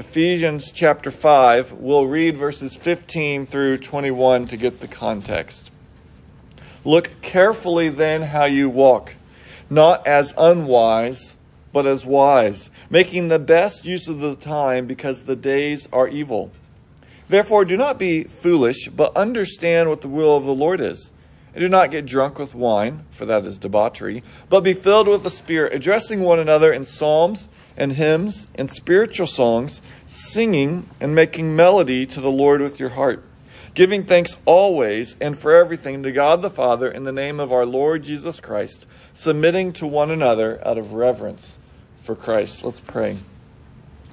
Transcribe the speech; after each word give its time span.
Ephesians 0.00 0.70
chapter 0.70 1.10
5. 1.10 1.72
We'll 1.72 2.06
read 2.06 2.38
verses 2.38 2.74
15 2.74 3.44
through 3.44 3.76
21 3.76 4.46
to 4.46 4.56
get 4.56 4.80
the 4.80 4.88
context. 4.88 5.70
Look 6.86 7.20
carefully 7.20 7.90
then 7.90 8.22
how 8.22 8.46
you 8.46 8.70
walk, 8.70 9.16
not 9.68 10.06
as 10.06 10.32
unwise, 10.38 11.36
but 11.74 11.86
as 11.86 12.06
wise, 12.06 12.70
making 12.88 13.28
the 13.28 13.38
best 13.38 13.84
use 13.84 14.08
of 14.08 14.20
the 14.20 14.36
time 14.36 14.86
because 14.86 15.24
the 15.24 15.36
days 15.36 15.86
are 15.92 16.08
evil. 16.08 16.50
Therefore, 17.28 17.66
do 17.66 17.76
not 17.76 17.98
be 17.98 18.24
foolish, 18.24 18.88
but 18.88 19.14
understand 19.14 19.90
what 19.90 20.00
the 20.00 20.08
will 20.08 20.34
of 20.34 20.44
the 20.44 20.54
Lord 20.54 20.80
is. 20.80 21.10
And 21.52 21.60
do 21.60 21.68
not 21.68 21.90
get 21.90 22.06
drunk 22.06 22.38
with 22.38 22.54
wine, 22.54 23.04
for 23.10 23.26
that 23.26 23.44
is 23.44 23.58
debauchery, 23.58 24.22
but 24.48 24.60
be 24.60 24.72
filled 24.72 25.08
with 25.08 25.24
the 25.24 25.30
Spirit, 25.30 25.74
addressing 25.74 26.20
one 26.20 26.38
another 26.38 26.72
in 26.72 26.86
psalms 26.86 27.48
and 27.80 27.94
hymns 27.94 28.46
and 28.54 28.70
spiritual 28.70 29.26
songs, 29.26 29.80
singing 30.06 30.88
and 31.00 31.14
making 31.14 31.56
melody 31.56 32.04
to 32.04 32.20
the 32.20 32.30
Lord 32.30 32.60
with 32.60 32.78
your 32.78 32.90
heart, 32.90 33.24
giving 33.74 34.04
thanks 34.04 34.36
always 34.44 35.16
and 35.18 35.36
for 35.36 35.56
everything 35.56 36.02
to 36.02 36.12
God 36.12 36.42
the 36.42 36.50
Father 36.50 36.90
in 36.90 37.04
the 37.04 37.12
name 37.12 37.40
of 37.40 37.50
our 37.50 37.64
Lord 37.64 38.02
Jesus 38.04 38.38
Christ, 38.38 38.84
submitting 39.14 39.72
to 39.72 39.86
one 39.86 40.10
another 40.10 40.60
out 40.64 40.76
of 40.76 40.92
reverence 40.92 41.56
for 41.98 42.14
Christ. 42.14 42.62
Let's 42.62 42.80
pray. 42.80 43.16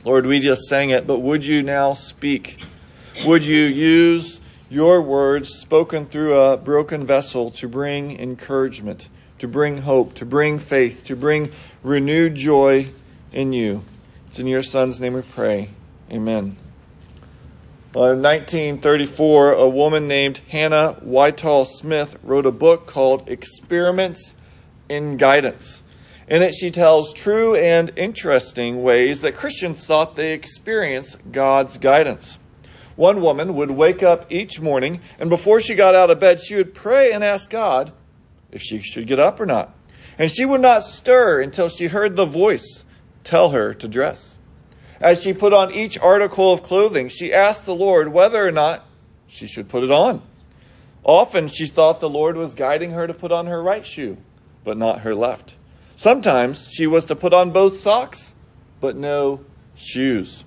Lord, 0.06 0.26
we 0.26 0.40
just 0.40 0.64
sang 0.70 0.90
it, 0.90 1.06
but 1.06 1.20
would 1.20 1.44
you 1.44 1.62
now 1.62 1.92
speak? 1.92 2.64
Would 3.26 3.46
you 3.46 3.66
use 3.66 4.40
your 4.70 5.02
words 5.02 5.50
spoken 5.50 6.06
through 6.06 6.40
a 6.40 6.56
broken 6.56 7.06
vessel 7.06 7.52
to 7.52 7.68
bring 7.68 8.18
encouragement, 8.18 9.10
to 9.40 9.48
bring 9.48 9.80
hope, 9.80 10.14
to 10.14 10.26
bring 10.26 10.58
faith, 10.58 11.04
to 11.06 11.18
bring 11.18 11.52
renewed 11.84 12.36
joy 12.36 12.88
in 13.32 13.54
you. 13.54 13.84
It's 14.28 14.40
in 14.40 14.48
your 14.48 14.64
Son's 14.64 15.00
name 15.00 15.14
we 15.14 15.22
pray. 15.22 15.70
Amen. 16.12 16.58
Uh, 16.58 18.00
well, 18.00 18.12
in 18.12 18.22
1934, 18.22 19.54
a 19.54 19.70
woman 19.70 20.08
named 20.08 20.42
Hannah 20.50 20.94
Whitall 21.02 21.66
Smith 21.66 22.18
wrote 22.24 22.46
a 22.46 22.52
book 22.52 22.86
called 22.86 23.30
Experiments 23.30 24.36
in 24.88 25.18
Guidance. 25.18 25.84
In 26.28 26.42
it, 26.42 26.54
she 26.54 26.70
tells 26.70 27.14
true 27.14 27.56
and 27.56 27.92
interesting 27.96 28.84
ways 28.84 29.22
that 29.22 29.36
Christians 29.36 29.86
thought 29.86 30.16
they 30.16 30.34
experienced 30.34 31.18
God's 31.32 31.78
guidance. 31.78 32.38
One 32.98 33.22
woman 33.22 33.56
would 33.56 33.72
wake 33.72 34.04
up 34.04 34.32
each 34.32 34.60
morning, 34.60 35.00
and 35.20 35.30
before 35.30 35.62
she 35.62 35.74
got 35.74 35.96
out 35.96 36.12
of 36.12 36.20
bed, 36.20 36.42
she 36.42 36.56
would 36.56 36.74
pray 36.74 37.14
and 37.14 37.24
ask 37.24 37.50
God 37.50 37.94
if 38.52 38.62
she 38.62 38.82
should 38.82 39.08
get 39.08 39.20
up 39.20 39.40
or 39.40 39.46
not. 39.46 39.74
And 40.20 40.32
she 40.32 40.46
would 40.46 40.62
not 40.62 40.84
stir 40.84 41.42
until 41.42 41.70
she 41.70 41.88
heard 41.88 42.16
the 42.16 42.26
voice 42.26 42.84
tell 43.28 43.52
her 43.52 43.74
to 43.74 43.88
dress. 43.88 44.36
As 45.00 45.22
she 45.22 45.34
put 45.34 45.54
on 45.54 45.72
each 45.72 46.00
article 46.00 46.54
of 46.54 46.64
clothing, 46.64 47.10
she 47.10 47.34
asked 47.34 47.66
the 47.66 47.76
Lord 47.76 48.08
whether 48.08 48.46
or 48.46 48.52
not 48.52 48.86
she 49.28 49.48
should 49.48 49.68
put 49.68 49.84
it 49.84 49.92
on. 49.92 50.22
Often 51.04 51.50
she 51.50 51.68
thought 51.68 52.00
the 52.00 52.10
Lord 52.10 52.36
was 52.36 52.56
guiding 52.56 52.92
her 52.92 53.06
to 53.06 53.14
put 53.14 53.32
on 53.32 53.46
her 53.48 53.62
right 53.62 53.86
shoe, 53.86 54.18
but 54.64 54.78
not 54.78 55.02
her 55.02 55.14
left. 55.14 55.56
Sometimes 55.96 56.70
she 56.72 56.88
was 56.88 57.06
to 57.06 57.16
put 57.16 57.34
on 57.34 57.52
both 57.52 57.80
socks, 57.80 58.34
but 58.80 58.96
no 58.96 59.44
shoes. 59.76 60.44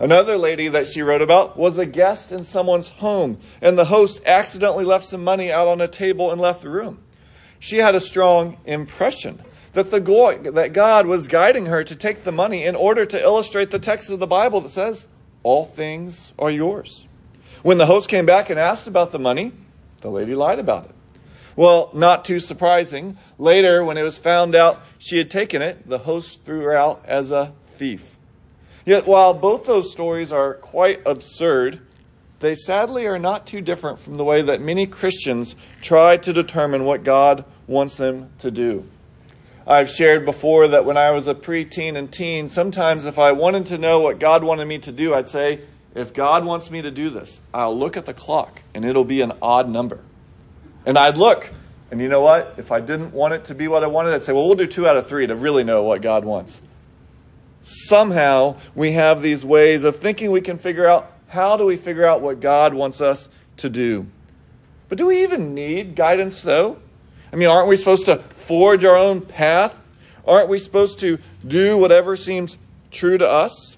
Another 0.00 0.36
lady 0.36 0.68
that 0.68 0.88
she 0.88 1.02
wrote 1.02 1.22
about 1.22 1.56
was 1.56 1.78
a 1.78 1.86
guest 1.86 2.32
in 2.32 2.42
someone's 2.42 2.88
home, 2.88 3.38
and 3.62 3.78
the 3.78 3.84
host 3.84 4.20
accidentally 4.26 4.84
left 4.84 5.06
some 5.06 5.22
money 5.22 5.50
out 5.50 5.68
on 5.68 5.80
a 5.80 5.88
table 5.88 6.32
and 6.32 6.40
left 6.40 6.62
the 6.62 6.68
room. 6.68 6.98
She 7.60 7.78
had 7.78 7.94
a 7.94 8.00
strong 8.00 8.58
impression 8.66 9.40
that 9.74 9.90
the 9.90 10.00
that 10.52 10.72
God 10.72 11.06
was 11.06 11.28
guiding 11.28 11.66
her 11.66 11.84
to 11.84 11.94
take 11.94 12.24
the 12.24 12.32
money 12.32 12.64
in 12.64 12.74
order 12.74 13.04
to 13.04 13.20
illustrate 13.20 13.70
the 13.70 13.78
text 13.78 14.08
of 14.08 14.18
the 14.18 14.26
Bible 14.26 14.60
that 14.62 14.70
says, 14.70 15.06
"All 15.42 15.64
things 15.64 16.32
are 16.38 16.50
yours." 16.50 17.06
When 17.62 17.78
the 17.78 17.86
host 17.86 18.08
came 18.08 18.26
back 18.26 18.50
and 18.50 18.58
asked 18.58 18.86
about 18.86 19.12
the 19.12 19.18
money, 19.18 19.52
the 20.00 20.10
lady 20.10 20.34
lied 20.34 20.58
about 20.58 20.84
it. 20.86 20.90
Well, 21.56 21.90
not 21.92 22.24
too 22.24 22.40
surprising. 22.40 23.16
Later, 23.38 23.84
when 23.84 23.96
it 23.96 24.02
was 24.02 24.18
found 24.18 24.54
out 24.54 24.80
she 24.98 25.18
had 25.18 25.30
taken 25.30 25.62
it, 25.62 25.88
the 25.88 25.98
host 25.98 26.40
threw 26.44 26.62
her 26.62 26.76
out 26.76 27.02
as 27.06 27.30
a 27.30 27.52
thief. 27.78 28.16
Yet, 28.84 29.06
while 29.06 29.32
both 29.32 29.66
those 29.66 29.90
stories 29.90 30.30
are 30.30 30.54
quite 30.54 31.00
absurd, 31.06 31.80
they 32.40 32.54
sadly 32.54 33.06
are 33.06 33.18
not 33.18 33.46
too 33.46 33.60
different 33.60 33.98
from 33.98 34.18
the 34.18 34.24
way 34.24 34.42
that 34.42 34.60
many 34.60 34.86
Christians 34.86 35.56
try 35.80 36.16
to 36.18 36.32
determine 36.32 36.84
what 36.84 37.02
God 37.02 37.44
wants 37.66 37.96
them 37.96 38.30
to 38.40 38.50
do. 38.50 38.84
I've 39.66 39.88
shared 39.88 40.24
before 40.24 40.68
that 40.68 40.84
when 40.84 40.96
I 40.96 41.10
was 41.10 41.26
a 41.26 41.34
preteen 41.34 41.96
and 41.96 42.12
teen, 42.12 42.48
sometimes 42.48 43.04
if 43.04 43.18
I 43.18 43.32
wanted 43.32 43.66
to 43.66 43.78
know 43.78 44.00
what 44.00 44.18
God 44.18 44.44
wanted 44.44 44.66
me 44.66 44.78
to 44.80 44.92
do, 44.92 45.14
I'd 45.14 45.28
say, 45.28 45.60
if 45.94 46.12
God 46.12 46.44
wants 46.44 46.70
me 46.70 46.82
to 46.82 46.90
do 46.90 47.08
this, 47.08 47.40
I'll 47.52 47.76
look 47.76 47.96
at 47.96 48.04
the 48.04 48.14
clock 48.14 48.60
and 48.74 48.84
it'll 48.84 49.04
be 49.04 49.20
an 49.20 49.32
odd 49.40 49.68
number. 49.68 50.00
And 50.84 50.98
I'd 50.98 51.16
look, 51.16 51.50
and 51.90 52.00
you 52.00 52.08
know 52.08 52.20
what? 52.20 52.54
If 52.58 52.72
I 52.72 52.80
didn't 52.80 53.14
want 53.14 53.34
it 53.34 53.44
to 53.46 53.54
be 53.54 53.68
what 53.68 53.82
I 53.84 53.86
wanted, 53.86 54.12
I'd 54.12 54.24
say, 54.24 54.32
well, 54.32 54.46
we'll 54.46 54.56
do 54.56 54.66
two 54.66 54.86
out 54.86 54.96
of 54.96 55.06
three 55.06 55.26
to 55.26 55.34
really 55.34 55.64
know 55.64 55.82
what 55.82 56.02
God 56.02 56.24
wants 56.24 56.60
somehow 57.64 58.56
we 58.74 58.92
have 58.92 59.22
these 59.22 59.44
ways 59.44 59.84
of 59.84 59.96
thinking 59.96 60.30
we 60.30 60.40
can 60.40 60.58
figure 60.58 60.86
out 60.86 61.10
how 61.28 61.56
do 61.56 61.64
we 61.64 61.76
figure 61.76 62.06
out 62.06 62.20
what 62.20 62.38
God 62.40 62.74
wants 62.74 63.00
us 63.00 63.28
to 63.56 63.70
do. 63.70 64.06
But 64.88 64.98
do 64.98 65.06
we 65.06 65.22
even 65.22 65.54
need 65.54 65.96
guidance 65.96 66.42
though? 66.42 66.78
I 67.32 67.36
mean, 67.36 67.48
aren't 67.48 67.68
we 67.68 67.76
supposed 67.76 68.04
to 68.06 68.18
forge 68.44 68.84
our 68.84 68.96
own 68.96 69.20
path? 69.20 69.78
Aren't 70.26 70.48
we 70.48 70.58
supposed 70.58 70.98
to 71.00 71.18
do 71.46 71.76
whatever 71.76 72.16
seems 72.16 72.58
true 72.90 73.18
to 73.18 73.28
us? 73.28 73.76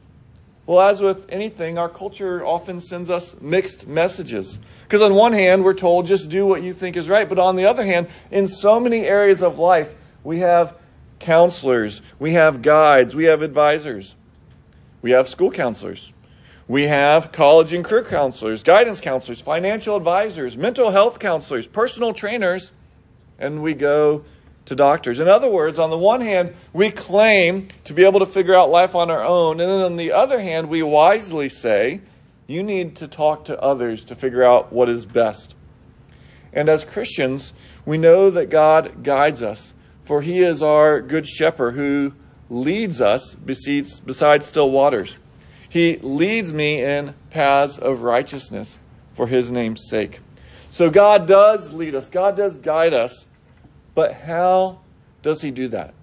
Well, 0.67 0.81
as 0.81 1.01
with 1.01 1.27
anything, 1.29 1.79
our 1.79 1.89
culture 1.89 2.45
often 2.45 2.81
sends 2.81 3.09
us 3.09 3.37
mixed 3.41 3.87
messages. 3.87 4.59
Because 4.83 5.01
on 5.01 5.15
one 5.15 5.33
hand, 5.33 5.65
we're 5.65 5.75
told 5.75 6.07
just 6.07 6.29
do 6.29 6.45
what 6.45 6.63
you 6.63 6.73
think 6.73 6.97
is 6.97 7.09
right. 7.09 7.29
But 7.29 7.39
on 7.39 7.55
the 7.55 7.67
other 7.67 7.85
hand, 7.85 8.09
in 8.33 8.49
so 8.49 8.81
many 8.81 9.01
areas 9.03 9.43
of 9.43 9.61
life, 9.61 9.95
we 10.25 10.41
have 10.41 10.77
counselors, 11.21 12.03
we 12.19 12.33
have 12.33 12.63
guides, 12.63 13.15
we 13.15 13.25
have 13.25 13.43
advisors, 13.43 14.17
we 15.03 15.13
have 15.13 15.29
school 15.29 15.53
counselors, 15.53 16.13
we 16.67 16.89
have 16.89 17.31
college 17.31 17.73
and 17.73 17.85
career 17.85 18.03
counselors, 18.03 18.65
guidance 18.65 19.01
counselors, 19.01 19.41
financial 19.41 19.97
advisors, 19.97 20.57
mental 20.57 20.91
health 20.91 21.21
counselors, 21.21 21.67
personal 21.69 22.13
trainers, 22.13 22.73
and 23.39 23.63
we 23.63 23.73
go 23.73 24.25
to 24.67 24.75
doctors. 24.75 25.19
In 25.21 25.29
other 25.29 25.49
words, 25.49 25.79
on 25.79 25.91
the 25.91 25.99
one 25.99 26.21
hand, 26.21 26.55
we 26.73 26.91
claim 26.91 27.69
to 27.85 27.95
be 27.95 28.05
able 28.05 28.21
to 28.21 28.27
figure 28.27 28.55
out 28.55 28.71
life 28.71 28.95
on 28.95 29.11
our 29.11 29.25
own, 29.25 29.61
and 29.61 29.71
then 29.71 29.81
on 29.81 29.97
the 29.97 30.13
other 30.13 30.41
hand, 30.41 30.69
we 30.69 30.83
wisely 30.83 31.49
say, 31.49 32.01
you 32.47 32.63
need 32.63 32.97
to 32.97 33.09
talk 33.09 33.47
to 33.47 33.61
others 33.61 34.05
to 34.05 34.15
figure 34.15 34.45
out 34.45 34.73
what 34.73 34.89
is 34.89 35.07
best. 35.07 35.55
And 36.53 36.69
as 36.69 36.85
Christians, 36.85 37.53
we 37.85 37.99
know 37.99 38.31
that 38.31 38.51
God 38.51 39.03
guides 39.03 39.43
us 39.43 39.73
for 40.07 40.23
he 40.23 40.39
is 40.39 40.63
our 40.63 41.01
good 41.01 41.27
shepherd 41.27 41.73
who 41.73 42.13
leads 42.49 43.03
us 43.03 43.35
beside 43.35 44.43
still 44.45 44.71
waters. 44.71 45.19
He 45.69 45.97
leads 45.97 46.53
me 46.53 46.83
in 46.83 47.15
paths 47.31 47.77
of 47.77 48.03
righteousness 48.03 48.79
for 49.13 49.27
his 49.27 49.51
name's 49.51 49.89
sake. 49.89 50.21
So 50.71 50.91
God 50.91 51.27
does 51.27 51.73
lead 51.73 51.97
us, 51.97 52.09
God 52.09 52.37
does 52.37 52.57
guide 52.57 52.95
us, 52.95 53.27
but 53.97 54.13
how 54.13 54.79
does 55.23 55.41
he 55.41 55.51
do 55.51 55.67
that? 55.69 55.95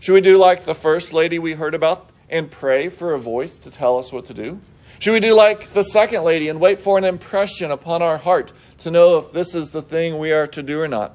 Should 0.00 0.12
we 0.12 0.20
do 0.20 0.36
like 0.36 0.66
the 0.66 0.74
first 0.74 1.12
lady 1.12 1.38
we 1.38 1.54
heard 1.54 1.72
about 1.72 2.10
and 2.28 2.50
pray 2.50 2.88
for 2.88 3.14
a 3.14 3.18
voice 3.18 3.58
to 3.60 3.70
tell 3.70 3.96
us 3.96 4.12
what 4.12 4.26
to 4.26 4.34
do? 4.34 4.60
Should 4.98 5.12
we 5.12 5.20
do 5.20 5.34
like 5.34 5.70
the 5.70 5.84
second 5.84 6.24
lady 6.24 6.48
and 6.48 6.58
wait 6.58 6.80
for 6.80 6.98
an 6.98 7.04
impression 7.04 7.70
upon 7.70 8.02
our 8.02 8.18
heart 8.18 8.52
to 8.78 8.90
know 8.90 9.18
if 9.18 9.32
this 9.32 9.54
is 9.54 9.70
the 9.70 9.82
thing 9.82 10.18
we 10.18 10.32
are 10.32 10.48
to 10.48 10.62
do 10.64 10.80
or 10.80 10.88
not? 10.88 11.14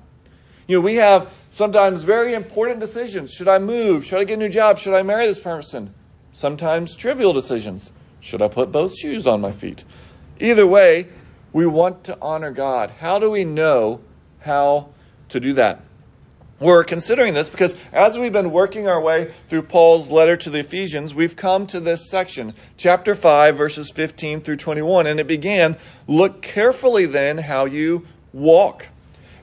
You 0.65 0.77
know, 0.77 0.81
we 0.81 0.95
have 0.95 1.33
sometimes 1.51 2.05
very 2.05 2.33
important 2.33 2.79
decisions. 2.79 3.31
Should 3.31 3.49
I 3.49 3.59
move? 3.59 4.05
Should 4.05 4.19
I 4.19 4.23
get 4.23 4.35
a 4.35 4.37
new 4.37 4.49
job? 4.49 4.79
Should 4.79 4.95
I 4.95 5.03
marry 5.03 5.27
this 5.27 5.39
person? 5.39 5.93
Sometimes 6.31 6.95
trivial 6.95 7.33
decisions. 7.33 7.91
Should 8.21 8.41
I 8.41 8.47
put 8.47 8.71
both 8.71 8.97
shoes 8.97 9.27
on 9.27 9.41
my 9.41 9.51
feet? 9.51 9.83
Either 10.39 10.65
way, 10.65 11.09
we 11.51 11.65
want 11.65 12.05
to 12.05 12.17
honor 12.21 12.51
God. 12.51 12.91
How 12.91 13.19
do 13.19 13.29
we 13.29 13.43
know 13.43 13.99
how 14.39 14.93
to 15.27 15.41
do 15.41 15.51
that? 15.53 15.81
We're 16.63 16.83
considering 16.83 17.33
this 17.33 17.49
because 17.49 17.75
as 17.91 18.17
we've 18.17 18.33
been 18.33 18.51
working 18.51 18.87
our 18.87 19.01
way 19.01 19.31
through 19.47 19.63
Paul's 19.63 20.09
letter 20.09 20.35
to 20.37 20.49
the 20.49 20.59
Ephesians, 20.59 21.13
we've 21.13 21.35
come 21.35 21.67
to 21.67 21.79
this 21.79 22.09
section, 22.09 22.53
chapter 22.77 23.15
5, 23.15 23.57
verses 23.57 23.91
15 23.91 24.41
through 24.41 24.57
21, 24.57 25.07
and 25.07 25.19
it 25.19 25.27
began, 25.27 25.77
Look 26.07 26.41
carefully 26.41 27.05
then 27.05 27.37
how 27.37 27.65
you 27.65 28.07
walk 28.31 28.87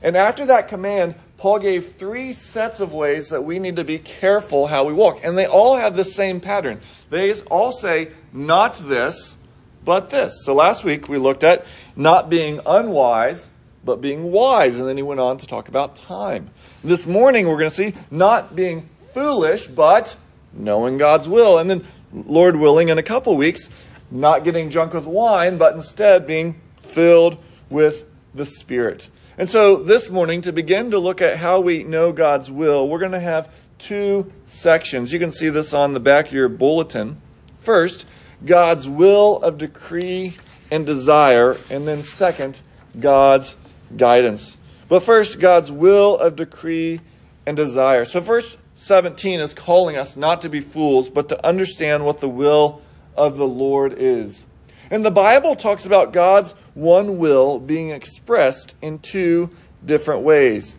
and 0.01 0.17
after 0.17 0.45
that 0.47 0.67
command, 0.67 1.15
Paul 1.37 1.59
gave 1.59 1.93
three 1.93 2.33
sets 2.33 2.79
of 2.79 2.93
ways 2.93 3.29
that 3.29 3.43
we 3.43 3.59
need 3.59 3.75
to 3.75 3.83
be 3.83 3.99
careful 3.99 4.67
how 4.67 4.83
we 4.83 4.93
walk. 4.93 5.19
And 5.23 5.37
they 5.37 5.45
all 5.45 5.75
have 5.75 5.95
the 5.95 6.05
same 6.05 6.39
pattern. 6.39 6.81
They 7.09 7.33
all 7.41 7.71
say, 7.71 8.11
not 8.33 8.75
this, 8.75 9.37
but 9.85 10.09
this. 10.09 10.43
So 10.43 10.53
last 10.53 10.83
week 10.83 11.07
we 11.07 11.17
looked 11.17 11.43
at 11.43 11.65
not 11.95 12.29
being 12.29 12.59
unwise, 12.65 13.49
but 13.83 14.01
being 14.01 14.31
wise. 14.31 14.77
And 14.77 14.87
then 14.87 14.97
he 14.97 15.03
went 15.03 15.19
on 15.19 15.37
to 15.37 15.47
talk 15.47 15.67
about 15.67 15.95
time. 15.95 16.49
This 16.83 17.05
morning 17.05 17.47
we're 17.47 17.59
going 17.59 17.69
to 17.69 17.75
see 17.75 17.93
not 18.09 18.55
being 18.55 18.89
foolish, 19.13 19.67
but 19.67 20.17
knowing 20.51 20.97
God's 20.97 21.29
will. 21.29 21.59
And 21.59 21.69
then 21.69 21.85
Lord 22.11 22.55
willing, 22.55 22.89
in 22.89 22.97
a 22.97 23.03
couple 23.03 23.37
weeks, 23.37 23.69
not 24.09 24.43
getting 24.43 24.69
drunk 24.69 24.93
with 24.93 25.05
wine, 25.05 25.59
but 25.59 25.75
instead 25.75 26.25
being 26.25 26.59
filled 26.81 27.41
with 27.69 28.11
the 28.33 28.45
Spirit. 28.45 29.11
And 29.37 29.47
so 29.47 29.77
this 29.77 30.09
morning, 30.09 30.41
to 30.41 30.51
begin 30.51 30.89
to 30.91 30.97
look 30.97 31.21
at 31.21 31.37
how 31.37 31.59
we 31.59 31.83
know 31.83 32.11
God's 32.11 32.49
will, 32.49 32.89
we're 32.89 32.97
going 32.97 33.11
to 33.11 33.19
have 33.19 33.53
two 33.77 34.31
sections. 34.45 35.13
You 35.13 35.19
can 35.19 35.29
see 35.29 35.49
this 35.49 35.75
on 35.75 35.93
the 35.93 35.99
back 35.99 36.27
of 36.27 36.33
your 36.33 36.49
bulletin. 36.49 37.21
First, 37.59 38.07
God's 38.43 38.89
will 38.89 39.37
of 39.37 39.59
decree 39.59 40.35
and 40.71 40.83
desire, 40.83 41.55
and 41.69 41.87
then 41.87 42.01
second, 42.01 42.59
God's 42.99 43.55
guidance. 43.95 44.57
But 44.91 45.03
first, 45.03 45.39
God's 45.39 45.71
will 45.71 46.17
of 46.17 46.35
decree 46.35 46.99
and 47.45 47.55
desire. 47.55 48.03
So, 48.03 48.19
verse 48.19 48.57
17 48.73 49.39
is 49.39 49.53
calling 49.53 49.95
us 49.95 50.17
not 50.17 50.41
to 50.41 50.49
be 50.49 50.59
fools, 50.59 51.09
but 51.09 51.29
to 51.29 51.47
understand 51.47 52.03
what 52.03 52.19
the 52.19 52.27
will 52.27 52.81
of 53.15 53.37
the 53.37 53.47
Lord 53.47 53.95
is. 53.97 54.43
And 54.89 55.05
the 55.05 55.09
Bible 55.09 55.55
talks 55.55 55.85
about 55.85 56.11
God's 56.11 56.51
one 56.73 57.19
will 57.19 57.57
being 57.57 57.91
expressed 57.91 58.75
in 58.81 58.99
two 58.99 59.51
different 59.85 60.23
ways. 60.23 60.75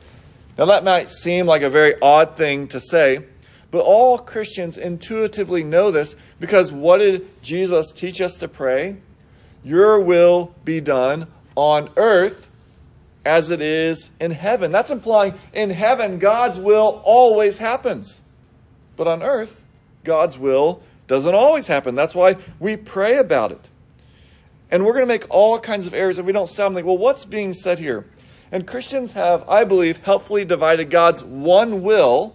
Now, 0.59 0.67
that 0.67 0.85
might 0.85 1.11
seem 1.11 1.47
like 1.47 1.63
a 1.63 1.71
very 1.71 1.95
odd 2.03 2.37
thing 2.37 2.69
to 2.69 2.81
say, 2.81 3.21
but 3.71 3.81
all 3.81 4.19
Christians 4.19 4.77
intuitively 4.77 5.65
know 5.65 5.91
this 5.91 6.17
because 6.39 6.71
what 6.71 6.99
did 6.99 7.31
Jesus 7.41 7.91
teach 7.93 8.21
us 8.21 8.37
to 8.37 8.49
pray? 8.49 8.99
Your 9.65 9.99
will 10.01 10.55
be 10.67 10.83
done 10.83 11.29
on 11.57 11.89
earth 11.97 12.51
as 13.25 13.51
it 13.51 13.61
is 13.61 14.11
in 14.21 14.31
heaven. 14.31 14.73
That's 14.73 14.91
implying 14.91 15.35
in 15.53 15.71
heaven, 15.71 16.19
God's 16.19 16.59
will 16.59 17.01
always 17.05 17.59
happens. 17.59 18.21
But 18.97 19.07
on 19.07 19.23
earth, 19.23 19.67
God's 20.05 20.39
will 20.39 20.83
doesn't 21.07 21.35
always 21.35 21.67
happen. 21.67 21.95
That's 21.95 22.15
why 22.15 22.37
we 22.59 22.77
pray 22.77 23.17
about 23.17 23.53
it. 23.53 23.69
And 24.71 24.85
we're 24.85 24.95
going 24.95 25.05
to 25.05 25.13
make 25.13 25.27
all 25.29 25.59
kinds 25.59 25.87
of 25.87 25.95
errors 25.95 26.19
if 26.19 26.25
we 26.25 26.33
don't 26.33 26.47
stop 26.47 26.69
and 26.69 26.75
think, 26.75 26.87
well, 26.87 26.99
what's 26.99 27.25
being 27.25 27.53
said 27.53 27.79
here? 27.79 28.07
And 28.51 28.67
Christians 28.67 29.13
have, 29.13 29.49
I 29.49 29.65
believe, 29.65 29.99
helpfully 29.99 30.45
divided 30.45 30.91
God's 30.91 31.23
one 31.23 31.83
will 31.83 32.35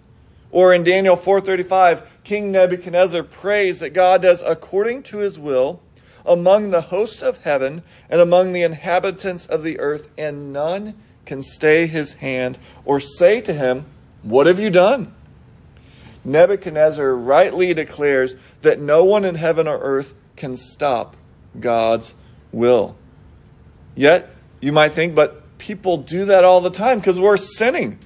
Or 0.51 0.75
in 0.75 0.83
Daniel 0.83 1.15
4:35, 1.15 2.03
King 2.23 2.51
Nebuchadnezzar 2.51 3.23
prays 3.23 3.79
that 3.79 3.89
God 3.95 4.21
does 4.21 4.43
according 4.45 5.01
to 5.03 5.17
his 5.17 5.39
will 5.39 5.81
among 6.23 6.69
the 6.69 6.81
hosts 6.81 7.23
of 7.23 7.37
heaven 7.37 7.81
and 8.11 8.21
among 8.21 8.53
the 8.53 8.61
inhabitants 8.61 9.47
of 9.47 9.63
the 9.63 9.79
earth, 9.79 10.11
and 10.19 10.53
none 10.53 10.93
can 11.25 11.41
stay 11.41 11.87
his 11.87 12.13
hand 12.13 12.59
or 12.85 12.99
say 12.99 13.41
to 13.41 13.53
him, 13.53 13.87
What 14.21 14.45
have 14.45 14.59
you 14.59 14.69
done? 14.69 15.14
Nebuchadnezzar 16.25 17.15
rightly 17.15 17.73
declares 17.73 18.35
that 18.63 18.79
no 18.79 19.05
one 19.05 19.23
in 19.23 19.35
heaven 19.35 19.67
or 19.67 19.77
earth 19.77 20.13
can 20.35 20.57
stop 20.57 21.15
God's 21.59 22.13
will. 22.51 22.97
Yet, 23.95 24.29
you 24.59 24.71
might 24.71 24.93
think, 24.93 25.15
but 25.15 25.57
people 25.57 25.97
do 25.97 26.25
that 26.25 26.43
all 26.43 26.59
the 26.59 26.71
time 26.71 26.99
because 26.99 27.19
we're 27.19 27.37
sinning. 27.37 27.99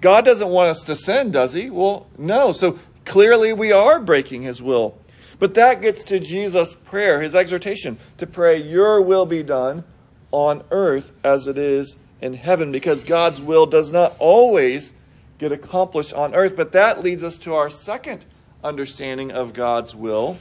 God 0.00 0.24
doesn't 0.24 0.48
want 0.48 0.70
us 0.70 0.84
to 0.84 0.96
sin, 0.96 1.30
does 1.30 1.52
he? 1.52 1.70
Well, 1.70 2.06
no. 2.16 2.52
So 2.52 2.78
clearly 3.04 3.52
we 3.52 3.70
are 3.70 4.00
breaking 4.00 4.42
his 4.42 4.62
will. 4.62 4.98
But 5.38 5.54
that 5.54 5.80
gets 5.80 6.04
to 6.04 6.20
Jesus' 6.20 6.74
prayer, 6.74 7.20
his 7.20 7.34
exhortation 7.34 7.98
to 8.18 8.26
pray, 8.26 8.62
Your 8.62 9.00
will 9.00 9.26
be 9.26 9.42
done 9.42 9.84
on 10.32 10.62
earth 10.70 11.12
as 11.24 11.46
it 11.46 11.58
is 11.58 11.96
in 12.20 12.34
heaven, 12.34 12.70
because 12.72 13.04
God's 13.04 13.40
will 13.40 13.66
does 13.66 13.90
not 13.90 14.14
always 14.18 14.92
get 15.40 15.50
accomplished 15.50 16.12
on 16.12 16.34
earth. 16.34 16.54
But 16.54 16.72
that 16.72 17.02
leads 17.02 17.24
us 17.24 17.38
to 17.38 17.54
our 17.54 17.70
second 17.70 18.26
understanding 18.62 19.32
of 19.32 19.54
God's 19.54 19.96
will, 19.96 20.36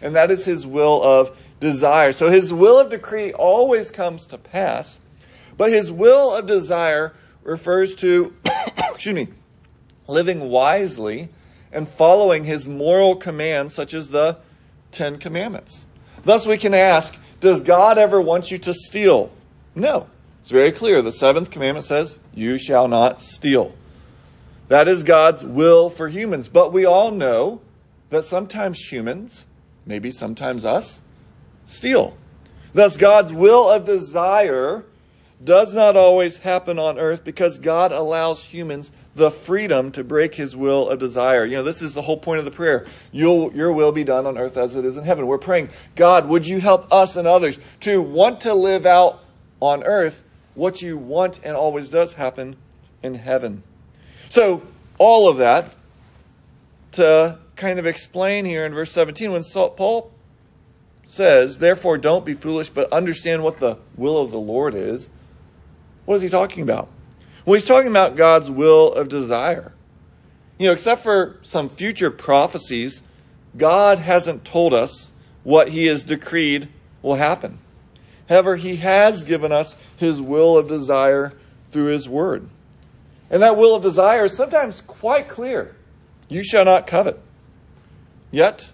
and 0.00 0.14
that 0.14 0.30
is 0.30 0.44
his 0.44 0.66
will 0.66 1.02
of 1.02 1.36
desire. 1.60 2.12
So 2.12 2.30
his 2.30 2.52
will 2.52 2.78
of 2.78 2.88
decree 2.88 3.32
always 3.32 3.90
comes 3.90 4.26
to 4.28 4.38
pass, 4.38 4.98
but 5.56 5.70
his 5.70 5.90
will 5.90 6.34
of 6.34 6.46
desire 6.46 7.14
refers 7.42 7.94
to 7.96 8.34
excuse 8.78 9.14
me, 9.14 9.28
living 10.06 10.48
wisely 10.48 11.28
and 11.72 11.88
following 11.88 12.44
his 12.44 12.68
moral 12.68 13.16
commands, 13.16 13.74
such 13.74 13.92
as 13.92 14.10
the 14.10 14.38
Ten 14.92 15.18
Commandments. 15.18 15.86
Thus, 16.22 16.46
we 16.46 16.56
can 16.56 16.72
ask 16.72 17.18
Does 17.40 17.60
God 17.60 17.98
ever 17.98 18.20
want 18.20 18.52
you 18.52 18.58
to 18.58 18.72
steal? 18.72 19.30
No. 19.74 20.08
It's 20.42 20.52
very 20.52 20.72
clear. 20.72 21.02
The 21.02 21.10
seventh 21.10 21.50
commandment 21.50 21.86
says, 21.86 22.18
You 22.32 22.58
shall 22.58 22.86
not 22.86 23.20
steal. 23.20 23.72
That 24.68 24.88
is 24.88 25.02
God's 25.02 25.44
will 25.44 25.90
for 25.90 26.08
humans. 26.08 26.48
But 26.48 26.72
we 26.72 26.84
all 26.84 27.10
know 27.10 27.60
that 28.10 28.24
sometimes 28.24 28.78
humans, 28.78 29.46
maybe 29.84 30.10
sometimes 30.10 30.64
us, 30.64 31.00
steal. 31.66 32.16
Thus, 32.72 32.96
God's 32.96 33.32
will 33.32 33.70
of 33.70 33.84
desire 33.84 34.84
does 35.42 35.74
not 35.74 35.96
always 35.96 36.38
happen 36.38 36.78
on 36.78 36.98
earth 36.98 37.24
because 37.24 37.58
God 37.58 37.92
allows 37.92 38.44
humans 38.44 38.90
the 39.14 39.30
freedom 39.30 39.92
to 39.92 40.02
break 40.02 40.34
his 40.34 40.56
will 40.56 40.88
of 40.88 40.98
desire. 40.98 41.44
You 41.44 41.58
know, 41.58 41.62
this 41.62 41.82
is 41.82 41.94
the 41.94 42.02
whole 42.02 42.16
point 42.16 42.38
of 42.38 42.44
the 42.44 42.50
prayer. 42.50 42.86
You'll, 43.12 43.52
your 43.52 43.72
will 43.72 43.92
be 43.92 44.04
done 44.04 44.26
on 44.26 44.38
earth 44.38 44.56
as 44.56 44.74
it 44.74 44.84
is 44.84 44.96
in 44.96 45.04
heaven. 45.04 45.26
We're 45.26 45.38
praying, 45.38 45.68
God, 45.94 46.28
would 46.28 46.46
you 46.46 46.60
help 46.60 46.92
us 46.92 47.16
and 47.16 47.28
others 47.28 47.58
to 47.80 48.00
want 48.00 48.40
to 48.42 48.54
live 48.54 48.86
out 48.86 49.20
on 49.60 49.84
earth 49.84 50.24
what 50.54 50.82
you 50.82 50.96
want 50.96 51.40
and 51.44 51.56
always 51.56 51.88
does 51.88 52.14
happen 52.14 52.56
in 53.02 53.14
heaven. 53.14 53.62
So, 54.34 54.62
all 54.98 55.28
of 55.28 55.36
that 55.36 55.72
to 56.90 57.38
kind 57.54 57.78
of 57.78 57.86
explain 57.86 58.44
here 58.44 58.66
in 58.66 58.74
verse 58.74 58.90
17 58.90 59.30
when 59.30 59.44
Paul 59.44 60.10
says, 61.06 61.58
Therefore, 61.58 61.98
don't 61.98 62.24
be 62.24 62.34
foolish, 62.34 62.68
but 62.68 62.92
understand 62.92 63.44
what 63.44 63.60
the 63.60 63.78
will 63.96 64.18
of 64.18 64.32
the 64.32 64.40
Lord 64.40 64.74
is. 64.74 65.08
What 66.04 66.16
is 66.16 66.22
he 66.22 66.28
talking 66.28 66.64
about? 66.64 66.88
Well, 67.46 67.54
he's 67.54 67.64
talking 67.64 67.88
about 67.88 68.16
God's 68.16 68.50
will 68.50 68.92
of 68.92 69.08
desire. 69.08 69.72
You 70.58 70.66
know, 70.66 70.72
except 70.72 71.04
for 71.04 71.36
some 71.42 71.68
future 71.68 72.10
prophecies, 72.10 73.02
God 73.56 74.00
hasn't 74.00 74.44
told 74.44 74.74
us 74.74 75.12
what 75.44 75.68
He 75.68 75.86
has 75.86 76.02
decreed 76.02 76.68
will 77.02 77.14
happen. 77.14 77.60
However, 78.28 78.56
He 78.56 78.76
has 78.76 79.22
given 79.22 79.52
us 79.52 79.76
His 79.96 80.20
will 80.20 80.58
of 80.58 80.66
desire 80.66 81.34
through 81.70 81.86
His 81.86 82.08
Word. 82.08 82.48
And 83.34 83.42
that 83.42 83.56
will 83.56 83.74
of 83.74 83.82
desire 83.82 84.26
is 84.26 84.36
sometimes 84.36 84.80
quite 84.80 85.28
clear. 85.28 85.74
You 86.28 86.44
shall 86.44 86.64
not 86.64 86.86
covet. 86.86 87.20
Yet, 88.30 88.70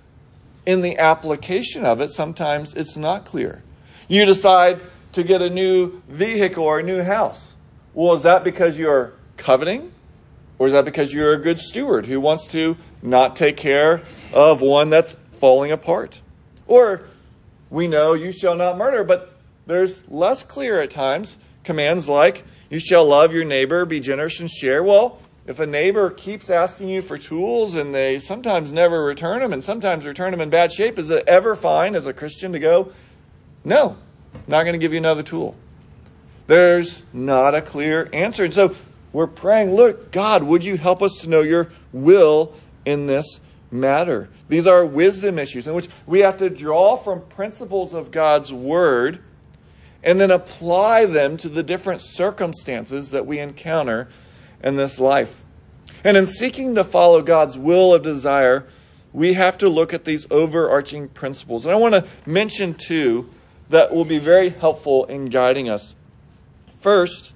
in 0.67 0.83
the 0.83 0.99
application 0.99 1.87
of 1.87 2.03
it, 2.03 2.11
sometimes 2.11 2.75
it's 2.75 2.95
not 2.95 3.25
clear. 3.25 3.63
You 4.07 4.27
decide 4.27 4.83
to 5.13 5.23
get 5.23 5.41
a 5.41 5.49
new 5.49 6.03
vehicle 6.09 6.63
or 6.63 6.81
a 6.81 6.83
new 6.83 7.03
house. 7.03 7.55
Well, 7.95 8.13
is 8.13 8.23
that 8.25 8.45
because 8.45 8.77
you're 8.77 9.15
coveting? 9.39 9.93
Or 10.59 10.67
is 10.67 10.75
that 10.75 10.85
because 10.85 11.11
you're 11.11 11.33
a 11.33 11.39
good 11.39 11.59
steward 11.59 12.05
who 12.05 12.21
wants 12.21 12.47
to 12.49 12.77
not 13.01 13.37
take 13.37 13.57
care 13.57 14.03
of 14.31 14.61
one 14.61 14.91
that's 14.91 15.17
falling 15.33 15.73
apart? 15.73 16.21
Or 16.67 17.05
we 17.71 17.89
know 17.89 18.13
you 18.13 18.31
shall 18.31 18.57
not 18.57 18.77
murder, 18.77 19.05
but 19.05 19.37
there's 19.67 20.07
less 20.11 20.43
clear 20.43 20.83
at 20.83 20.91
times 20.91 21.39
commands 21.65 22.09
like 22.09 22.45
you 22.71 22.79
shall 22.79 23.05
love 23.05 23.35
your 23.35 23.45
neighbor, 23.45 23.85
be 23.85 24.01
generous 24.01 24.39
and 24.41 24.49
share. 24.49 24.83
Well, 24.83 25.19
if 25.47 25.59
a 25.59 25.67
neighbor 25.67 26.11
keeps 26.11 26.49
asking 26.49 26.89
you 26.89 27.03
for 27.03 27.19
tools 27.19 27.75
and 27.75 27.93
they 27.93 28.19
sometimes 28.21 28.71
never 28.71 29.05
return 29.05 29.41
them 29.41 29.53
and 29.53 29.65
sometimes 29.65 30.07
return 30.07 30.31
them 30.31 30.41
in 30.41 30.51
bad 30.51 30.73
shape, 30.73 30.99
is 30.99 31.11
it 31.11 31.27
ever 31.27 31.57
fine 31.57 31.97
as 31.97 32.07
a 32.07 32.13
Christian 32.13 32.53
to 32.53 32.61
go, 32.61 32.93
no, 33.65 33.97
not 34.47 34.63
going 34.63 34.75
to 34.75 34.79
give 34.79 34.93
you 34.93 34.99
another 34.99 35.25
tool? 35.25 35.57
There's 36.47 37.03
not 37.13 37.55
a 37.55 37.63
clear 37.63 38.09
answer. 38.13 38.45
And 38.45 38.55
so 38.55 38.77
we're 39.13 39.27
praying, 39.27 39.75
look, 39.75 40.13
God, 40.13 40.45
would 40.45 40.63
you 40.63 40.77
help 40.77 41.03
us 41.03 41.17
to 41.23 41.29
know 41.29 41.41
your 41.41 41.73
will 41.93 42.55
in 42.85 43.07
this 43.07 43.41
matter? 43.73 44.29
These 44.49 44.69
are 44.69 44.87
wisdom 44.87 45.39
issues 45.39 45.67
in 45.67 45.75
which 45.75 45.89
we 46.07 46.21
have 46.21 46.39
to 46.39 46.51
draw 46.51 46.97
from 46.97 47.23
principles 47.23 47.95
of 47.95 48.13
God's 48.13 48.53
word 48.53 49.21
and 50.03 50.21
then 50.21 50.31
apply 50.31 51.07
them 51.07 51.37
to 51.39 51.49
the 51.49 51.63
different 51.63 52.01
circumstances 52.01 53.11
that 53.11 53.27
we 53.27 53.39
encounter 53.39 54.09
in 54.63 54.77
this 54.77 54.99
life. 54.99 55.45
And 56.03 56.17
in 56.17 56.27
seeking 56.27 56.75
to 56.75 56.85
follow 56.85 57.23
God's 57.23 57.59
will 57.59 57.95
of 57.95 58.03
desire, 58.03 58.67
we 59.13 59.35
have 59.35 59.59
to 59.59 59.69
look 59.69 59.93
at 59.93 60.05
these 60.05 60.27
overarching 60.31 61.09
principles. 61.09 61.65
And 61.65 61.75
I 61.75 61.77
want 61.77 61.95
to 61.95 62.07
mention 62.25 62.75
two 62.75 63.29
that 63.69 63.93
will 63.93 64.05
be 64.05 64.19
very 64.19 64.51
helpful 64.51 65.05
in 65.05 65.27
guiding 65.27 65.69
us. 65.69 65.95
First, 66.79 67.33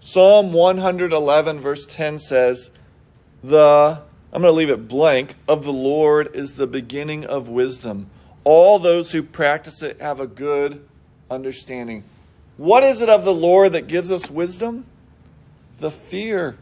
Psalm 0.00 0.52
111, 0.52 1.60
verse 1.60 1.84
10 1.86 2.18
says, 2.18 2.70
The, 3.42 4.02
I'm 4.32 4.42
going 4.42 4.52
to 4.52 4.56
leave 4.56 4.70
it 4.70 4.88
blank, 4.88 5.34
of 5.48 5.64
the 5.64 5.72
Lord 5.72 6.34
is 6.34 6.54
the 6.54 6.66
beginning 6.66 7.24
of 7.24 7.48
wisdom. 7.48 8.08
All 8.44 8.78
those 8.78 9.12
who 9.12 9.22
practice 9.22 9.82
it 9.82 10.00
have 10.00 10.20
a 10.20 10.26
good 10.26 10.86
understanding. 11.30 12.04
What 12.56 12.82
is 12.82 13.00
it 13.00 13.08
of 13.08 13.24
the 13.24 13.32
Lord 13.32 13.72
that 13.72 13.86
gives 13.86 14.10
us 14.10 14.30
wisdom? 14.30 14.84
The 15.78 15.90
fear 15.90 16.58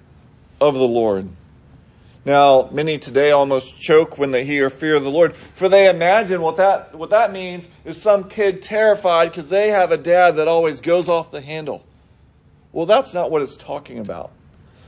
of 0.60 0.74
the 0.74 0.86
Lord. 0.86 1.28
Now, 2.24 2.68
many 2.70 2.98
today 2.98 3.30
almost 3.30 3.80
choke 3.80 4.18
when 4.18 4.32
they 4.32 4.44
hear 4.44 4.68
fear 4.68 4.96
of 4.96 5.02
the 5.02 5.10
Lord, 5.10 5.34
for 5.54 5.68
they 5.68 5.88
imagine 5.88 6.42
what 6.42 6.56
that, 6.56 6.94
what 6.94 7.10
that 7.10 7.32
means 7.32 7.66
is 7.84 8.00
some 8.00 8.28
kid 8.28 8.60
terrified 8.60 9.30
because 9.30 9.48
they 9.48 9.70
have 9.70 9.92
a 9.92 9.96
dad 9.96 10.32
that 10.32 10.46
always 10.46 10.80
goes 10.80 11.08
off 11.08 11.30
the 11.30 11.40
handle. 11.40 11.82
Well, 12.70 12.84
that's 12.84 13.14
not 13.14 13.30
what 13.30 13.40
it's 13.40 13.56
talking 13.56 13.98
about. 13.98 14.30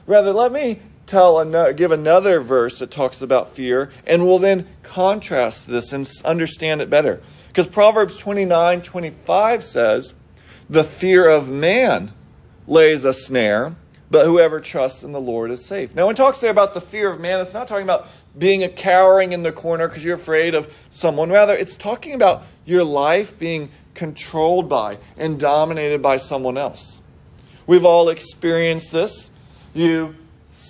Rather, 0.07 0.33
let 0.33 0.53
me 0.53 0.81
tell 1.11 1.73
give 1.73 1.91
another 1.91 2.41
verse 2.41 2.79
that 2.79 2.91
talks 2.91 3.21
about 3.21 3.55
fear, 3.55 3.91
and 4.07 4.25
we'll 4.25 4.39
then 4.39 4.69
contrast 4.83 5.67
this 5.67 5.93
and 5.93 6.11
understand 6.25 6.81
it 6.81 6.89
better. 6.89 7.21
Because 7.49 7.67
Proverbs 7.67 8.17
29 8.17 8.83
25 8.83 9.65
says, 9.65 10.15
The 10.69 10.85
fear 10.85 11.29
of 11.29 11.51
man 11.51 12.13
lays 12.67 13.05
a 13.05 13.13
snare, 13.13 13.75
but 14.11 14.25
whoever 14.25 14.61
trusts 14.61 15.03
in 15.03 15.13
the 15.13 15.21
Lord 15.21 15.51
is 15.51 15.65
safe. 15.65 15.95
Now, 15.95 16.07
when 16.07 16.15
it 16.15 16.17
talks 16.17 16.39
there 16.39 16.51
about 16.51 16.75
the 16.75 16.81
fear 16.81 17.11
of 17.11 17.21
man, 17.21 17.41
it's 17.41 17.53
not 17.53 17.67
talking 17.67 17.85
about 17.85 18.07
being 18.39 18.63
a 18.63 18.69
cowering 18.69 19.33
in 19.33 19.43
the 19.43 19.53
corner 19.53 19.89
because 19.89 20.05
you're 20.05 20.15
afraid 20.15 20.55
of 20.55 20.73
someone. 20.91 21.31
Rather, 21.31 21.55
it's 21.55 21.75
talking 21.75 22.15
about 22.15 22.45
your 22.65 22.85
life 22.85 23.37
being 23.39 23.71
controlled 23.95 24.69
by 24.69 24.99
and 25.17 25.41
dominated 25.41 26.01
by 26.01 26.17
someone 26.17 26.57
else. 26.57 27.03
We've 27.67 27.85
all 27.85 28.09
experienced 28.09 28.93
this. 28.93 29.31
You 29.75 30.17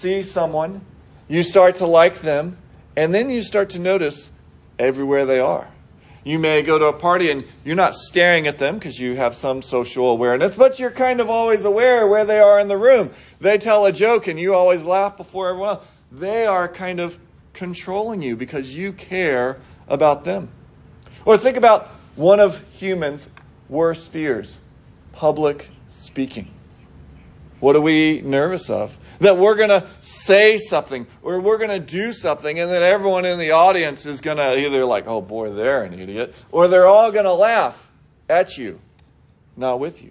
see 0.00 0.22
someone, 0.22 0.80
you 1.28 1.42
start 1.42 1.76
to 1.76 1.86
like 1.86 2.20
them, 2.20 2.56
and 2.96 3.14
then 3.14 3.28
you 3.28 3.42
start 3.42 3.70
to 3.70 3.78
notice 3.78 4.30
everywhere 4.78 5.26
they 5.26 5.38
are. 5.38 5.68
You 6.24 6.38
may 6.38 6.62
go 6.62 6.78
to 6.78 6.86
a 6.86 6.92
party 6.92 7.30
and 7.30 7.44
you're 7.64 7.76
not 7.76 7.94
staring 7.94 8.46
at 8.46 8.58
them 8.58 8.74
because 8.74 8.98
you 8.98 9.16
have 9.16 9.34
some 9.34 9.62
social 9.62 10.10
awareness, 10.10 10.54
but 10.54 10.78
you're 10.78 10.90
kind 10.90 11.20
of 11.20 11.30
always 11.30 11.64
aware 11.64 12.06
where 12.06 12.24
they 12.24 12.40
are 12.40 12.60
in 12.60 12.68
the 12.68 12.76
room. 12.76 13.10
They 13.40 13.58
tell 13.58 13.86
a 13.86 13.92
joke 13.92 14.26
and 14.26 14.38
you 14.38 14.54
always 14.54 14.82
laugh 14.82 15.16
before 15.16 15.50
everyone 15.50 15.68
else. 15.76 15.86
They 16.12 16.44
are 16.44 16.68
kind 16.68 17.00
of 17.00 17.18
controlling 17.54 18.22
you 18.22 18.36
because 18.36 18.76
you 18.76 18.92
care 18.92 19.58
about 19.88 20.24
them. 20.24 20.50
Or 21.24 21.38
think 21.38 21.56
about 21.56 21.88
one 22.16 22.40
of 22.40 22.64
humans' 22.70 23.28
worst 23.68 24.12
fears 24.12 24.58
public 25.12 25.70
speaking. 25.88 26.50
What 27.60 27.76
are 27.76 27.80
we 27.80 28.22
nervous 28.22 28.70
of? 28.70 28.96
That 29.20 29.36
we're 29.36 29.54
going 29.54 29.68
to 29.68 29.86
say 30.00 30.58
something 30.58 31.06
or 31.22 31.40
we're 31.40 31.58
going 31.58 31.70
to 31.70 31.78
do 31.78 32.12
something 32.12 32.58
and 32.58 32.70
then 32.70 32.82
everyone 32.82 33.24
in 33.24 33.38
the 33.38 33.52
audience 33.52 34.06
is 34.06 34.20
going 34.20 34.38
to 34.38 34.58
either 34.58 34.84
like, 34.84 35.06
oh 35.06 35.20
boy, 35.20 35.52
they're 35.52 35.84
an 35.84 35.98
idiot, 35.98 36.34
or 36.50 36.68
they're 36.68 36.86
all 36.86 37.12
going 37.12 37.24
to 37.24 37.32
laugh 37.32 37.88
at 38.28 38.56
you, 38.58 38.80
not 39.56 39.78
with 39.78 40.02
you. 40.02 40.10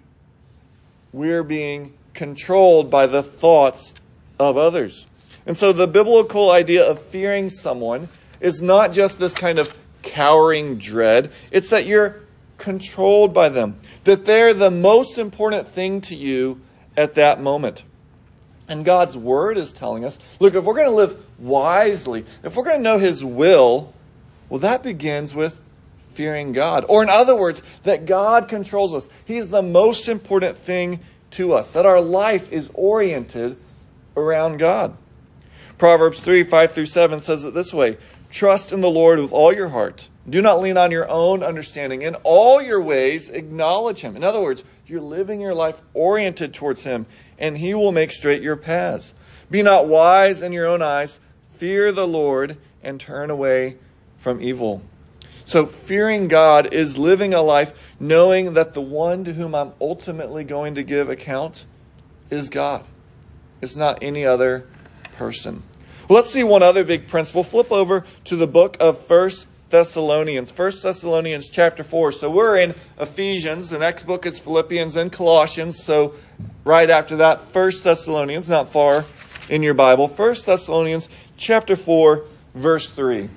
We're 1.12 1.42
being 1.42 1.94
controlled 2.14 2.90
by 2.90 3.06
the 3.06 3.22
thoughts 3.22 3.94
of 4.38 4.56
others. 4.56 5.06
And 5.46 5.56
so 5.56 5.72
the 5.72 5.86
biblical 5.86 6.50
idea 6.50 6.84
of 6.88 7.02
fearing 7.02 7.50
someone 7.50 8.08
is 8.40 8.62
not 8.62 8.92
just 8.92 9.18
this 9.18 9.34
kind 9.34 9.58
of 9.58 9.76
cowering 10.02 10.78
dread, 10.78 11.30
it's 11.50 11.70
that 11.70 11.86
you're 11.86 12.20
controlled 12.58 13.34
by 13.34 13.48
them, 13.48 13.80
that 14.04 14.24
they're 14.24 14.54
the 14.54 14.70
most 14.70 15.18
important 15.18 15.68
thing 15.68 16.00
to 16.02 16.14
you 16.14 16.60
at 16.96 17.14
that 17.14 17.40
moment. 17.40 17.82
And 18.70 18.84
God's 18.84 19.16
word 19.16 19.58
is 19.58 19.72
telling 19.72 20.04
us 20.04 20.18
look, 20.38 20.54
if 20.54 20.64
we're 20.64 20.74
going 20.74 20.86
to 20.86 20.94
live 20.94 21.22
wisely, 21.38 22.24
if 22.44 22.54
we're 22.54 22.64
going 22.64 22.78
to 22.78 22.82
know 22.82 22.98
His 22.98 23.22
will, 23.22 23.92
well, 24.48 24.60
that 24.60 24.82
begins 24.82 25.34
with 25.34 25.60
fearing 26.14 26.52
God. 26.52 26.84
Or, 26.88 27.02
in 27.02 27.10
other 27.10 27.36
words, 27.36 27.60
that 27.82 28.06
God 28.06 28.48
controls 28.48 28.94
us. 28.94 29.08
He's 29.24 29.50
the 29.50 29.62
most 29.62 30.08
important 30.08 30.56
thing 30.56 31.00
to 31.32 31.52
us, 31.52 31.70
that 31.72 31.84
our 31.84 32.00
life 32.00 32.52
is 32.52 32.70
oriented 32.74 33.56
around 34.16 34.58
God. 34.58 34.96
Proverbs 35.76 36.20
3 36.20 36.44
5 36.44 36.72
through 36.72 36.86
7 36.86 37.20
says 37.20 37.42
it 37.42 37.54
this 37.54 37.74
way 37.74 37.98
Trust 38.30 38.72
in 38.72 38.80
the 38.80 38.90
Lord 38.90 39.18
with 39.18 39.32
all 39.32 39.52
your 39.52 39.70
heart. 39.70 40.08
Do 40.28 40.42
not 40.42 40.60
lean 40.60 40.76
on 40.76 40.92
your 40.92 41.08
own 41.08 41.42
understanding. 41.42 42.02
In 42.02 42.14
all 42.16 42.62
your 42.62 42.80
ways, 42.80 43.30
acknowledge 43.30 44.00
Him. 44.00 44.14
In 44.14 44.22
other 44.22 44.40
words, 44.40 44.62
you're 44.86 45.00
living 45.00 45.40
your 45.40 45.54
life 45.54 45.80
oriented 45.94 46.54
towards 46.54 46.82
Him 46.82 47.06
and 47.40 47.58
he 47.58 47.74
will 47.74 47.90
make 47.90 48.12
straight 48.12 48.42
your 48.42 48.56
paths. 48.56 49.14
Be 49.50 49.62
not 49.62 49.88
wise 49.88 50.42
in 50.42 50.52
your 50.52 50.66
own 50.66 50.82
eyes. 50.82 51.18
Fear 51.56 51.92
the 51.92 52.06
Lord 52.06 52.58
and 52.82 53.00
turn 53.00 53.30
away 53.30 53.78
from 54.18 54.40
evil. 54.40 54.82
So, 55.44 55.66
fearing 55.66 56.28
God 56.28 56.72
is 56.72 56.96
living 56.96 57.34
a 57.34 57.42
life 57.42 57.76
knowing 57.98 58.52
that 58.54 58.74
the 58.74 58.80
one 58.80 59.24
to 59.24 59.32
whom 59.32 59.54
I'm 59.54 59.72
ultimately 59.80 60.44
going 60.44 60.76
to 60.76 60.84
give 60.84 61.08
account 61.08 61.66
is 62.30 62.48
God. 62.48 62.84
It's 63.60 63.74
not 63.74 63.98
any 64.00 64.24
other 64.24 64.66
person. 65.16 65.64
Let's 66.08 66.30
see 66.30 66.44
one 66.44 66.62
other 66.62 66.84
big 66.84 67.08
principle. 67.08 67.42
Flip 67.42 67.72
over 67.72 68.04
to 68.24 68.36
the 68.36 68.46
book 68.46 68.76
of 68.78 68.98
First 68.98 69.46
Thessalonians. 69.70 70.50
First 70.50 70.82
Thessalonians 70.82 71.48
chapter 71.48 71.84
4. 71.84 72.12
So 72.12 72.28
we're 72.28 72.56
in 72.56 72.74
Ephesians. 72.98 73.70
The 73.70 73.78
next 73.78 74.02
book 74.02 74.26
is 74.26 74.40
Philippians 74.40 74.96
and 74.96 75.12
Colossians. 75.12 75.82
So 75.82 76.14
right 76.64 76.90
after 76.90 77.16
that, 77.16 77.52
First 77.52 77.84
Thessalonians, 77.84 78.48
not 78.48 78.72
far 78.72 79.04
in 79.48 79.62
your 79.62 79.74
Bible. 79.74 80.08
First 80.08 80.46
Thessalonians 80.46 81.08
chapter 81.36 81.76
4, 81.76 82.24
verse 82.54 82.90
3. 82.90 83.30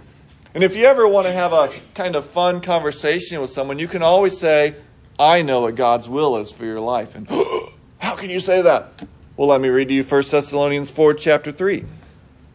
And 0.55 0.63
if 0.63 0.75
you 0.75 0.85
ever 0.85 1.07
want 1.07 1.27
to 1.27 1.33
have 1.33 1.53
a 1.53 1.71
kind 1.93 2.15
of 2.15 2.25
fun 2.25 2.61
conversation 2.61 3.39
with 3.39 3.51
someone, 3.51 3.77
you 3.77 3.87
can 3.87 4.01
always 4.01 4.37
say, 4.37 4.75
I 5.19 5.43
know 5.43 5.61
what 5.61 5.75
God's 5.75 6.09
will 6.09 6.37
is 6.37 6.51
for 6.51 6.65
your 6.65 6.79
life. 6.79 7.15
And 7.15 7.27
how 7.99 8.15
can 8.15 8.31
you 8.31 8.39
say 8.39 8.63
that? 8.63 9.03
Well, 9.37 9.49
let 9.49 9.61
me 9.61 9.69
read 9.69 9.89
to 9.89 9.93
you 9.93 10.03
1 10.03 10.23
Thessalonians 10.29 10.89
4, 10.89 11.13
chapter 11.13 11.51
3. 11.51 11.85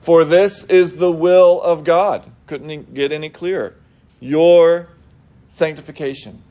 For 0.01 0.25
this 0.25 0.65
is 0.65 0.97
the 0.97 1.13
will 1.13 1.63
of 1.63 1.85
God 1.85 2.29
couldn't 2.49 2.95
get 2.95 3.13
any 3.13 3.29
clearer. 3.29 3.75
Your 4.21 4.89
sanctification. 5.51 6.43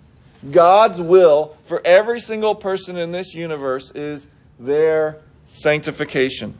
God's 0.52 1.02
will 1.02 1.58
for 1.66 1.82
every 1.86 2.20
single 2.20 2.56
person 2.56 2.96
in 2.96 3.12
this 3.12 3.34
universe 3.34 3.92
is 3.92 4.28
their 4.60 5.18
sanctification. 5.46 6.56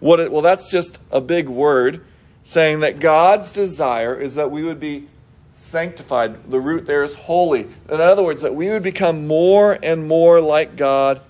What 0.00 0.20
it, 0.20 0.32
well, 0.32 0.42
that's 0.42 0.70
just 0.70 0.98
a 1.10 1.20
big 1.20 1.48
word 1.48 2.04
saying 2.42 2.80
that 2.80 3.00
God's 3.00 3.50
desire 3.50 4.18
is 4.18 4.34
that 4.36 4.50
we 4.50 4.62
would 4.62 4.80
be 4.80 5.08
sanctified. 5.52 6.50
The 6.50 6.60
root 6.60 6.86
there 6.86 7.02
is 7.02 7.14
holy. 7.14 7.66
In 7.90 8.00
other 8.00 8.22
words, 8.22 8.42
that 8.42 8.54
we 8.54 8.68
would 8.68 8.82
become 8.82 9.26
more 9.26 9.78
and 9.82 10.06
more 10.06 10.40
like 10.40 10.76
God 10.76 11.20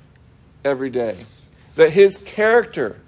every 0.65 0.91
day. 0.91 1.17
That 1.77 1.93
His 1.93 2.19
character, 2.19 3.01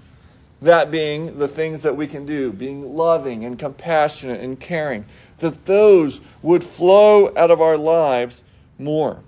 that 0.61 0.91
being 0.91 1.39
the 1.39 1.49
things 1.49 1.83
that 1.83 1.97
we 1.97 2.07
can 2.07 2.27
do, 2.27 2.53
being 2.53 2.97
loving 2.97 3.45
and 3.45 3.59
compassionate 3.59 4.41
and 4.41 4.59
caring, 4.59 5.05
that 5.39 5.67
those 5.67 6.21
would 6.43 6.65
flow 6.65 7.33
out 7.37 7.51
of 7.51 7.61
our 7.61 7.77
lives 7.77 8.43
more. 8.79 9.21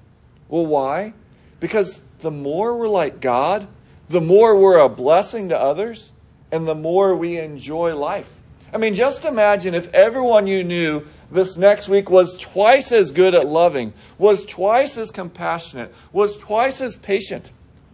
Well, 0.49 0.67
why? 0.67 1.15
Because 1.61 2.01
the 2.21 2.31
more 2.31 2.77
we're 2.77 2.89
like 2.89 3.21
God, 3.21 3.69
the 4.09 4.21
more 4.21 4.57
we're 4.57 4.79
a 4.79 4.89
blessing 4.89 5.51
to 5.51 5.59
others, 5.59 6.11
and 6.51 6.67
the 6.67 6.75
more 6.75 7.15
we 7.15 7.39
enjoy 7.39 7.95
life. 7.95 8.31
I 8.73 8.79
mean, 8.79 8.95
just 8.95 9.25
imagine 9.25 9.75
if 9.75 9.93
everyone 9.95 10.47
you 10.47 10.63
knew 10.63 11.07
this 11.31 11.57
next 11.57 11.89
week 11.89 12.11
was 12.11 12.37
twice 12.37 12.93
as 12.93 13.11
good 13.11 13.35
at 13.35 13.47
loving, 13.47 13.93
was 14.19 14.45
twice 14.45 14.97
as 14.97 15.11
compassionate, 15.11 15.93
was 16.13 16.37
twice 16.37 16.81
as 16.81 16.97
patient. 16.97 17.51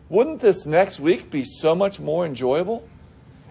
Wouldn't 0.09 0.41
this 0.41 0.67
next 0.67 1.01
week 1.01 1.31
be 1.31 1.45
so 1.45 1.75
much 1.75 1.99
more 1.99 2.25
enjoyable? 2.25 2.87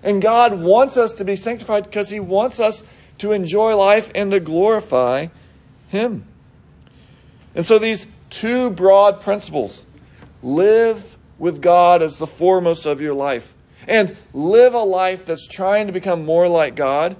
And 0.05 0.21
God 0.21 0.53
wants 0.53 0.97
us 0.97 1.13
to 1.15 1.25
be 1.25 1.35
sanctified 1.35 1.83
because 1.83 2.09
He 2.09 2.19
wants 2.19 2.59
us 2.59 2.83
to 3.17 3.31
enjoy 3.31 3.75
life 3.75 4.12
and 4.13 4.31
to 4.31 4.39
glorify 4.39 5.27
Him. 5.89 6.25
And 7.55 7.65
so 7.65 7.79
these 7.79 8.05
two 8.29 8.69
broad 8.69 9.19
principles 9.19 9.85
live 10.43 11.17
with 11.39 11.59
God 11.62 12.03
as 12.03 12.17
the 12.17 12.27
foremost 12.27 12.85
of 12.85 13.01
your 13.01 13.15
life 13.15 13.53
and 13.88 14.15
live 14.31 14.75
a 14.75 14.79
life 14.79 15.25
that's 15.25 15.47
trying 15.47 15.88
to 15.88 15.93
become 15.93 16.24
more 16.24 16.47
like 16.47 16.75
God, 16.75 17.15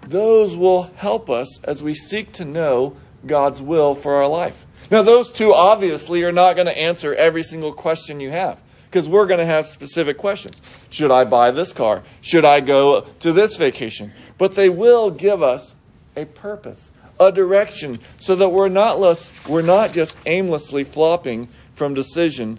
those 0.00 0.56
will 0.56 0.84
help 0.96 1.28
us 1.28 1.60
as 1.64 1.82
we 1.82 1.94
seek 1.94 2.32
to 2.32 2.46
know 2.46 2.96
God's 3.26 3.60
will 3.60 3.94
for 3.94 4.14
our 4.14 4.28
life. 4.28 4.66
Now, 4.90 5.02
those 5.02 5.32
two 5.32 5.52
obviously 5.52 6.22
are 6.24 6.32
not 6.32 6.54
going 6.54 6.66
to 6.66 6.76
answer 6.76 7.14
every 7.14 7.42
single 7.42 7.74
question 7.74 8.20
you 8.20 8.30
have 8.30 8.62
because 8.90 9.08
we're 9.08 9.26
going 9.26 9.38
to 9.38 9.46
have 9.46 9.66
specific 9.66 10.18
questions. 10.18 10.60
Should 10.90 11.12
I 11.12 11.22
buy 11.22 11.52
this 11.52 11.72
car? 11.72 12.02
Should 12.20 12.44
I 12.44 12.58
go 12.58 13.02
to 13.20 13.32
this 13.32 13.56
vacation? 13.56 14.12
But 14.36 14.56
they 14.56 14.68
will 14.68 15.10
give 15.10 15.42
us 15.44 15.74
a 16.16 16.24
purpose, 16.24 16.90
a 17.20 17.30
direction, 17.30 18.00
so 18.18 18.34
that 18.34 18.48
we're 18.48 18.68
not 18.68 18.98
less, 18.98 19.30
we're 19.48 19.62
not 19.62 19.92
just 19.92 20.16
aimlessly 20.26 20.82
flopping 20.82 21.48
from 21.72 21.94
decision 21.94 22.58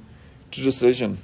to 0.51 0.61
decision. 0.61 1.17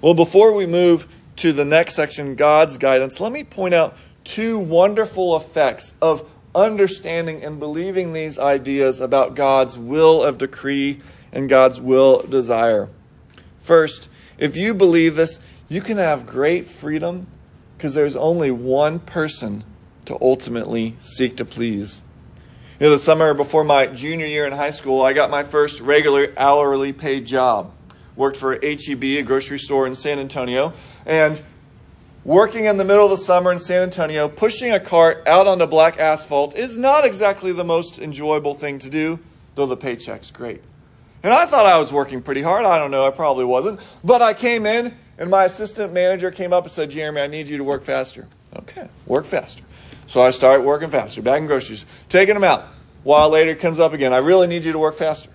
Well, 0.00 0.14
before 0.14 0.54
we 0.54 0.64
move 0.64 1.06
to 1.36 1.52
the 1.52 1.64
next 1.64 1.94
section, 1.94 2.34
God's 2.34 2.78
guidance, 2.78 3.20
let 3.20 3.30
me 3.30 3.44
point 3.44 3.74
out 3.74 3.94
two 4.24 4.58
wonderful 4.58 5.36
effects 5.36 5.92
of 6.00 6.26
understanding 6.54 7.44
and 7.44 7.58
believing 7.58 8.14
these 8.14 8.38
ideas 8.38 9.00
about 9.00 9.34
God's 9.34 9.78
will 9.78 10.22
of 10.22 10.38
decree 10.38 11.00
and 11.30 11.48
God's 11.48 11.80
will 11.80 12.22
desire. 12.22 12.88
First, 13.62 14.08
if 14.38 14.56
you 14.56 14.74
believe 14.74 15.16
this, 15.16 15.40
you 15.68 15.80
can 15.80 15.96
have 15.96 16.26
great 16.26 16.66
freedom 16.66 17.26
because 17.76 17.94
there's 17.94 18.16
only 18.16 18.50
one 18.50 18.98
person 18.98 19.64
to 20.04 20.18
ultimately 20.20 20.96
seek 20.98 21.36
to 21.36 21.44
please. 21.44 22.02
You 22.78 22.86
know, 22.86 22.92
the 22.92 22.98
summer 22.98 23.32
before 23.34 23.62
my 23.62 23.86
junior 23.86 24.26
year 24.26 24.46
in 24.46 24.52
high 24.52 24.72
school, 24.72 25.02
I 25.02 25.12
got 25.12 25.30
my 25.30 25.44
first 25.44 25.80
regular 25.80 26.32
hourly 26.36 26.92
paid 26.92 27.26
job. 27.26 27.72
Worked 28.16 28.36
for 28.36 28.52
HEB, 28.60 29.04
a 29.04 29.22
grocery 29.22 29.58
store 29.58 29.86
in 29.86 29.94
San 29.94 30.18
Antonio, 30.18 30.74
and 31.06 31.40
working 32.24 32.64
in 32.64 32.76
the 32.76 32.84
middle 32.84 33.04
of 33.04 33.10
the 33.10 33.24
summer 33.24 33.52
in 33.52 33.58
San 33.58 33.82
Antonio, 33.82 34.28
pushing 34.28 34.72
a 34.72 34.80
cart 34.80 35.26
out 35.26 35.46
onto 35.46 35.66
black 35.66 35.98
asphalt 35.98 36.58
is 36.58 36.76
not 36.76 37.04
exactly 37.04 37.52
the 37.52 37.64
most 37.64 37.98
enjoyable 37.98 38.54
thing 38.54 38.78
to 38.80 38.90
do, 38.90 39.20
though 39.54 39.66
the 39.66 39.76
paycheck's 39.76 40.30
great. 40.30 40.62
And 41.22 41.32
I 41.32 41.46
thought 41.46 41.66
I 41.66 41.78
was 41.78 41.92
working 41.92 42.22
pretty 42.22 42.42
hard. 42.42 42.64
I 42.64 42.78
don't 42.78 42.90
know, 42.90 43.06
I 43.06 43.10
probably 43.10 43.44
wasn't. 43.44 43.80
But 44.02 44.22
I 44.22 44.34
came 44.34 44.66
in, 44.66 44.96
and 45.18 45.30
my 45.30 45.44
assistant 45.44 45.92
manager 45.92 46.30
came 46.30 46.52
up 46.52 46.64
and 46.64 46.72
said, 46.72 46.90
Jeremy, 46.90 47.20
I 47.20 47.26
need 47.26 47.48
you 47.48 47.58
to 47.58 47.64
work 47.64 47.84
faster. 47.84 48.26
Okay, 48.56 48.88
work 49.06 49.24
faster. 49.24 49.62
So 50.06 50.20
I 50.20 50.30
start 50.30 50.62
working 50.62 50.90
faster, 50.90 51.22
bagging 51.22 51.46
groceries, 51.46 51.86
taking 52.08 52.34
them 52.34 52.44
out. 52.44 52.66
While 53.02 53.30
later, 53.30 53.50
it 53.50 53.60
comes 53.60 53.80
up 53.80 53.92
again. 53.92 54.12
I 54.12 54.18
really 54.18 54.46
need 54.46 54.64
you 54.64 54.72
to 54.72 54.78
work 54.78 54.96
faster. 54.96 55.30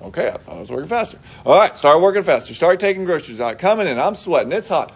Okay, 0.00 0.28
I 0.28 0.36
thought 0.36 0.56
I 0.56 0.60
was 0.60 0.70
working 0.70 0.88
faster. 0.88 1.18
All 1.44 1.58
right, 1.58 1.76
start 1.76 2.00
working 2.00 2.24
faster. 2.24 2.54
Start 2.54 2.80
taking 2.80 3.04
groceries 3.04 3.40
out. 3.40 3.58
Coming 3.58 3.86
in, 3.86 3.98
I'm 3.98 4.14
sweating. 4.14 4.52
It's 4.52 4.68
hot. 4.68 4.94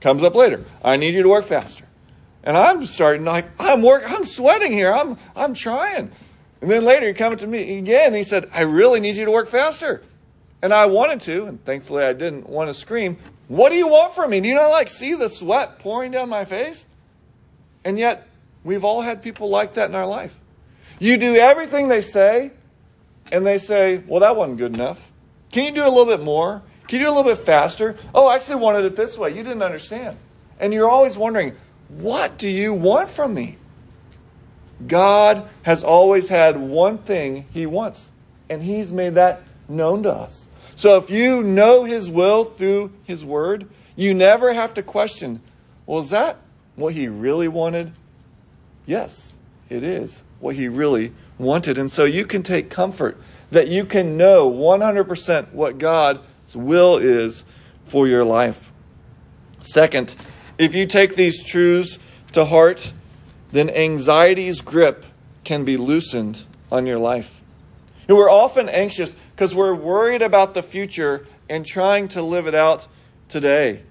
Comes 0.00 0.22
up 0.22 0.34
later. 0.34 0.64
I 0.82 0.96
need 0.96 1.14
you 1.14 1.22
to 1.22 1.28
work 1.28 1.44
faster. 1.44 1.84
And 2.42 2.56
I'm 2.56 2.86
starting 2.86 3.24
like 3.24 3.46
I'm 3.58 3.82
work. 3.82 4.04
I'm 4.06 4.24
sweating 4.24 4.72
here. 4.72 4.92
I'm 4.92 5.16
I'm 5.34 5.52
trying. 5.52 6.12
And 6.60 6.70
then 6.70 6.84
later, 6.84 7.06
he 7.06 7.12
comes 7.12 7.40
to 7.40 7.46
me 7.46 7.78
again. 7.78 8.14
he 8.14 8.22
said, 8.22 8.48
"I 8.52 8.62
really 8.62 9.00
need 9.00 9.16
you 9.16 9.24
to 9.24 9.30
work 9.30 9.48
faster." 9.48 10.02
And 10.62 10.72
I 10.72 10.86
wanted 10.86 11.20
to, 11.22 11.46
and 11.46 11.64
thankfully 11.64 12.02
I 12.02 12.12
didn't 12.12 12.48
want 12.48 12.70
to 12.70 12.74
scream. 12.74 13.18
What 13.48 13.70
do 13.70 13.76
you 13.76 13.88
want 13.88 14.14
from 14.14 14.30
me? 14.30 14.40
Do 14.40 14.48
you 14.48 14.54
not 14.54 14.68
like 14.68 14.88
see 14.88 15.14
the 15.14 15.28
sweat 15.28 15.78
pouring 15.78 16.10
down 16.10 16.28
my 16.28 16.44
face? 16.44 16.84
And 17.84 17.98
yet, 17.98 18.26
We've 18.66 18.84
all 18.84 19.00
had 19.00 19.22
people 19.22 19.48
like 19.48 19.74
that 19.74 19.88
in 19.90 19.94
our 19.94 20.06
life. 20.06 20.40
You 20.98 21.18
do 21.18 21.36
everything 21.36 21.86
they 21.86 22.02
say, 22.02 22.50
and 23.30 23.46
they 23.46 23.58
say, 23.58 23.98
well, 24.08 24.20
that 24.20 24.34
wasn't 24.34 24.58
good 24.58 24.74
enough. 24.74 25.12
Can 25.52 25.66
you 25.66 25.70
do 25.70 25.84
a 25.84 25.88
little 25.88 26.04
bit 26.04 26.20
more? 26.20 26.62
Can 26.88 26.98
you 26.98 27.06
do 27.06 27.12
a 27.12 27.14
little 27.14 27.32
bit 27.32 27.44
faster? 27.46 27.96
Oh, 28.12 28.26
I 28.26 28.34
actually 28.34 28.56
wanted 28.56 28.84
it 28.84 28.96
this 28.96 29.16
way. 29.16 29.30
You 29.30 29.44
didn't 29.44 29.62
understand. 29.62 30.16
And 30.58 30.74
you're 30.74 30.88
always 30.88 31.16
wondering, 31.16 31.54
what 31.88 32.38
do 32.38 32.48
you 32.48 32.74
want 32.74 33.08
from 33.08 33.34
me? 33.34 33.56
God 34.86 35.48
has 35.62 35.84
always 35.84 36.28
had 36.28 36.56
one 36.58 36.98
thing 36.98 37.46
He 37.52 37.66
wants, 37.66 38.10
and 38.50 38.62
He's 38.62 38.92
made 38.92 39.14
that 39.14 39.42
known 39.68 40.02
to 40.02 40.12
us. 40.12 40.48
So 40.74 40.98
if 40.98 41.10
you 41.10 41.42
know 41.42 41.84
His 41.84 42.10
will 42.10 42.44
through 42.44 42.92
His 43.04 43.24
Word, 43.24 43.68
you 43.94 44.12
never 44.12 44.52
have 44.52 44.74
to 44.74 44.82
question, 44.82 45.40
well, 45.86 46.00
is 46.00 46.10
that 46.10 46.38
what 46.74 46.94
He 46.94 47.08
really 47.08 47.48
wanted? 47.48 47.92
Yes, 48.84 49.32
it 49.68 49.82
is 49.82 50.22
what 50.40 50.54
he 50.56 50.68
really 50.68 51.12
wanted. 51.38 51.78
And 51.78 51.90
so 51.90 52.04
you 52.04 52.24
can 52.24 52.42
take 52.42 52.70
comfort 52.70 53.18
that 53.50 53.68
you 53.68 53.84
can 53.84 54.16
know 54.16 54.50
100% 54.50 55.52
what 55.52 55.78
God's 55.78 56.20
will 56.54 56.96
is 56.96 57.44
for 57.84 58.06
your 58.06 58.24
life. 58.24 58.70
Second, 59.60 60.14
if 60.58 60.74
you 60.74 60.86
take 60.86 61.16
these 61.16 61.42
truths 61.42 61.98
to 62.32 62.44
heart, 62.44 62.92
then 63.50 63.70
anxiety's 63.70 64.60
grip 64.60 65.04
can 65.44 65.64
be 65.64 65.76
loosened 65.76 66.44
on 66.70 66.86
your 66.86 66.98
life. 66.98 67.42
And 68.08 68.16
we're 68.16 68.30
often 68.30 68.68
anxious 68.68 69.14
because 69.34 69.54
we're 69.54 69.74
worried 69.74 70.22
about 70.22 70.54
the 70.54 70.62
future 70.62 71.26
and 71.48 71.64
trying 71.64 72.08
to 72.08 72.22
live 72.22 72.46
it 72.46 72.54
out 72.54 72.86
today. 73.28 73.82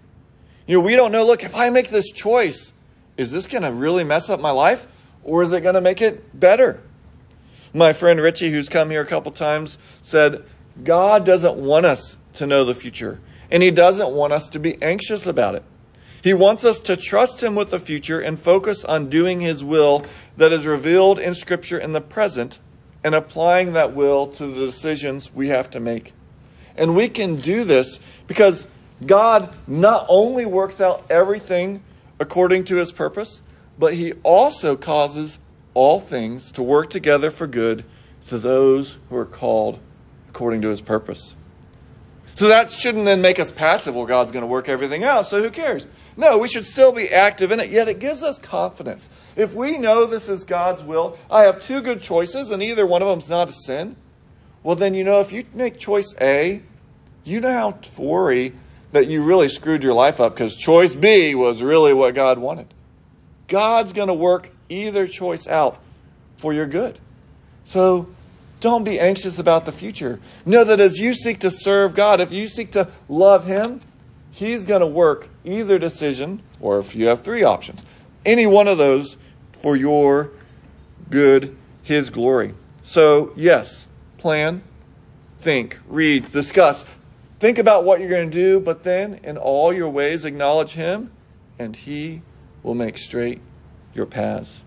You 0.67 0.77
know, 0.77 0.85
we 0.85 0.95
don't 0.95 1.11
know, 1.11 1.25
look, 1.25 1.43
if 1.43 1.55
I 1.55 1.69
make 1.69 1.89
this 1.89 2.11
choice, 2.11 2.73
is 3.17 3.31
this 3.31 3.47
going 3.47 3.63
to 3.63 3.71
really 3.71 4.03
mess 4.03 4.29
up 4.29 4.39
my 4.39 4.51
life 4.51 4.87
or 5.23 5.43
is 5.43 5.51
it 5.51 5.61
going 5.61 5.75
to 5.75 5.81
make 5.81 6.01
it 6.01 6.37
better? 6.37 6.81
My 7.73 7.93
friend 7.93 8.19
Richie, 8.19 8.51
who's 8.51 8.69
come 8.69 8.89
here 8.89 9.01
a 9.01 9.05
couple 9.05 9.31
times, 9.31 9.77
said, 10.01 10.45
God 10.83 11.25
doesn't 11.25 11.55
want 11.55 11.85
us 11.85 12.17
to 12.35 12.47
know 12.47 12.65
the 12.65 12.75
future, 12.75 13.19
and 13.51 13.61
He 13.61 13.71
doesn't 13.71 14.11
want 14.11 14.33
us 14.33 14.49
to 14.49 14.59
be 14.59 14.81
anxious 14.81 15.25
about 15.27 15.55
it. 15.55 15.63
He 16.25 16.33
wants 16.33 16.65
us 16.65 16.79
to 16.79 16.97
trust 16.97 17.43
Him 17.43 17.53
with 17.53 17.69
the 17.69 17.79
future 17.79 18.19
and 18.19 18.39
focus 18.39 18.83
on 18.83 19.11
doing 19.11 19.41
His 19.41 19.63
will 19.63 20.03
that 20.37 20.51
is 20.51 20.65
revealed 20.65 21.19
in 21.19 21.35
Scripture 21.35 21.77
in 21.77 21.93
the 21.93 22.01
present 22.01 22.57
and 23.03 23.13
applying 23.13 23.73
that 23.73 23.93
will 23.93 24.25
to 24.29 24.47
the 24.47 24.65
decisions 24.65 25.31
we 25.35 25.49
have 25.49 25.69
to 25.69 25.79
make. 25.79 26.13
And 26.75 26.95
we 26.95 27.09
can 27.09 27.35
do 27.35 27.63
this 27.63 27.99
because 28.25 28.65
God 29.05 29.53
not 29.67 30.07
only 30.09 30.47
works 30.47 30.81
out 30.81 31.05
everything 31.11 31.83
according 32.19 32.63
to 32.65 32.77
His 32.77 32.91
purpose, 32.91 33.43
but 33.77 33.93
he 33.93 34.13
also 34.23 34.75
causes 34.75 35.37
all 35.75 35.99
things 35.99 36.51
to 36.53 36.63
work 36.63 36.89
together 36.89 37.29
for 37.29 37.45
good 37.45 37.85
to 38.29 38.39
those 38.39 38.97
who 39.11 39.15
are 39.17 39.25
called 39.25 39.79
according 40.29 40.61
to 40.61 40.69
his 40.69 40.81
purpose. 40.81 41.35
So 42.35 42.49
that 42.49 42.69
shouldn't 42.69 43.05
then 43.05 43.21
make 43.21 43.39
us 43.39 43.49
passive. 43.49 43.95
Well, 43.95 44.05
God's 44.05 44.31
going 44.31 44.43
to 44.43 44.47
work 44.47 44.69
everything 44.69 45.03
out, 45.03 45.25
so 45.25 45.41
who 45.41 45.49
cares? 45.49 45.87
No, 46.17 46.37
we 46.37 46.49
should 46.49 46.65
still 46.65 46.91
be 46.91 47.09
active 47.09 47.51
in 47.51 47.61
it, 47.61 47.69
yet 47.69 47.87
it 47.87 47.99
gives 47.99 48.21
us 48.21 48.37
confidence. 48.37 49.09
If 49.37 49.55
we 49.55 49.77
know 49.77 50.05
this 50.05 50.27
is 50.27 50.43
God's 50.43 50.83
will, 50.83 51.17
I 51.31 51.43
have 51.43 51.63
two 51.63 51.81
good 51.81 52.01
choices, 52.01 52.49
and 52.49 52.61
either 52.61 52.85
one 52.85 53.01
of 53.01 53.07
them 53.07 53.19
is 53.19 53.29
not 53.29 53.49
a 53.49 53.53
sin, 53.53 53.95
well, 54.63 54.75
then 54.75 54.95
you 54.95 55.03
know 55.03 55.21
if 55.21 55.31
you 55.31 55.45
make 55.53 55.77
choice 55.77 56.13
A, 56.19 56.61
you 57.23 57.39
don't 57.39 57.51
have 57.51 57.81
to 57.81 58.01
worry 58.01 58.53
that 58.91 59.07
you 59.07 59.23
really 59.23 59.47
screwed 59.47 59.83
your 59.83 59.93
life 59.93 60.19
up 60.19 60.33
because 60.33 60.55
choice 60.55 60.95
B 60.95 61.35
was 61.35 61.61
really 61.61 61.93
what 61.93 62.15
God 62.15 62.39
wanted. 62.39 62.73
God's 63.47 63.93
going 63.93 64.07
to 64.07 64.13
work 64.13 64.51
either 64.67 65.07
choice 65.07 65.47
out 65.47 65.77
for 66.37 66.51
your 66.51 66.65
good. 66.65 66.99
So 67.63 68.14
don't 68.59 68.83
be 68.83 68.99
anxious 68.99 69.39
about 69.39 69.65
the 69.65 69.71
future. 69.71 70.19
Know 70.45 70.63
that 70.63 70.79
as 70.79 70.99
you 70.99 71.13
seek 71.13 71.39
to 71.39 71.51
serve 71.51 71.95
God, 71.95 72.21
if 72.21 72.33
you 72.33 72.47
seek 72.47 72.71
to 72.71 72.89
love 73.07 73.45
Him, 73.45 73.81
He's 74.31 74.65
going 74.65 74.81
to 74.81 74.87
work 74.87 75.29
either 75.43 75.79
decision, 75.79 76.41
or 76.59 76.79
if 76.79 76.95
you 76.95 77.07
have 77.07 77.21
three 77.21 77.43
options, 77.43 77.85
any 78.25 78.45
one 78.45 78.67
of 78.67 78.77
those 78.77 79.17
for 79.61 79.75
your 79.75 80.31
good, 81.09 81.55
His 81.83 82.09
glory. 82.09 82.53
So, 82.83 83.33
yes, 83.35 83.87
plan, 84.17 84.63
think, 85.37 85.79
read, 85.87 86.31
discuss. 86.31 86.85
Think 87.39 87.57
about 87.57 87.83
what 87.83 87.99
you're 87.99 88.09
going 88.09 88.29
to 88.29 88.35
do, 88.35 88.59
but 88.59 88.83
then 88.83 89.19
in 89.23 89.37
all 89.37 89.71
your 89.71 89.89
ways 89.89 90.25
acknowledge 90.25 90.71
Him, 90.71 91.11
and 91.59 91.75
He 91.75 92.21
will 92.63 92.75
make 92.75 92.97
straight 92.97 93.41
your 93.93 94.05
paths. 94.05 94.63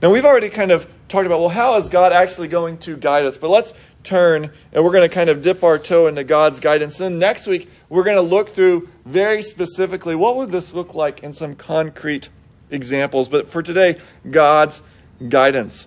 Now, 0.00 0.10
we've 0.10 0.24
already 0.24 0.48
kind 0.48 0.72
of 0.72 0.88
talked 1.12 1.26
about, 1.26 1.40
well, 1.40 1.48
how 1.48 1.76
is 1.78 1.88
God 1.88 2.12
actually 2.12 2.48
going 2.48 2.78
to 2.78 2.96
guide 2.96 3.24
us? 3.24 3.36
But 3.36 3.50
let's 3.50 3.74
turn 4.02 4.50
and 4.72 4.84
we're 4.84 4.92
going 4.92 5.08
to 5.08 5.14
kind 5.14 5.30
of 5.30 5.42
dip 5.42 5.62
our 5.62 5.78
toe 5.78 6.06
into 6.06 6.24
God's 6.24 6.58
guidance. 6.58 6.96
Then 6.96 7.18
next 7.18 7.46
week, 7.46 7.70
we're 7.88 8.02
going 8.02 8.16
to 8.16 8.22
look 8.22 8.54
through 8.54 8.88
very 9.04 9.42
specifically 9.42 10.16
what 10.16 10.36
would 10.36 10.50
this 10.50 10.72
look 10.72 10.94
like 10.94 11.22
in 11.22 11.32
some 11.32 11.54
concrete 11.54 12.30
examples. 12.70 13.28
But 13.28 13.48
for 13.50 13.62
today, 13.62 14.00
God's 14.28 14.80
guidance. 15.28 15.86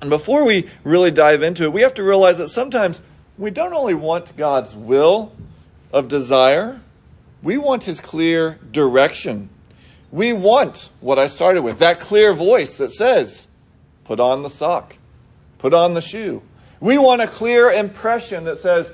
And 0.00 0.10
before 0.10 0.44
we 0.44 0.68
really 0.84 1.10
dive 1.10 1.42
into 1.42 1.64
it, 1.64 1.72
we 1.72 1.80
have 1.80 1.94
to 1.94 2.02
realize 2.02 2.38
that 2.38 2.48
sometimes 2.48 3.00
we 3.38 3.50
don't 3.50 3.72
only 3.72 3.94
want 3.94 4.36
God's 4.36 4.76
will 4.76 5.32
of 5.92 6.08
desire, 6.08 6.80
we 7.42 7.56
want 7.56 7.84
His 7.84 8.00
clear 8.00 8.58
direction. 8.70 9.48
We 10.10 10.34
want 10.34 10.90
what 11.00 11.18
I 11.18 11.26
started 11.26 11.62
with 11.62 11.78
that 11.78 11.98
clear 11.98 12.34
voice 12.34 12.76
that 12.76 12.92
says, 12.92 13.46
put 14.04 14.20
on 14.20 14.42
the 14.42 14.50
sock, 14.50 14.96
put 15.58 15.74
on 15.74 15.94
the 15.94 16.00
shoe. 16.00 16.42
We 16.80 16.98
want 16.98 17.22
a 17.22 17.26
clear 17.26 17.70
impression 17.70 18.44
that 18.44 18.58
says, 18.58 18.92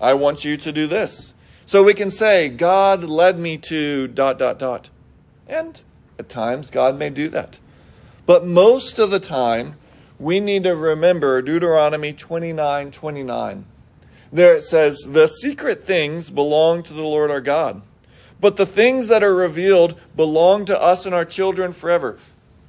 I 0.00 0.14
want 0.14 0.44
you 0.44 0.56
to 0.58 0.72
do 0.72 0.86
this. 0.86 1.32
So 1.64 1.82
we 1.82 1.94
can 1.94 2.10
say, 2.10 2.48
God 2.48 3.04
led 3.04 3.38
me 3.38 3.56
to 3.58 4.08
dot, 4.08 4.38
dot, 4.38 4.58
dot. 4.58 4.90
And 5.48 5.80
at 6.18 6.28
times, 6.28 6.70
God 6.70 6.98
may 6.98 7.08
do 7.08 7.28
that. 7.30 7.58
But 8.26 8.46
most 8.46 8.98
of 8.98 9.10
the 9.10 9.20
time, 9.20 9.76
we 10.18 10.40
need 10.40 10.64
to 10.64 10.76
remember 10.76 11.42
Deuteronomy 11.42 12.12
29 12.12 12.90
29. 12.90 13.64
There 14.32 14.54
it 14.54 14.64
says, 14.64 14.98
The 15.06 15.26
secret 15.26 15.84
things 15.84 16.30
belong 16.30 16.82
to 16.84 16.92
the 16.92 17.02
Lord 17.02 17.30
our 17.30 17.40
God, 17.40 17.82
but 18.40 18.56
the 18.56 18.66
things 18.66 19.08
that 19.08 19.22
are 19.22 19.34
revealed 19.34 20.00
belong 20.16 20.64
to 20.66 20.80
us 20.80 21.04
and 21.04 21.14
our 21.14 21.24
children 21.24 21.72
forever. 21.72 22.18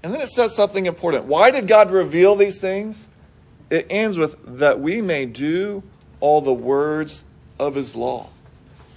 And 0.04 0.13
then 0.13 0.22
it 0.22 0.30
says 0.30 0.56
something 0.56 0.86
important. 0.86 1.26
Why 1.26 1.50
did 1.50 1.68
God 1.68 1.89
reveal 1.89 2.36
these 2.36 2.60
things? 2.60 3.08
It 3.70 3.88
ends 3.89 4.18
with, 4.18 4.36
That 4.60 4.80
we 4.80 5.02
may 5.02 5.26
do 5.26 5.82
all 6.20 6.42
the 6.42 6.54
words 6.54 7.24
of 7.58 7.76
his 7.76 7.96
law. 7.96 8.30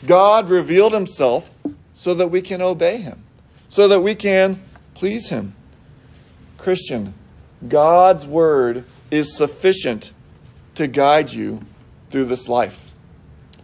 God 0.04 0.48
revealed 0.50 0.92
himself 0.92 1.50
so 1.94 2.12
that 2.14 2.28
we 2.28 2.42
can 2.42 2.60
obey 2.60 2.98
him 2.98 3.22
so 3.68 3.88
that 3.88 4.00
we 4.00 4.14
can 4.14 4.62
please 4.94 5.28
Him. 5.28 5.54
Christian, 6.56 7.14
God's 7.68 8.26
Word 8.26 8.84
is 9.10 9.36
sufficient 9.36 10.12
to 10.74 10.86
guide 10.86 11.32
you 11.32 11.60
through 12.10 12.26
this 12.26 12.48
life. 12.48 12.92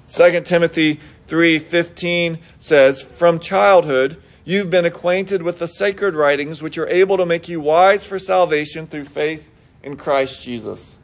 2 0.09 0.45
Timothy 0.45 1.01
3:15 1.29 2.39
says, 2.59 3.01
"From 3.01 3.39
childhood 3.39 4.17
you've 4.45 4.71
been 4.71 4.85
acquainted 4.85 5.43
with 5.43 5.59
the 5.59 5.69
sacred 5.69 6.15
writings 6.15 6.63
which 6.63 6.79
are 6.79 6.89
able 6.89 7.17
to 7.17 7.27
make 7.27 7.49
you 7.49 7.61
wise 7.61 8.07
for 8.07 8.19
salvation 8.19 8.87
through 8.87 9.05
faith 9.05 9.51
in 9.83 9.97
Christ 9.97 10.43
Jesus." 10.43 10.97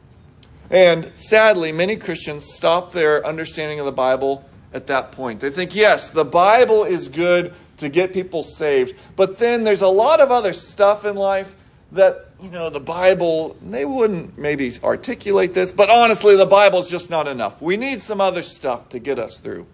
And 0.69 1.11
sadly, 1.15 1.71
many 1.71 1.95
Christians 1.95 2.45
stop 2.45 2.91
their 2.91 3.25
understanding 3.25 3.79
of 3.79 3.85
the 3.85 3.91
Bible 3.91 4.45
at 4.73 4.87
that 4.87 5.11
point. 5.11 5.39
They 5.39 5.49
think, 5.49 5.73
yes, 5.73 6.09
the 6.09 6.25
Bible 6.25 6.83
is 6.83 7.07
good 7.07 7.53
to 7.77 7.89
get 7.89 8.13
people 8.13 8.43
saved. 8.43 8.93
But 9.15 9.39
then 9.39 9.63
there's 9.63 9.81
a 9.81 9.87
lot 9.87 10.19
of 10.19 10.31
other 10.31 10.53
stuff 10.53 11.05
in 11.05 11.15
life 11.15 11.55
that, 11.91 12.29
you 12.39 12.51
know, 12.51 12.69
the 12.69 12.79
Bible, 12.79 13.57
they 13.67 13.83
wouldn't 13.83 14.37
maybe 14.37 14.71
articulate 14.83 15.55
this, 15.55 15.71
but 15.71 15.89
honestly, 15.89 16.35
the 16.35 16.45
Bible's 16.45 16.89
just 16.89 17.09
not 17.09 17.27
enough. 17.27 17.59
We 17.61 17.77
need 17.77 18.01
some 18.01 18.21
other 18.21 18.43
stuff 18.43 18.89
to 18.89 18.99
get 18.99 19.17
us 19.17 19.37
through. 19.37 19.65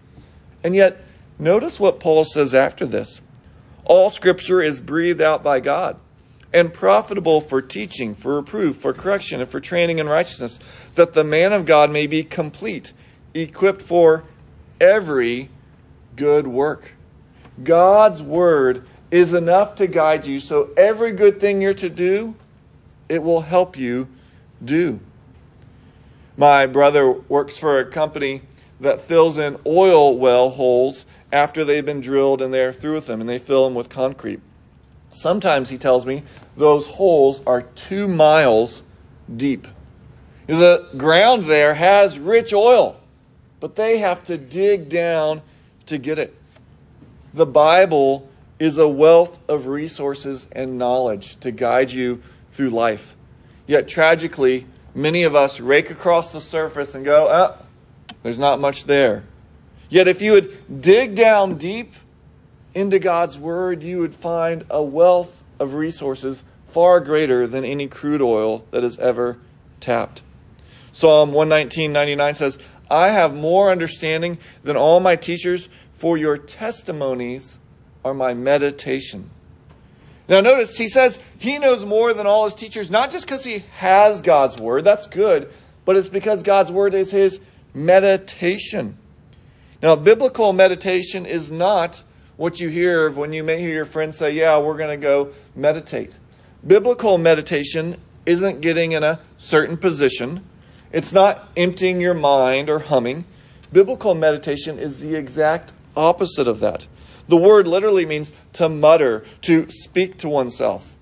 And 0.64 0.74
yet, 0.74 1.04
notice 1.38 1.78
what 1.78 2.00
Paul 2.00 2.24
says 2.24 2.54
after 2.54 2.86
this 2.86 3.20
all 3.86 4.10
scripture 4.10 4.60
is 4.60 4.80
breathed 4.80 5.20
out 5.20 5.42
by 5.42 5.60
God 5.60 5.96
and 6.52 6.72
profitable 6.72 7.40
for 7.40 7.60
teaching, 7.60 8.14
for 8.14 8.36
reproof, 8.36 8.76
for 8.76 8.92
correction, 8.92 9.40
and 9.40 9.50
for 9.50 9.60
training 9.60 9.98
in 9.98 10.08
righteousness, 10.08 10.58
that 10.94 11.14
the 11.14 11.24
man 11.24 11.52
of 11.52 11.66
God 11.66 11.90
may 11.90 12.06
be 12.06 12.22
complete, 12.22 12.92
equipped 13.34 13.82
for 13.82 14.24
every 14.80 15.50
good 16.14 16.46
work. 16.46 16.94
God's 17.62 18.22
word 18.22 18.86
is 19.10 19.32
enough 19.32 19.76
to 19.76 19.86
guide 19.86 20.26
you. 20.26 20.40
So 20.40 20.70
every 20.76 21.12
good 21.12 21.40
thing 21.40 21.60
you're 21.60 21.74
to 21.74 21.90
do, 21.90 22.34
it 23.08 23.22
will 23.22 23.42
help 23.42 23.76
you 23.78 24.08
do. 24.64 25.00
My 26.36 26.66
brother 26.66 27.10
works 27.10 27.58
for 27.58 27.78
a 27.78 27.86
company 27.86 28.42
that 28.80 29.00
fills 29.00 29.38
in 29.38 29.58
oil 29.66 30.16
well 30.16 30.50
holes 30.50 31.06
after 31.32 31.64
they've 31.64 31.84
been 31.84 32.00
drilled 32.00 32.42
and 32.42 32.52
they're 32.52 32.72
through 32.72 32.94
with 32.94 33.06
them 33.06 33.20
and 33.20 33.28
they 33.28 33.38
fill 33.38 33.64
them 33.64 33.74
with 33.74 33.88
concrete. 33.88 34.40
Sometimes 35.10 35.70
he 35.70 35.78
tells 35.78 36.04
me 36.04 36.22
those 36.56 36.86
holes 36.86 37.40
are 37.46 37.62
two 37.62 38.06
miles 38.06 38.82
deep. 39.34 39.66
The 40.46 40.88
ground 40.96 41.44
there 41.44 41.74
has 41.74 42.18
rich 42.18 42.52
oil, 42.52 43.00
but 43.60 43.76
they 43.76 43.98
have 43.98 44.22
to 44.24 44.36
dig 44.36 44.88
down 44.88 45.42
to 45.86 45.98
get 45.98 46.18
it. 46.18 46.36
The 47.34 47.46
Bible 47.46 48.28
is 48.58 48.78
a 48.78 48.88
wealth 48.88 49.38
of 49.48 49.66
resources 49.66 50.46
and 50.52 50.78
knowledge 50.78 51.38
to 51.40 51.50
guide 51.50 51.90
you 51.90 52.22
through 52.52 52.70
life. 52.70 53.16
Yet 53.66 53.88
tragically, 53.88 54.66
many 54.94 55.24
of 55.24 55.34
us 55.34 55.60
rake 55.60 55.90
across 55.90 56.32
the 56.32 56.40
surface 56.40 56.94
and 56.94 57.04
go, 57.04 57.28
oh, 57.28 57.65
there's 58.26 58.40
not 58.40 58.60
much 58.60 58.86
there. 58.86 59.22
Yet 59.88 60.08
if 60.08 60.20
you 60.20 60.32
would 60.32 60.82
dig 60.82 61.14
down 61.14 61.58
deep 61.58 61.94
into 62.74 62.98
God's 62.98 63.38
Word, 63.38 63.84
you 63.84 64.00
would 64.00 64.16
find 64.16 64.64
a 64.68 64.82
wealth 64.82 65.44
of 65.60 65.74
resources 65.74 66.42
far 66.66 66.98
greater 66.98 67.46
than 67.46 67.64
any 67.64 67.86
crude 67.86 68.20
oil 68.20 68.64
that 68.72 68.82
is 68.82 68.98
ever 68.98 69.38
tapped. 69.78 70.22
Psalm 70.90 71.30
119.99 71.30 72.34
says, 72.34 72.58
I 72.90 73.10
have 73.10 73.32
more 73.32 73.70
understanding 73.70 74.38
than 74.64 74.76
all 74.76 74.98
my 74.98 75.14
teachers, 75.14 75.68
for 75.92 76.18
your 76.18 76.36
testimonies 76.36 77.58
are 78.04 78.12
my 78.12 78.34
meditation. 78.34 79.30
Now, 80.28 80.40
notice 80.40 80.76
he 80.76 80.88
says 80.88 81.20
he 81.38 81.60
knows 81.60 81.84
more 81.84 82.12
than 82.12 82.26
all 82.26 82.42
his 82.42 82.54
teachers, 82.54 82.90
not 82.90 83.12
just 83.12 83.24
because 83.24 83.44
he 83.44 83.62
has 83.76 84.20
God's 84.20 84.58
word, 84.58 84.82
that's 84.82 85.06
good, 85.06 85.52
but 85.84 85.94
it's 85.94 86.08
because 86.08 86.42
God's 86.42 86.72
word 86.72 86.92
is 86.92 87.12
his 87.12 87.38
meditation. 87.76 88.96
Now, 89.82 89.94
biblical 89.96 90.54
meditation 90.54 91.26
is 91.26 91.50
not 91.50 92.02
what 92.38 92.58
you 92.58 92.70
hear 92.70 93.10
when 93.10 93.34
you 93.34 93.44
may 93.44 93.60
hear 93.60 93.74
your 93.74 93.84
friends 93.84 94.16
say, 94.16 94.32
Yeah, 94.32 94.58
we're 94.58 94.78
going 94.78 94.98
to 94.98 95.02
go 95.02 95.32
meditate. 95.54 96.18
Biblical 96.66 97.18
meditation 97.18 98.00
isn't 98.24 98.62
getting 98.62 98.92
in 98.92 99.04
a 99.04 99.20
certain 99.36 99.76
position, 99.76 100.44
it's 100.90 101.12
not 101.12 101.48
emptying 101.56 102.00
your 102.00 102.14
mind 102.14 102.70
or 102.70 102.78
humming. 102.78 103.26
Biblical 103.72 104.14
meditation 104.14 104.78
is 104.78 105.00
the 105.00 105.14
exact 105.14 105.72
opposite 105.94 106.48
of 106.48 106.60
that. 106.60 106.86
The 107.28 107.36
word 107.36 107.66
literally 107.66 108.06
means 108.06 108.32
to 108.54 108.68
mutter, 108.68 109.24
to 109.42 109.68
speak 109.68 110.16
to 110.18 110.28
oneself. 110.28 110.95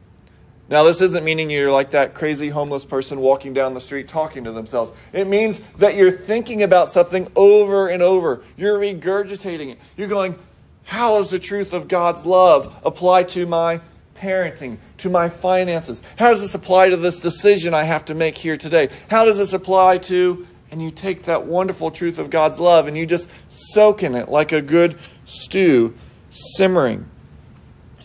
Now, 0.74 0.82
this 0.82 1.00
isn't 1.02 1.24
meaning 1.24 1.50
you're 1.50 1.70
like 1.70 1.92
that 1.92 2.14
crazy 2.14 2.48
homeless 2.48 2.84
person 2.84 3.20
walking 3.20 3.54
down 3.54 3.74
the 3.74 3.80
street 3.80 4.08
talking 4.08 4.42
to 4.42 4.50
themselves. 4.50 4.90
It 5.12 5.28
means 5.28 5.60
that 5.78 5.94
you're 5.94 6.10
thinking 6.10 6.64
about 6.64 6.88
something 6.88 7.30
over 7.36 7.86
and 7.86 8.02
over. 8.02 8.42
You're 8.56 8.80
regurgitating 8.80 9.68
it. 9.68 9.78
You're 9.96 10.08
going, 10.08 10.36
how 10.82 11.18
does 11.18 11.30
the 11.30 11.38
truth 11.38 11.74
of 11.74 11.86
God's 11.86 12.26
love 12.26 12.74
apply 12.84 13.22
to 13.22 13.46
my 13.46 13.82
parenting, 14.16 14.78
to 14.98 15.08
my 15.08 15.28
finances? 15.28 16.02
How 16.16 16.30
does 16.30 16.40
this 16.40 16.56
apply 16.56 16.88
to 16.88 16.96
this 16.96 17.20
decision 17.20 17.72
I 17.72 17.84
have 17.84 18.06
to 18.06 18.14
make 18.16 18.36
here 18.36 18.56
today? 18.56 18.88
How 19.08 19.24
does 19.24 19.38
this 19.38 19.52
apply 19.52 19.98
to 19.98 20.44
and 20.72 20.82
you 20.82 20.90
take 20.90 21.26
that 21.26 21.46
wonderful 21.46 21.92
truth 21.92 22.18
of 22.18 22.30
God's 22.30 22.58
love 22.58 22.88
and 22.88 22.98
you 22.98 23.06
just 23.06 23.28
soak 23.46 24.02
in 24.02 24.16
it 24.16 24.28
like 24.28 24.50
a 24.50 24.60
good 24.60 24.98
stew 25.24 25.96
simmering. 26.30 27.08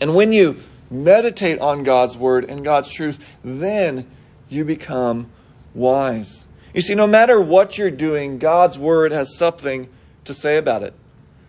And 0.00 0.14
when 0.14 0.30
you 0.30 0.62
meditate 0.90 1.58
on 1.60 1.84
God's 1.84 2.16
word 2.16 2.44
and 2.44 2.64
God's 2.64 2.90
truth, 2.90 3.24
then 3.44 4.10
you 4.48 4.64
become 4.64 5.30
wise. 5.74 6.46
You 6.74 6.80
see, 6.80 6.94
no 6.94 7.06
matter 7.06 7.40
what 7.40 7.78
you're 7.78 7.90
doing, 7.90 8.38
God's 8.38 8.78
word 8.78 9.12
has 9.12 9.36
something 9.36 9.88
to 10.24 10.34
say 10.34 10.56
about 10.56 10.82
it. 10.82 10.94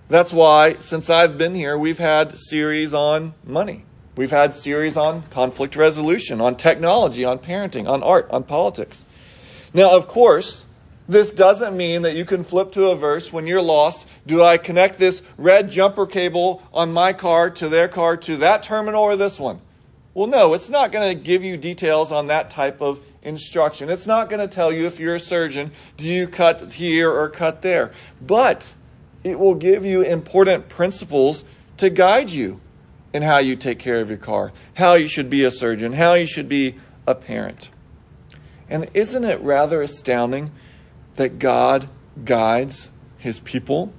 That's 0.09 0.33
why, 0.33 0.77
since 0.79 1.09
I've 1.09 1.37
been 1.37 1.55
here, 1.55 1.77
we've 1.77 1.97
had 1.97 2.37
series 2.37 2.93
on 2.93 3.33
money. 3.45 3.85
We've 4.15 4.31
had 4.31 4.53
series 4.53 4.97
on 4.97 5.23
conflict 5.23 5.75
resolution, 5.75 6.41
on 6.41 6.57
technology, 6.57 7.23
on 7.23 7.39
parenting, 7.39 7.87
on 7.87 8.03
art, 8.03 8.29
on 8.29 8.43
politics. 8.43 9.05
Now, 9.73 9.95
of 9.95 10.07
course, 10.07 10.65
This 11.11 11.29
doesn't 11.29 11.75
mean 11.75 12.03
that 12.03 12.15
you 12.15 12.23
can 12.23 12.45
flip 12.45 12.71
to 12.71 12.85
a 12.85 12.95
verse 12.95 13.33
when 13.33 13.45
you're 13.45 13.61
lost. 13.61 14.07
Do 14.25 14.41
I 14.41 14.57
connect 14.57 14.97
this 14.97 15.21
red 15.37 15.69
jumper 15.69 16.05
cable 16.05 16.63
on 16.73 16.93
my 16.93 17.11
car 17.11 17.49
to 17.49 17.67
their 17.67 17.89
car 17.89 18.15
to 18.15 18.37
that 18.37 18.63
terminal 18.63 19.03
or 19.03 19.17
this 19.17 19.37
one? 19.37 19.59
Well, 20.13 20.27
no, 20.27 20.53
it's 20.53 20.69
not 20.69 20.93
going 20.93 21.17
to 21.17 21.21
give 21.21 21.43
you 21.43 21.57
details 21.57 22.13
on 22.13 22.27
that 22.27 22.49
type 22.49 22.81
of 22.81 23.01
instruction. 23.23 23.89
It's 23.89 24.07
not 24.07 24.29
going 24.29 24.39
to 24.39 24.47
tell 24.47 24.71
you 24.71 24.87
if 24.87 25.01
you're 25.01 25.15
a 25.15 25.19
surgeon, 25.19 25.73
do 25.97 26.09
you 26.09 26.29
cut 26.29 26.71
here 26.71 27.11
or 27.11 27.27
cut 27.27 27.61
there? 27.61 27.91
But 28.21 28.73
it 29.25 29.37
will 29.37 29.55
give 29.55 29.83
you 29.83 30.03
important 30.03 30.69
principles 30.69 31.43
to 31.75 31.89
guide 31.89 32.29
you 32.29 32.61
in 33.11 33.21
how 33.21 33.39
you 33.39 33.57
take 33.57 33.79
care 33.79 33.99
of 33.99 34.07
your 34.07 34.17
car, 34.17 34.53
how 34.75 34.93
you 34.93 35.09
should 35.09 35.29
be 35.29 35.43
a 35.43 35.51
surgeon, 35.51 35.91
how 35.91 36.13
you 36.13 36.25
should 36.25 36.47
be 36.47 36.75
a 37.05 37.15
parent. 37.15 37.69
And 38.69 38.89
isn't 38.93 39.25
it 39.25 39.41
rather 39.41 39.81
astounding 39.81 40.51
that 41.21 41.37
God 41.39 41.87
guides 42.25 42.89
his 43.17 43.39
people? 43.39 43.93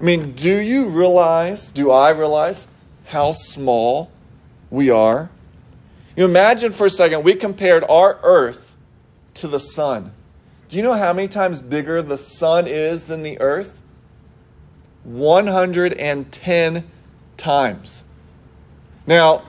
I 0.00 0.02
mean, 0.02 0.32
do 0.32 0.56
you 0.58 0.88
realize, 0.88 1.70
do 1.70 1.92
I 1.92 2.10
realize 2.10 2.66
how 3.06 3.30
small 3.30 4.10
we 4.68 4.90
are? 4.90 5.30
You 6.16 6.24
imagine 6.24 6.72
for 6.72 6.86
a 6.86 6.90
second, 6.90 7.22
we 7.22 7.36
compared 7.36 7.84
our 7.88 8.18
earth 8.24 8.74
to 9.34 9.46
the 9.46 9.60
sun. 9.60 10.12
Do 10.68 10.76
you 10.76 10.82
know 10.82 10.94
how 10.94 11.12
many 11.12 11.28
times 11.28 11.62
bigger 11.62 12.02
the 12.02 12.18
sun 12.18 12.66
is 12.66 13.04
than 13.04 13.22
the 13.22 13.40
earth? 13.40 13.80
110 15.04 16.90
times. 17.36 18.04
Now, 19.06 19.44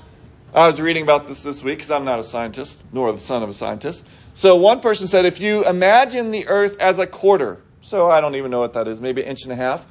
I 0.55 0.67
was 0.67 0.79
reading 0.79 1.01
about 1.01 1.27
this 1.27 1.41
this 1.41 1.63
week 1.63 1.79
because 1.79 1.89
I'm 1.89 2.05
not 2.05 2.19
a 2.19 2.23
scientist, 2.23 2.83
nor 2.91 3.11
the 3.11 3.17
son 3.17 3.41
of 3.41 3.49
a 3.49 3.53
scientist. 3.53 4.05
So 4.35 4.55
one 4.55 4.81
person 4.81 5.07
said 5.07 5.25
if 5.25 5.39
you 5.39 5.65
imagine 5.65 6.29
the 6.29 6.47
earth 6.47 6.79
as 6.79 6.99
a 6.99 7.07
quarter, 7.07 7.59
so 7.81 8.07
I 8.11 8.21
don't 8.21 8.35
even 8.35 8.51
know 8.51 8.59
what 8.59 8.73
that 8.73 8.87
is, 8.87 9.01
maybe 9.01 9.23
an 9.23 9.29
inch 9.29 9.43
and 9.43 9.51
a 9.51 9.55
half, 9.55 9.83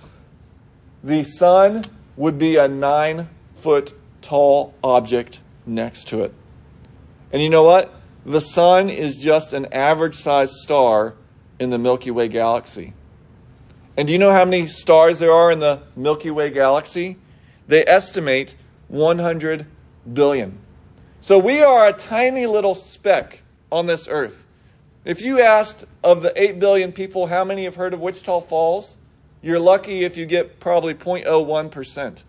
the 1.03 1.25
sun 1.25 1.85
would 2.17 2.39
be 2.39 2.57
a 2.57 2.69
nine 2.69 3.29
foot 3.57 3.93
tall 4.21 4.73
object 4.85 5.41
next 5.67 6.07
to 6.09 6.23
it. 6.23 6.33
And 7.33 7.43
you 7.43 7.51
know 7.51 7.65
what? 7.65 7.93
The 8.25 8.41
sun 8.41 8.89
is 8.89 9.17
just 9.17 9.53
an 9.53 9.67
average 9.73 10.15
sized 10.15 10.55
star 10.63 11.15
in 11.59 11.71
the 11.71 11.79
Milky 11.79 12.13
Way 12.13 12.29
galaxy. 12.29 12.95
And 13.97 14.07
do 14.07 14.13
you 14.13 14.19
know 14.21 14.31
how 14.31 14.45
many 14.45 14.69
stars 14.69 15.19
there 15.19 15.33
are 15.33 15.51
in 15.51 15.59
the 15.59 15.83
Milky 15.97 16.31
Way 16.31 16.51
galaxy? 16.51 17.17
They 17.67 17.85
estimate 17.85 18.55
100 18.87 19.67
billion. 20.11 20.59
So 21.21 21.39
we 21.39 21.63
are 21.63 21.89
a 21.89 21.93
tiny 21.93 22.47
little 22.47 22.75
speck 22.75 23.43
on 23.71 23.87
this 23.87 24.09
earth. 24.09 24.47
If 25.05 25.21
you 25.21 25.41
asked 25.41 25.85
of 26.03 26.23
the 26.23 26.33
8 26.41 26.61
billion 26.61 26.93
people 26.93 27.27
how 27.27 27.45
many 27.45 27.65
have 27.65 27.77
heard 27.77 27.95
of 27.95 28.01
Wichita 28.01 28.41
Falls, 28.41 28.97
you're 29.41 29.59
lucky 29.59 30.05
if 30.05 30.17
you 30.17 30.27
get 30.27 30.61
probably 30.61 30.95
0.01%. 30.95 32.23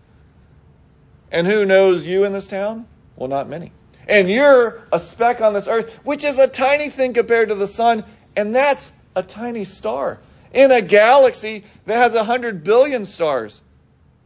And 1.30 1.46
who 1.46 1.64
knows 1.64 2.06
you 2.06 2.24
in 2.24 2.32
this 2.32 2.46
town? 2.46 2.86
Well, 3.16 3.28
not 3.28 3.48
many. 3.48 3.72
And 4.08 4.28
you're 4.28 4.82
a 4.92 4.98
speck 4.98 5.40
on 5.40 5.54
this 5.54 5.66
earth, 5.66 5.90
which 6.04 6.24
is 6.24 6.38
a 6.38 6.48
tiny 6.48 6.90
thing 6.90 7.14
compared 7.14 7.48
to 7.48 7.54
the 7.54 7.66
sun, 7.66 8.04
and 8.36 8.54
that's 8.54 8.92
a 9.16 9.22
tiny 9.22 9.64
star 9.64 10.18
in 10.52 10.70
a 10.70 10.82
galaxy 10.82 11.64
that 11.86 11.96
has 11.96 12.12
100 12.12 12.64
billion 12.64 13.04
stars. 13.04 13.60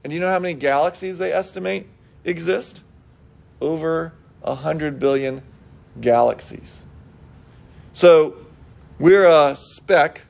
And 0.03 0.11
do 0.11 0.15
you 0.15 0.21
know 0.21 0.31
how 0.31 0.39
many 0.39 0.55
galaxies 0.55 1.19
they 1.19 1.33
estimate 1.33 1.87
exist? 2.25 2.83
Over 3.61 4.13
100 4.43 4.99
billion 4.99 5.43
galaxies. 6.01 6.83
So 7.93 8.37
we're 8.99 9.27
a 9.27 9.57
speck 9.57 10.23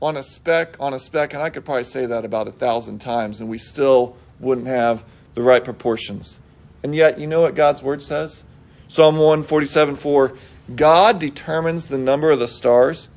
on 0.00 0.16
a 0.16 0.22
speck 0.22 0.76
on 0.78 0.92
a 0.92 0.98
speck, 0.98 1.32
and 1.32 1.42
I 1.42 1.50
could 1.50 1.64
probably 1.64 1.84
say 1.84 2.06
that 2.06 2.24
about 2.24 2.48
a 2.48 2.52
thousand 2.52 2.98
times, 2.98 3.40
and 3.40 3.48
we 3.48 3.58
still 3.58 4.16
wouldn't 4.38 4.66
have 4.66 5.04
the 5.34 5.42
right 5.42 5.64
proportions. 5.64 6.38
And 6.82 6.94
yet, 6.94 7.18
you 7.18 7.26
know 7.26 7.42
what 7.42 7.54
God's 7.54 7.82
word 7.82 8.02
says? 8.02 8.42
Psalm 8.88 9.16
147 9.16 9.96
4 9.96 10.36
God 10.74 11.18
determines 11.18 11.86
the 11.86 11.98
number 11.98 12.30
of 12.30 12.38
the 12.38 12.48
stars, 12.48 13.08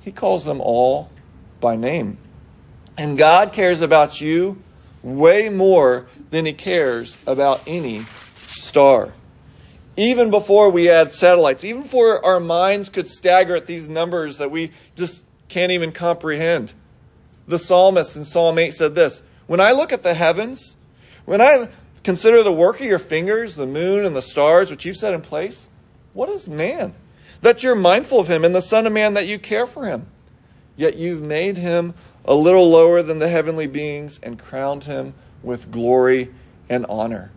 He 0.00 0.12
calls 0.12 0.44
them 0.44 0.60
all 0.60 1.10
by 1.60 1.76
name. 1.76 2.18
And 2.98 3.16
God 3.16 3.52
cares 3.52 3.80
about 3.80 4.20
you 4.20 4.62
way 5.02 5.48
more 5.48 6.06
than 6.30 6.46
He 6.46 6.52
cares 6.52 7.16
about 7.26 7.62
any 7.66 8.04
star. 8.62 9.12
Even 9.96 10.30
before 10.30 10.70
we 10.70 10.86
had 10.86 11.12
satellites, 11.12 11.64
even 11.64 11.82
before 11.82 12.24
our 12.24 12.40
minds 12.40 12.88
could 12.88 13.08
stagger 13.08 13.56
at 13.56 13.66
these 13.66 13.88
numbers 13.88 14.38
that 14.38 14.50
we 14.50 14.70
just 14.94 15.24
can't 15.48 15.72
even 15.72 15.92
comprehend, 15.92 16.74
the 17.48 17.58
psalmist 17.58 18.16
in 18.16 18.24
Psalm 18.24 18.58
8 18.58 18.72
said 18.72 18.94
this 18.94 19.22
When 19.46 19.60
I 19.60 19.72
look 19.72 19.92
at 19.92 20.02
the 20.02 20.14
heavens, 20.14 20.76
when 21.24 21.40
I 21.40 21.68
consider 22.02 22.42
the 22.42 22.52
work 22.52 22.80
of 22.80 22.86
your 22.86 22.98
fingers, 22.98 23.56
the 23.56 23.66
moon 23.66 24.04
and 24.04 24.14
the 24.14 24.22
stars 24.22 24.70
which 24.70 24.84
you've 24.84 24.96
set 24.96 25.14
in 25.14 25.22
place, 25.22 25.68
what 26.12 26.28
is 26.28 26.48
man? 26.48 26.94
That 27.42 27.62
you're 27.62 27.74
mindful 27.74 28.20
of 28.20 28.28
him, 28.28 28.44
and 28.44 28.54
the 28.54 28.62
Son 28.62 28.86
of 28.86 28.92
Man 28.92 29.14
that 29.14 29.26
you 29.26 29.38
care 29.38 29.66
for 29.66 29.86
him. 29.86 30.06
Yet 30.76 30.96
you've 30.96 31.22
made 31.22 31.56
him 31.56 31.94
a 32.24 32.34
little 32.34 32.68
lower 32.68 33.02
than 33.02 33.18
the 33.18 33.28
heavenly 33.28 33.66
beings 33.66 34.18
and 34.22 34.38
crowned 34.38 34.84
him 34.84 35.14
with 35.42 35.70
glory 35.70 36.32
and 36.68 36.84
honor. 36.86 37.30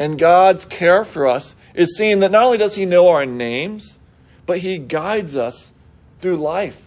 And 0.00 0.18
God's 0.18 0.64
care 0.64 1.04
for 1.04 1.28
us 1.28 1.54
is 1.74 1.94
seen 1.94 2.20
that 2.20 2.32
not 2.32 2.44
only 2.44 2.56
does 2.56 2.74
he 2.74 2.86
know 2.86 3.10
our 3.10 3.26
names, 3.26 3.98
but 4.46 4.58
he 4.58 4.78
guides 4.78 5.36
us 5.36 5.72
through 6.20 6.38
life. 6.38 6.80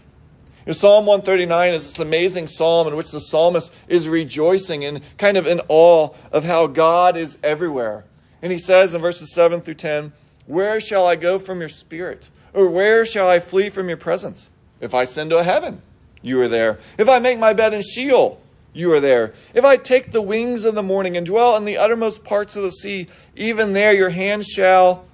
You 0.65 0.71
know, 0.71 0.73
psalm 0.73 1.05
139 1.05 1.73
is 1.75 1.89
this 1.89 1.99
amazing 1.99 2.47
psalm 2.47 2.87
in 2.87 2.95
which 2.95 3.11
the 3.11 3.19
psalmist 3.19 3.71
is 3.87 4.09
rejoicing 4.09 4.83
and 4.83 5.01
kind 5.19 5.37
of 5.37 5.45
in 5.45 5.61
awe 5.67 6.09
of 6.31 6.43
how 6.43 6.65
God 6.65 7.15
is 7.15 7.37
everywhere. 7.43 8.03
And 8.41 8.51
he 8.51 8.57
says 8.57 8.93
in 8.93 9.01
verses 9.01 9.31
7 9.31 9.61
through 9.61 9.75
10, 9.75 10.11
Where 10.47 10.81
shall 10.81 11.05
I 11.05 11.15
go 11.15 11.37
from 11.37 11.59
your 11.59 11.69
spirit? 11.69 12.29
Or 12.51 12.67
where 12.67 13.05
shall 13.05 13.29
I 13.29 13.39
flee 13.39 13.69
from 13.69 13.89
your 13.89 13.97
presence? 13.97 14.49
If 14.81 14.95
I 14.95 15.03
ascend 15.03 15.29
to 15.29 15.43
heaven, 15.43 15.83
you 16.23 16.41
are 16.41 16.47
there. 16.47 16.79
If 16.97 17.07
I 17.07 17.19
make 17.19 17.37
my 17.37 17.53
bed 17.53 17.73
in 17.73 17.83
Sheol, 17.83 18.41
you 18.73 18.91
are 18.91 18.99
there. 18.99 19.33
If 19.53 19.63
I 19.63 19.77
take 19.77 20.11
the 20.11 20.21
wings 20.21 20.65
of 20.65 20.75
the 20.75 20.83
morning 20.83 21.15
and 21.15 21.25
dwell 21.25 21.55
in 21.55 21.65
the 21.65 21.77
uttermost 21.77 22.23
parts 22.23 22.55
of 22.55 22.63
the 22.63 22.71
sea, 22.71 23.07
even 23.35 23.73
there 23.73 23.93
your 23.93 24.09
hand 24.09 24.45
shall 24.45 25.05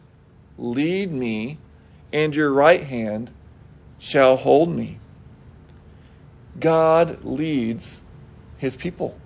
lead 0.57 1.11
me, 1.11 1.57
and 2.11 2.35
your 2.35 2.51
right 2.51 2.83
hand 2.83 3.31
shall 3.97 4.37
hold 4.37 4.69
me. 4.69 4.99
God 6.59 7.23
leads 7.23 8.01
his 8.57 8.75
people. 8.75 9.17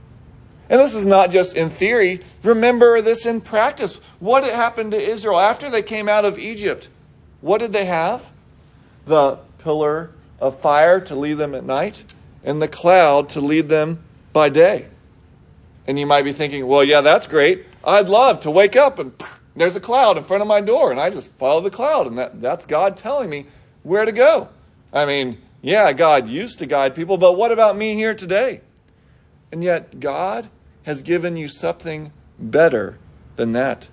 And 0.69 0.80
this 0.80 0.96
is 0.96 1.06
not 1.06 1.30
just 1.30 1.56
in 1.56 1.69
theory. 1.69 2.22
Remember 2.41 3.02
this 3.02 3.26
in 3.26 3.41
practice. 3.41 4.00
What 4.19 4.43
happened 4.43 4.91
to 4.91 4.98
Israel 4.98 5.39
after 5.39 5.69
they 5.69 5.84
came 5.84 6.08
out 6.10 6.26
of 6.26 6.39
Egypt? 6.39 6.89
What 7.41 7.60
did 7.60 7.74
they 7.74 7.86
have? 7.86 8.32
The 9.06 9.39
pillar 9.60 10.12
of 10.39 10.60
fire 10.60 11.00
to 11.02 11.15
lead 11.15 11.36
them 11.36 11.54
at 11.56 11.63
night, 11.63 12.04
and 12.43 12.62
the 12.62 12.67
cloud 12.67 13.30
to 13.32 13.41
lead 13.41 13.69
them 13.69 14.04
by 14.34 14.50
day. 14.50 14.88
And 15.88 15.98
you 16.00 16.06
might 16.06 16.24
be 16.24 16.34
thinking, 16.34 16.67
well, 16.67 16.84
yeah, 16.84 17.02
that's 17.02 17.28
great. 17.28 17.65
I'd 17.84 18.10
love 18.10 18.41
to 18.41 18.52
wake 18.52 18.76
up 18.76 19.00
and 19.00 19.13
there's 19.56 19.76
a 19.76 19.80
cloud 19.80 20.17
in 20.17 20.24
front 20.24 20.41
of 20.41 20.48
my 20.48 20.62
door, 20.62 20.91
and 20.91 21.00
I 21.00 21.10
just 21.10 21.32
follow 21.34 21.62
the 21.62 21.69
cloud, 21.69 22.08
and 22.08 22.17
that, 22.17 22.41
that's 22.41 22.65
God 22.65 22.98
telling 22.98 23.30
me 23.30 23.46
where 23.84 24.06
to 24.06 24.12
go. 24.12 24.50
I 24.91 25.06
mean, 25.06 25.39
yeah, 25.62 25.93
God 25.93 26.28
used 26.28 26.60
to 26.60 26.65
guide 26.65 26.96
people, 26.96 27.17
but 27.17 27.34
what 27.34 27.52
about 27.52 27.78
me 27.78 27.93
here 27.93 28.15
today? 28.15 28.62
And 29.52 29.63
yet, 29.63 30.00
God 30.00 30.50
has 30.84 31.02
given 31.02 31.38
you 31.38 31.48
something 31.48 32.12
better 32.39 32.98
than 33.36 33.52
that. 33.54 33.89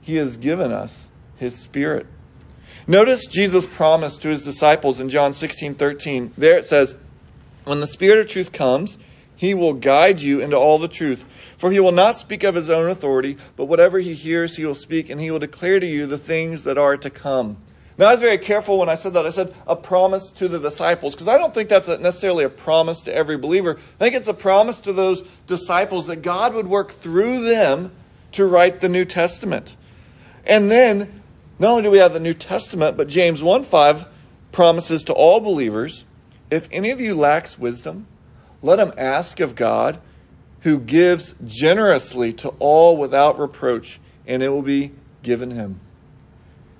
He 0.00 0.16
has 0.16 0.36
given 0.36 0.72
us 0.72 1.08
His 1.36 1.56
Spirit. 1.56 2.06
Notice 2.86 3.26
Jesus' 3.26 3.66
promise 3.66 4.16
to 4.18 4.28
his 4.28 4.44
disciples 4.44 5.00
in 5.00 5.08
John 5.08 5.32
16 5.32 5.74
13. 5.74 6.32
There 6.36 6.56
it 6.56 6.66
says, 6.66 6.94
When 7.64 7.80
the 7.80 7.86
Spirit 7.86 8.20
of 8.20 8.26
truth 8.28 8.52
comes, 8.52 8.98
he 9.40 9.54
will 9.54 9.72
guide 9.72 10.20
you 10.20 10.42
into 10.42 10.56
all 10.56 10.78
the 10.78 10.86
truth. 10.86 11.24
For 11.56 11.72
he 11.72 11.80
will 11.80 11.92
not 11.92 12.14
speak 12.14 12.44
of 12.44 12.54
his 12.54 12.68
own 12.68 12.90
authority, 12.90 13.38
but 13.56 13.64
whatever 13.64 13.98
he 13.98 14.12
hears, 14.12 14.54
he 14.54 14.66
will 14.66 14.74
speak, 14.74 15.08
and 15.08 15.18
he 15.18 15.30
will 15.30 15.38
declare 15.38 15.80
to 15.80 15.86
you 15.86 16.06
the 16.06 16.18
things 16.18 16.64
that 16.64 16.76
are 16.76 16.98
to 16.98 17.08
come. 17.08 17.56
Now, 17.96 18.08
I 18.08 18.12
was 18.12 18.20
very 18.20 18.36
careful 18.36 18.76
when 18.76 18.90
I 18.90 18.96
said 18.96 19.14
that. 19.14 19.24
I 19.24 19.30
said 19.30 19.54
a 19.66 19.74
promise 19.74 20.30
to 20.32 20.46
the 20.46 20.58
disciples, 20.58 21.14
because 21.14 21.26
I 21.26 21.38
don't 21.38 21.54
think 21.54 21.70
that's 21.70 21.88
necessarily 21.88 22.44
a 22.44 22.50
promise 22.50 23.00
to 23.04 23.14
every 23.14 23.38
believer. 23.38 23.78
I 23.78 24.04
think 24.04 24.14
it's 24.14 24.28
a 24.28 24.34
promise 24.34 24.78
to 24.80 24.92
those 24.92 25.22
disciples 25.46 26.08
that 26.08 26.16
God 26.16 26.52
would 26.52 26.66
work 26.66 26.92
through 26.92 27.40
them 27.40 27.92
to 28.32 28.44
write 28.44 28.82
the 28.82 28.90
New 28.90 29.06
Testament. 29.06 29.74
And 30.44 30.70
then 30.70 31.22
not 31.58 31.70
only 31.70 31.84
do 31.84 31.90
we 31.90 31.96
have 31.96 32.12
the 32.12 32.20
New 32.20 32.34
Testament, 32.34 32.98
but 32.98 33.08
James 33.08 33.42
1 33.42 33.64
5 33.64 34.04
promises 34.52 35.02
to 35.04 35.14
all 35.14 35.40
believers 35.40 36.04
if 36.50 36.68
any 36.72 36.90
of 36.90 37.00
you 37.00 37.14
lacks 37.14 37.58
wisdom, 37.58 38.06
let 38.62 38.78
him 38.78 38.92
ask 38.96 39.40
of 39.40 39.54
God, 39.54 40.00
who 40.60 40.78
gives 40.78 41.34
generously 41.44 42.32
to 42.34 42.50
all 42.58 42.96
without 42.96 43.38
reproach, 43.38 44.00
and 44.26 44.42
it 44.42 44.48
will 44.48 44.62
be 44.62 44.92
given 45.22 45.50
him. 45.50 45.80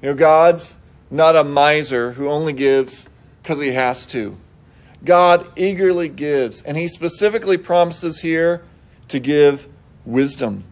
You 0.03 0.11
know, 0.11 0.15
God's 0.15 0.77
not 1.11 1.37
a 1.37 1.45
miser 1.45 2.13
who 2.13 2.29
only 2.29 2.53
gives 2.53 3.07
because 3.43 3.61
he 3.61 3.73
has 3.73 4.07
to. 4.07 4.37
God 5.05 5.47
eagerly 5.57 6.09
gives, 6.09 6.63
and 6.63 6.77
he 6.77 6.89
specifically 6.89 7.57
promises 7.57 8.21
here 8.21 8.63
to 9.09 9.19
give 9.19 9.67
wisdom. 10.05 10.65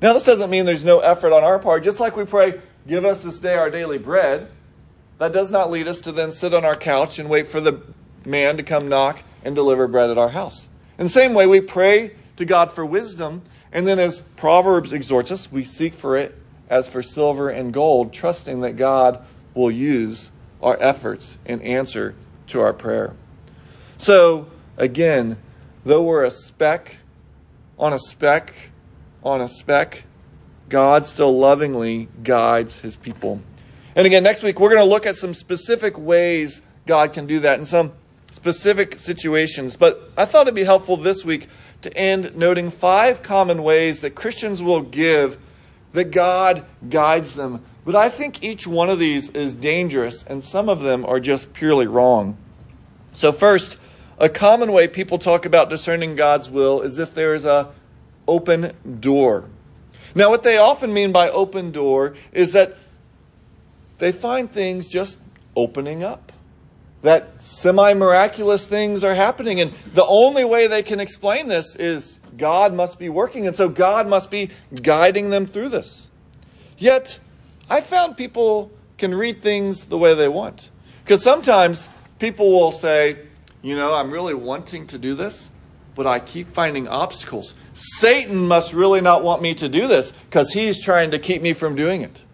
Now, 0.00 0.14
this 0.14 0.24
doesn't 0.24 0.50
mean 0.50 0.64
there's 0.64 0.84
no 0.84 1.00
effort 1.00 1.32
on 1.32 1.44
our 1.44 1.58
part. 1.58 1.84
Just 1.84 2.00
like 2.00 2.16
we 2.16 2.24
pray, 2.24 2.60
Give 2.86 3.04
us 3.04 3.22
this 3.22 3.40
day 3.40 3.54
our 3.54 3.68
daily 3.68 3.98
bread, 3.98 4.48
that 5.18 5.32
does 5.32 5.50
not 5.50 5.70
lead 5.70 5.88
us 5.88 6.00
to 6.02 6.12
then 6.12 6.30
sit 6.32 6.54
on 6.54 6.64
our 6.64 6.76
couch 6.76 7.18
and 7.18 7.28
wait 7.28 7.48
for 7.48 7.60
the 7.60 7.82
man 8.24 8.58
to 8.58 8.62
come 8.62 8.88
knock 8.88 9.22
and 9.46 9.54
deliver 9.54 9.86
bread 9.86 10.10
at 10.10 10.18
our 10.18 10.30
house. 10.30 10.66
In 10.98 11.06
the 11.06 11.10
same 11.10 11.32
way, 11.32 11.46
we 11.46 11.60
pray 11.60 12.16
to 12.34 12.44
God 12.44 12.72
for 12.72 12.84
wisdom, 12.84 13.42
and 13.70 13.86
then 13.86 14.00
as 14.00 14.22
Proverbs 14.34 14.92
exhorts 14.92 15.30
us, 15.30 15.52
we 15.52 15.62
seek 15.62 15.94
for 15.94 16.16
it 16.16 16.34
as 16.68 16.88
for 16.88 17.00
silver 17.00 17.48
and 17.48 17.72
gold, 17.72 18.12
trusting 18.12 18.62
that 18.62 18.76
God 18.76 19.24
will 19.54 19.70
use 19.70 20.32
our 20.60 20.76
efforts 20.80 21.38
in 21.44 21.62
answer 21.62 22.16
to 22.48 22.60
our 22.60 22.72
prayer. 22.72 23.14
So, 23.98 24.48
again, 24.76 25.36
though 25.84 26.02
we're 26.02 26.24
a 26.24 26.30
speck 26.32 26.96
on 27.78 27.92
a 27.92 27.98
speck 28.00 28.52
on 29.22 29.40
a 29.40 29.48
speck, 29.48 30.02
God 30.68 31.06
still 31.06 31.38
lovingly 31.38 32.08
guides 32.24 32.80
his 32.80 32.96
people. 32.96 33.40
And 33.94 34.06
again, 34.06 34.24
next 34.24 34.42
week, 34.42 34.58
we're 34.58 34.70
going 34.70 34.82
to 34.82 34.90
look 34.90 35.06
at 35.06 35.14
some 35.14 35.34
specific 35.34 35.96
ways 35.96 36.62
God 36.84 37.12
can 37.12 37.26
do 37.26 37.40
that 37.40 37.60
in 37.60 37.64
some 37.64 37.92
specific 38.36 38.98
situations. 38.98 39.76
But 39.76 40.12
I 40.16 40.26
thought 40.26 40.42
it'd 40.42 40.54
be 40.54 40.64
helpful 40.64 40.98
this 40.98 41.24
week 41.24 41.48
to 41.80 41.96
end 41.96 42.36
noting 42.36 42.70
five 42.70 43.22
common 43.22 43.62
ways 43.62 44.00
that 44.00 44.14
Christians 44.14 44.62
will 44.62 44.82
give 44.82 45.38
that 45.94 46.10
God 46.10 46.64
guides 46.88 47.34
them. 47.34 47.64
But 47.86 47.96
I 47.96 48.10
think 48.10 48.44
each 48.44 48.66
one 48.66 48.90
of 48.90 48.98
these 48.98 49.30
is 49.30 49.54
dangerous, 49.54 50.22
and 50.24 50.44
some 50.44 50.68
of 50.68 50.82
them 50.82 51.06
are 51.06 51.18
just 51.18 51.54
purely 51.54 51.86
wrong. 51.86 52.36
So, 53.14 53.32
first, 53.32 53.78
a 54.18 54.28
common 54.28 54.72
way 54.72 54.88
people 54.88 55.18
talk 55.18 55.46
about 55.46 55.70
discerning 55.70 56.14
God's 56.14 56.50
will 56.50 56.82
is 56.82 56.98
if 56.98 57.14
there 57.14 57.34
is 57.34 57.46
a 57.46 57.72
open 58.28 58.76
door. 59.00 59.48
Now, 60.14 60.28
what 60.30 60.42
they 60.42 60.58
often 60.58 60.92
mean 60.92 61.12
by 61.12 61.30
open 61.30 61.70
door 61.70 62.14
is 62.32 62.52
that 62.52 62.76
they 63.98 64.12
find 64.12 64.52
things 64.52 64.88
just 64.88 65.18
opening 65.54 66.04
up. 66.04 66.32
That 67.06 67.40
semi 67.40 67.94
miraculous 67.94 68.66
things 68.66 69.04
are 69.04 69.14
happening. 69.14 69.60
And 69.60 69.72
the 69.94 70.04
only 70.04 70.44
way 70.44 70.66
they 70.66 70.82
can 70.82 70.98
explain 70.98 71.46
this 71.46 71.76
is 71.76 72.18
God 72.36 72.74
must 72.74 72.98
be 72.98 73.08
working. 73.08 73.46
And 73.46 73.54
so 73.54 73.68
God 73.68 74.08
must 74.08 74.28
be 74.28 74.50
guiding 74.82 75.30
them 75.30 75.46
through 75.46 75.68
this. 75.68 76.08
Yet, 76.76 77.20
I 77.70 77.80
found 77.80 78.16
people 78.16 78.72
can 78.98 79.14
read 79.14 79.40
things 79.40 79.84
the 79.84 79.96
way 79.96 80.14
they 80.14 80.26
want. 80.26 80.70
Because 81.04 81.22
sometimes 81.22 81.88
people 82.18 82.50
will 82.50 82.72
say, 82.72 83.20
you 83.62 83.76
know, 83.76 83.94
I'm 83.94 84.10
really 84.10 84.34
wanting 84.34 84.88
to 84.88 84.98
do 84.98 85.14
this, 85.14 85.48
but 85.94 86.08
I 86.08 86.18
keep 86.18 86.52
finding 86.54 86.88
obstacles. 86.88 87.54
Satan 87.72 88.48
must 88.48 88.72
really 88.72 89.00
not 89.00 89.22
want 89.22 89.42
me 89.42 89.54
to 89.54 89.68
do 89.68 89.86
this 89.86 90.12
because 90.28 90.52
he's 90.52 90.82
trying 90.82 91.12
to 91.12 91.20
keep 91.20 91.40
me 91.40 91.52
from 91.52 91.76
doing 91.76 92.02
it. 92.02 92.24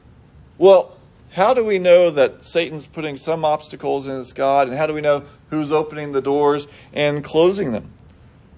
Well, 0.56 0.96
how 1.32 1.54
do 1.54 1.64
we 1.64 1.78
know 1.78 2.10
that 2.10 2.44
Satan's 2.44 2.86
putting 2.86 3.16
some 3.16 3.44
obstacles 3.44 4.06
in 4.06 4.16
his 4.16 4.32
God? 4.32 4.68
And 4.68 4.76
how 4.76 4.86
do 4.86 4.94
we 4.94 5.00
know 5.00 5.24
who's 5.48 5.72
opening 5.72 6.12
the 6.12 6.20
doors 6.20 6.66
and 6.92 7.24
closing 7.24 7.72
them? 7.72 7.90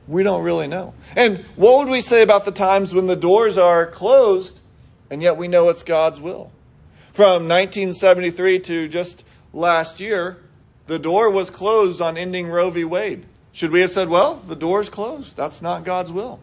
We 0.09 0.23
don't 0.23 0.43
really 0.43 0.67
know. 0.67 0.93
And 1.17 1.39
what 1.57 1.79
would 1.79 1.89
we 1.89 2.01
say 2.01 2.21
about 2.21 2.45
the 2.45 2.53
times 2.53 2.93
when 2.93 3.07
the 3.07 3.17
doors 3.17 3.57
are 3.57 3.87
closed 3.87 4.61
and 5.09 5.23
yet 5.23 5.37
we 5.37 5.49
know 5.49 5.69
it's 5.69 5.83
God's 5.83 6.21
will? 6.21 6.51
From 7.13 7.49
1973 7.49 8.59
to 8.61 8.89
just 8.89 9.25
last 9.53 10.01
year, 10.01 10.39
the 10.87 10.99
door 10.99 11.31
was 11.31 11.51
closed 11.51 12.01
on 12.01 12.17
ending 12.17 12.49
Roe 12.49 12.71
v. 12.71 12.85
Wade. 12.85 13.25
Should 13.53 13.71
we 13.71 13.81
have 13.83 13.93
said, 13.93 14.09
well, 14.09 14.35
the 14.35 14.57
door's 14.57 14.91
closed? 14.91 15.37
That's 15.37 15.63
not 15.63 15.85
God's 15.85 16.11
will. 16.11 16.41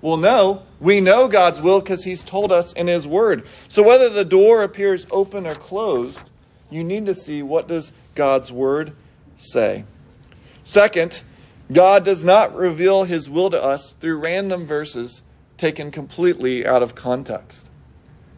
Well, 0.00 0.16
no, 0.16 0.62
we 0.80 1.00
know 1.00 1.28
God's 1.28 1.60
will 1.60 1.80
because 1.80 2.04
He's 2.04 2.22
told 2.22 2.52
us 2.52 2.72
in 2.72 2.86
His 2.86 3.06
Word. 3.06 3.46
So 3.68 3.82
whether 3.82 4.08
the 4.08 4.24
door 4.24 4.62
appears 4.62 5.06
open 5.10 5.46
or 5.46 5.54
closed, 5.54 6.20
you 6.70 6.84
need 6.84 7.06
to 7.06 7.14
see 7.14 7.42
what 7.42 7.68
does 7.68 7.92
God's 8.14 8.52
Word 8.52 8.92
say. 9.36 9.84
Second, 10.62 11.22
God 11.72 12.04
does 12.04 12.22
not 12.22 12.54
reveal 12.54 13.04
His 13.04 13.28
will 13.28 13.50
to 13.50 13.62
us 13.62 13.94
through 14.00 14.18
random 14.18 14.66
verses 14.66 15.22
taken 15.56 15.90
completely 15.90 16.64
out 16.64 16.82
of 16.82 16.94
context. 16.94 17.66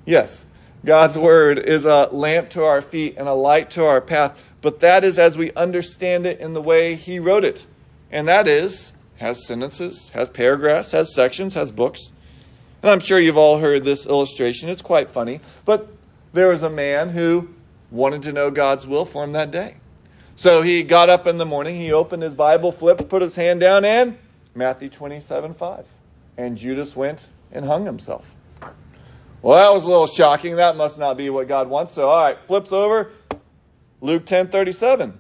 Yes, 0.07 0.45
God's 0.85 1.19
Word 1.19 1.59
is 1.59 1.85
a 1.85 2.09
lamp 2.11 2.51
to 2.51 2.65
our 2.65 2.81
feet 2.81 3.17
and 3.19 3.29
a 3.29 3.35
light 3.35 3.71
to 3.73 3.85
our 3.85 4.01
path, 4.01 4.39
but 4.63 4.81
that 4.81 5.05
is 5.05 5.19
as 5.19 5.37
we 5.37 5.53
understand 5.53 6.27
it 6.27 6.41
in 6.41 6.55
the 6.55 6.63
way 6.63 6.95
He 6.95 7.19
wrote 7.19 7.45
it 7.45 7.67
and 8.11 8.29
that 8.29 8.49
is 8.49 8.93
has 9.21 9.47
sentences, 9.47 10.09
has 10.15 10.31
paragraphs, 10.31 10.93
has 10.93 11.15
sections, 11.15 11.53
has 11.53 11.71
books. 11.71 12.11
And 12.83 12.91
I'm 12.91 13.01
sure 13.01 13.21
you've 13.21 13.37
all 13.37 13.59
heard 13.59 13.85
this 13.85 14.07
illustration. 14.07 14.71
It's 14.71 14.81
quite 14.81 15.11
funny. 15.11 15.41
But 15.67 15.89
there 16.33 16.49
was 16.49 16.63
a 16.63 16.71
man 16.71 17.11
who 17.11 17.51
wanted 17.91 18.23
to 18.23 18.33
know 18.33 18.51
God's 18.51 18.87
will 18.87 19.05
for 19.05 19.23
him 19.23 19.33
that 19.33 19.51
day. 19.51 19.77
So 20.37 20.63
he 20.63 20.83
got 20.83 21.11
up 21.11 21.27
in 21.27 21.37
the 21.37 21.45
morning, 21.45 21.79
he 21.79 21.93
opened 21.93 22.23
his 22.23 22.35
Bible, 22.35 22.73
flipped, 22.73 23.07
put 23.11 23.21
his 23.21 23.35
hand 23.35 23.61
down, 23.61 23.85
and 23.85 24.17
Matthew 24.55 24.89
27 24.89 25.53
5. 25.53 25.85
And 26.39 26.57
Judas 26.57 26.97
went 26.97 27.29
and 27.53 27.67
hung 27.67 27.85
himself. 27.85 28.35
Well, 29.43 29.59
that 29.59 29.75
was 29.75 29.85
a 29.85 29.87
little 29.87 30.07
shocking. 30.07 30.57
That 30.57 30.79
must 30.79 30.99
not 30.99 31.19
be 31.19 31.29
what 31.29 31.47
God 31.47 31.69
wants. 31.69 31.93
So, 31.93 32.09
all 32.09 32.23
right, 32.23 32.39
flips 32.47 32.73
over. 32.73 33.13
Luke 34.01 34.25
10 34.25 34.49
37. 34.49 35.19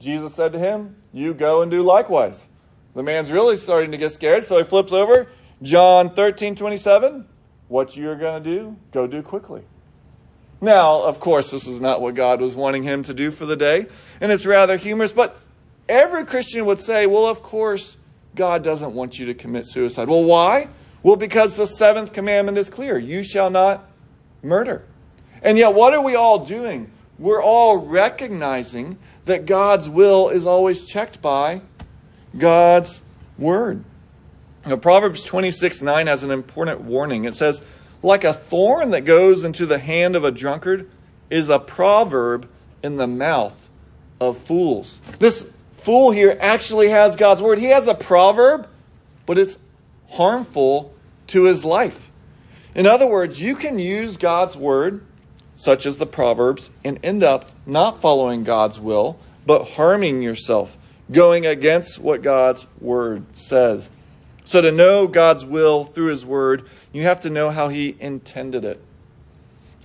Jesus 0.00 0.34
said 0.34 0.54
to 0.54 0.58
him, 0.58 0.96
You 1.12 1.34
go 1.34 1.60
and 1.60 1.70
do 1.70 1.82
likewise. 1.82 2.46
The 2.94 3.02
man's 3.02 3.32
really 3.32 3.56
starting 3.56 3.90
to 3.92 3.96
get 3.96 4.12
scared, 4.12 4.44
so 4.44 4.58
he 4.58 4.64
flips 4.64 4.92
over. 4.92 5.28
John 5.62 6.10
13, 6.10 6.56
27. 6.56 7.26
What 7.68 7.96
you're 7.96 8.16
going 8.16 8.42
to 8.42 8.50
do, 8.50 8.76
go 8.92 9.06
do 9.06 9.22
quickly. 9.22 9.62
Now, 10.60 11.02
of 11.02 11.18
course, 11.18 11.50
this 11.50 11.66
is 11.66 11.80
not 11.80 12.00
what 12.00 12.14
God 12.14 12.40
was 12.40 12.54
wanting 12.54 12.82
him 12.82 13.02
to 13.04 13.14
do 13.14 13.30
for 13.30 13.46
the 13.46 13.56
day, 13.56 13.86
and 14.20 14.30
it's 14.30 14.46
rather 14.46 14.76
humorous, 14.76 15.12
but 15.12 15.40
every 15.88 16.24
Christian 16.24 16.66
would 16.66 16.80
say, 16.80 17.06
well, 17.06 17.26
of 17.26 17.42
course, 17.42 17.96
God 18.36 18.62
doesn't 18.62 18.94
want 18.94 19.18
you 19.18 19.26
to 19.26 19.34
commit 19.34 19.66
suicide. 19.66 20.08
Well, 20.08 20.24
why? 20.24 20.68
Well, 21.02 21.16
because 21.16 21.56
the 21.56 21.66
seventh 21.66 22.12
commandment 22.12 22.58
is 22.58 22.70
clear 22.70 22.96
you 22.96 23.24
shall 23.24 23.50
not 23.50 23.90
murder. 24.42 24.84
And 25.42 25.58
yet, 25.58 25.74
what 25.74 25.94
are 25.94 26.02
we 26.02 26.14
all 26.14 26.44
doing? 26.44 26.92
We're 27.18 27.42
all 27.42 27.78
recognizing 27.78 28.98
that 29.24 29.46
God's 29.46 29.88
will 29.88 30.28
is 30.28 30.46
always 30.46 30.84
checked 30.84 31.20
by 31.20 31.62
God's 32.36 33.02
word. 33.38 33.84
Now, 34.66 34.76
Proverbs 34.76 35.22
26 35.22 35.82
9 35.82 36.06
has 36.06 36.22
an 36.22 36.30
important 36.30 36.82
warning. 36.82 37.24
It 37.24 37.34
says, 37.34 37.62
Like 38.02 38.24
a 38.24 38.32
thorn 38.32 38.90
that 38.90 39.02
goes 39.02 39.44
into 39.44 39.66
the 39.66 39.78
hand 39.78 40.16
of 40.16 40.24
a 40.24 40.30
drunkard 40.30 40.88
is 41.30 41.48
a 41.48 41.58
proverb 41.58 42.48
in 42.82 42.96
the 42.96 43.06
mouth 43.06 43.68
of 44.20 44.38
fools. 44.38 45.00
This 45.18 45.46
fool 45.78 46.10
here 46.10 46.36
actually 46.40 46.90
has 46.90 47.16
God's 47.16 47.42
word. 47.42 47.58
He 47.58 47.66
has 47.66 47.88
a 47.88 47.94
proverb, 47.94 48.68
but 49.26 49.38
it's 49.38 49.58
harmful 50.10 50.94
to 51.28 51.44
his 51.44 51.64
life. 51.64 52.10
In 52.74 52.86
other 52.86 53.06
words, 53.06 53.40
you 53.40 53.56
can 53.56 53.78
use 53.78 54.16
God's 54.16 54.56
word 54.56 55.04
such 55.62 55.86
as 55.86 55.96
the 55.96 56.06
Proverbs, 56.06 56.70
and 56.82 56.98
end 57.04 57.22
up 57.22 57.48
not 57.64 58.00
following 58.00 58.42
God's 58.42 58.80
will, 58.80 59.16
but 59.46 59.62
harming 59.62 60.20
yourself, 60.20 60.76
going 61.12 61.46
against 61.46 61.98
what 61.98 62.22
God's 62.22 62.66
word 62.80 63.24
says. 63.36 63.88
So, 64.44 64.60
to 64.60 64.72
know 64.72 65.06
God's 65.06 65.44
will 65.44 65.84
through 65.84 66.08
His 66.08 66.26
word, 66.26 66.68
you 66.92 67.04
have 67.04 67.22
to 67.22 67.30
know 67.30 67.50
how 67.50 67.68
He 67.68 67.96
intended 68.00 68.64
it. 68.64 68.82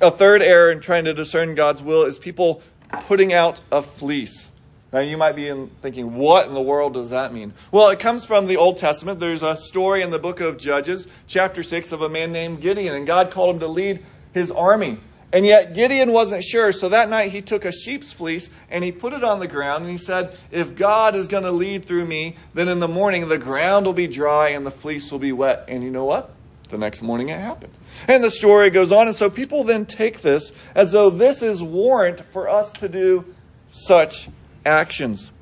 A 0.01 0.11
third 0.11 0.41
error 0.41 0.71
in 0.71 0.79
trying 0.79 1.05
to 1.05 1.13
discern 1.13 1.55
God's 1.55 1.81
will 1.81 2.03
is 2.03 2.17
people 2.17 2.61
putting 3.07 3.33
out 3.33 3.61
a 3.71 3.81
fleece. 3.81 4.51
Now, 4.93 4.99
you 4.99 5.17
might 5.17 5.35
be 5.35 5.51
thinking, 5.81 6.15
what 6.15 6.47
in 6.47 6.53
the 6.53 6.61
world 6.61 6.93
does 6.93 7.09
that 7.09 7.33
mean? 7.33 7.53
Well, 7.71 7.89
it 7.89 7.99
comes 7.99 8.25
from 8.25 8.47
the 8.47 8.57
Old 8.57 8.77
Testament. 8.77 9.19
There's 9.19 9.43
a 9.43 9.57
story 9.57 10.01
in 10.01 10.11
the 10.11 10.19
book 10.19 10.39
of 10.39 10.57
Judges, 10.57 11.07
chapter 11.27 11.61
6, 11.61 11.91
of 11.91 12.01
a 12.01 12.09
man 12.09 12.31
named 12.31 12.61
Gideon, 12.61 12.95
and 12.95 13.05
God 13.05 13.29
called 13.31 13.55
him 13.55 13.59
to 13.59 13.67
lead 13.67 14.03
his 14.33 14.49
army. 14.49 14.99
And 15.33 15.45
yet 15.45 15.73
Gideon 15.73 16.13
wasn't 16.13 16.43
sure, 16.43 16.71
so 16.71 16.87
that 16.89 17.09
night 17.09 17.31
he 17.31 17.41
took 17.41 17.65
a 17.65 17.71
sheep's 17.71 18.13
fleece 18.13 18.49
and 18.69 18.83
he 18.83 18.93
put 18.93 19.11
it 19.11 19.25
on 19.25 19.39
the 19.39 19.47
ground 19.47 19.83
and 19.83 19.91
he 19.91 19.97
said, 19.97 20.37
If 20.51 20.75
God 20.75 21.15
is 21.15 21.27
going 21.27 21.43
to 21.43 21.51
lead 21.51 21.83
through 21.83 22.05
me, 22.05 22.37
then 22.53 22.69
in 22.69 22.79
the 22.79 22.87
morning 22.87 23.27
the 23.27 23.37
ground 23.37 23.85
will 23.85 23.93
be 23.93 24.07
dry 24.07 24.49
and 24.49 24.65
the 24.65 24.71
fleece 24.71 25.11
will 25.11 25.19
be 25.19 25.33
wet. 25.33 25.65
And 25.67 25.83
you 25.83 25.91
know 25.91 26.05
what? 26.05 26.31
The 26.69 26.77
next 26.77 27.01
morning 27.01 27.27
it 27.27 27.39
happened. 27.39 27.73
And 28.07 28.23
the 28.23 28.31
story 28.31 28.69
goes 28.69 28.91
on. 28.91 29.07
And 29.07 29.15
so 29.15 29.29
people 29.29 29.65
then 29.65 29.85
take 29.85 30.21
this 30.21 30.53
as 30.75 30.91
though 30.93 31.09
this 31.09 31.41
is 31.41 31.61
warrant 31.61 32.21
for 32.31 32.47
us 32.47 32.71
to 32.73 32.87
do 32.87 33.25
such 33.67 34.29
actions. 34.65 35.33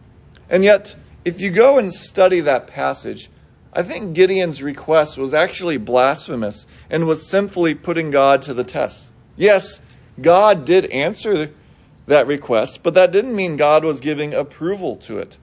And 0.50 0.64
yet, 0.64 0.96
if 1.24 1.40
you 1.42 1.52
go 1.52 1.78
and 1.78 1.94
study 1.94 2.40
that 2.42 2.68
passage, 2.68 3.30
I 3.72 3.84
think 3.84 4.16
Gideon's 4.16 4.64
request 4.64 5.18
was 5.18 5.34
actually 5.34 5.78
blasphemous 5.78 6.66
and 6.90 7.08
was 7.08 7.28
sinfully 7.28 7.76
putting 7.76 8.10
God 8.10 8.42
to 8.44 8.54
the 8.54 8.64
test. 8.64 9.12
Yes, 9.38 9.80
God 10.22 10.66
did 10.66 10.86
answer 10.88 11.52
that 12.08 12.28
request, 12.28 12.82
but 12.84 12.94
that 12.94 13.12
didn't 13.12 13.36
mean 13.36 13.58
God 13.58 13.84
was 13.84 14.00
giving 14.00 14.34
approval 14.34 14.96
to 14.98 15.18
it. 15.18 15.38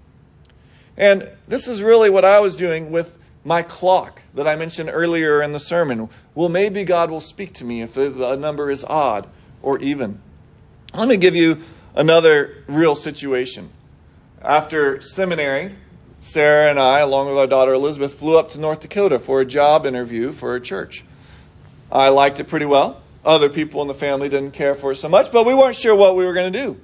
And 0.97 1.29
this 1.49 1.69
is 1.69 1.83
really 1.83 2.11
what 2.11 2.25
I 2.25 2.41
was 2.41 2.57
doing 2.57 2.91
with 2.91 3.19
my 3.45 3.63
clock 3.63 4.23
that 4.35 4.47
I 4.47 4.57
mentioned 4.57 4.89
earlier 4.93 5.43
in 5.43 5.53
the 5.53 5.59
sermon. 5.59 6.09
Well, 6.35 6.49
maybe 6.49 6.85
God 6.85 7.11
will 7.11 7.21
speak 7.21 7.55
to 7.55 7.65
me 7.65 7.83
if 7.83 7.95
the 7.95 8.37
number 8.37 8.71
is 8.71 8.85
odd 8.85 9.29
or 9.63 9.79
even. 9.81 10.21
Let 10.95 11.09
me 11.09 11.17
give 11.17 11.35
you 11.35 11.63
another 11.95 12.63
real 12.67 12.95
situation. 12.95 13.71
After 14.41 15.01
seminary, 15.01 15.75
Sarah 16.21 16.71
and 16.71 16.79
I, 16.79 17.01
along 17.01 17.29
with 17.29 17.39
our 17.39 17.47
daughter 17.47 17.73
Elizabeth, 17.73 18.15
flew 18.15 18.39
up 18.39 18.51
to 18.51 18.59
North 18.59 18.81
Dakota 18.81 19.19
for 19.19 19.41
a 19.41 19.45
job 19.45 19.87
interview 19.87 20.31
for 20.31 20.55
a 20.55 20.61
church. 20.61 21.05
I 21.91 22.09
liked 22.09 22.39
it 22.39 22.45
pretty 22.45 22.67
well. 22.67 23.01
Other 23.25 23.49
people 23.49 23.83
in 23.83 23.89
the 23.89 23.95
family 23.95 24.29
didn't 24.29 24.53
care 24.53 24.75
for 24.75 24.93
it 24.93 24.97
so 24.97 25.09
much, 25.09 25.31
but 25.31 25.47
we 25.47 25.55
weren't 25.55 25.77
sure 25.77 25.95
what 25.95 26.17
we 26.17 26.25
were 26.25 26.33
going 26.33 26.53
to 26.53 26.59
do. 26.59 26.81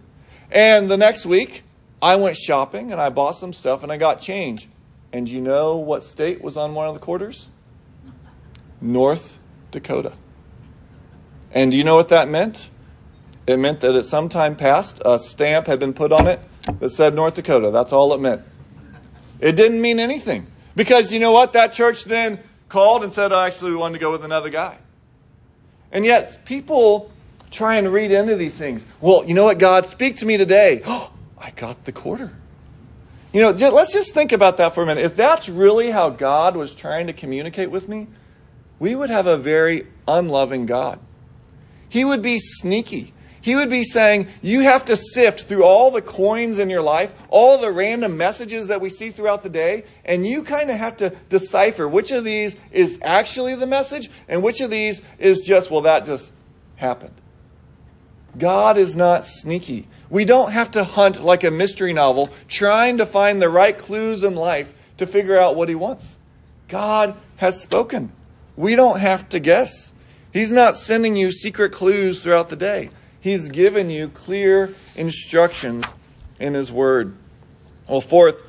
And 0.50 0.90
the 0.90 0.96
next 0.96 1.26
week, 1.26 1.64
I 2.00 2.16
went 2.16 2.36
shopping 2.36 2.92
and 2.92 3.00
I 3.00 3.10
bought 3.10 3.32
some 3.32 3.52
stuff 3.52 3.82
and 3.82 3.90
I 3.90 3.96
got 3.96 4.20
change. 4.20 4.68
And 5.12 5.28
you 5.28 5.40
know 5.40 5.76
what 5.76 6.02
state 6.02 6.40
was 6.40 6.56
on 6.56 6.74
one 6.74 6.86
of 6.86 6.94
the 6.94 7.00
quarters? 7.00 7.48
North 8.80 9.38
Dakota. 9.70 10.12
And 11.50 11.72
do 11.72 11.76
you 11.76 11.84
know 11.84 11.96
what 11.96 12.10
that 12.10 12.28
meant? 12.28 12.70
It 13.46 13.58
meant 13.58 13.80
that 13.80 13.94
at 13.96 14.04
some 14.04 14.28
time 14.28 14.54
past, 14.54 15.00
a 15.04 15.18
stamp 15.18 15.66
had 15.66 15.80
been 15.80 15.94
put 15.94 16.12
on 16.12 16.26
it 16.26 16.40
that 16.78 16.90
said 16.90 17.14
North 17.14 17.34
Dakota. 17.34 17.70
That's 17.70 17.92
all 17.92 18.12
it 18.12 18.20
meant. 18.20 18.42
It 19.40 19.56
didn't 19.56 19.80
mean 19.80 19.98
anything. 19.98 20.46
Because 20.76 21.12
you 21.12 21.18
know 21.18 21.32
what? 21.32 21.54
That 21.54 21.72
church 21.72 22.04
then 22.04 22.38
called 22.68 23.02
and 23.02 23.12
said, 23.12 23.32
oh, 23.32 23.40
actually, 23.40 23.70
we 23.70 23.78
wanted 23.78 23.94
to 23.94 24.00
go 24.00 24.10
with 24.10 24.24
another 24.24 24.50
guy. 24.50 24.76
And 25.92 26.04
yet, 26.04 26.44
people 26.44 27.10
try 27.50 27.76
and 27.76 27.92
read 27.92 28.12
into 28.12 28.36
these 28.36 28.54
things. 28.54 28.84
Well, 29.00 29.24
you 29.24 29.34
know 29.34 29.44
what, 29.44 29.58
God? 29.58 29.86
Speak 29.86 30.18
to 30.18 30.26
me 30.26 30.36
today. 30.36 30.82
Oh, 30.86 31.10
I 31.38 31.50
got 31.50 31.84
the 31.84 31.92
quarter. 31.92 32.32
You 33.32 33.42
know, 33.42 33.50
let's 33.50 33.92
just 33.92 34.14
think 34.14 34.32
about 34.32 34.56
that 34.56 34.74
for 34.74 34.82
a 34.82 34.86
minute. 34.86 35.04
If 35.04 35.16
that's 35.16 35.48
really 35.48 35.90
how 35.90 36.10
God 36.10 36.56
was 36.56 36.74
trying 36.74 37.08
to 37.08 37.12
communicate 37.12 37.70
with 37.70 37.88
me, 37.88 38.06
we 38.78 38.94
would 38.94 39.10
have 39.10 39.26
a 39.26 39.36
very 39.36 39.86
unloving 40.06 40.66
God. 40.66 40.98
He 41.88 42.04
would 42.04 42.22
be 42.22 42.38
sneaky. 42.38 43.12
He 43.48 43.56
would 43.56 43.70
be 43.70 43.82
saying, 43.82 44.28
You 44.42 44.60
have 44.60 44.84
to 44.84 44.94
sift 44.94 45.44
through 45.44 45.64
all 45.64 45.90
the 45.90 46.02
coins 46.02 46.58
in 46.58 46.68
your 46.68 46.82
life, 46.82 47.14
all 47.30 47.56
the 47.56 47.72
random 47.72 48.18
messages 48.18 48.68
that 48.68 48.82
we 48.82 48.90
see 48.90 49.08
throughout 49.08 49.42
the 49.42 49.48
day, 49.48 49.84
and 50.04 50.26
you 50.26 50.42
kind 50.42 50.68
of 50.70 50.76
have 50.76 50.98
to 50.98 51.16
decipher 51.30 51.88
which 51.88 52.10
of 52.10 52.24
these 52.24 52.54
is 52.72 52.98
actually 53.00 53.54
the 53.54 53.66
message 53.66 54.10
and 54.28 54.42
which 54.42 54.60
of 54.60 54.68
these 54.68 55.00
is 55.18 55.40
just, 55.46 55.70
well, 55.70 55.80
that 55.80 56.04
just 56.04 56.30
happened. 56.76 57.14
God 58.36 58.76
is 58.76 58.94
not 58.94 59.24
sneaky. 59.24 59.88
We 60.10 60.26
don't 60.26 60.52
have 60.52 60.72
to 60.72 60.84
hunt 60.84 61.22
like 61.22 61.42
a 61.42 61.50
mystery 61.50 61.94
novel 61.94 62.28
trying 62.48 62.98
to 62.98 63.06
find 63.06 63.40
the 63.40 63.48
right 63.48 63.78
clues 63.78 64.24
in 64.24 64.34
life 64.34 64.74
to 64.98 65.06
figure 65.06 65.38
out 65.38 65.56
what 65.56 65.70
He 65.70 65.74
wants. 65.74 66.18
God 66.68 67.16
has 67.36 67.62
spoken. 67.62 68.12
We 68.56 68.76
don't 68.76 69.00
have 69.00 69.26
to 69.30 69.40
guess. 69.40 69.94
He's 70.34 70.52
not 70.52 70.76
sending 70.76 71.16
you 71.16 71.32
secret 71.32 71.72
clues 71.72 72.22
throughout 72.22 72.50
the 72.50 72.54
day. 72.56 72.90
He's 73.20 73.48
given 73.48 73.90
you 73.90 74.08
clear 74.08 74.74
instructions 74.96 75.84
in 76.38 76.54
His 76.54 76.70
Word. 76.70 77.16
Well, 77.88 78.00
fourth, 78.00 78.42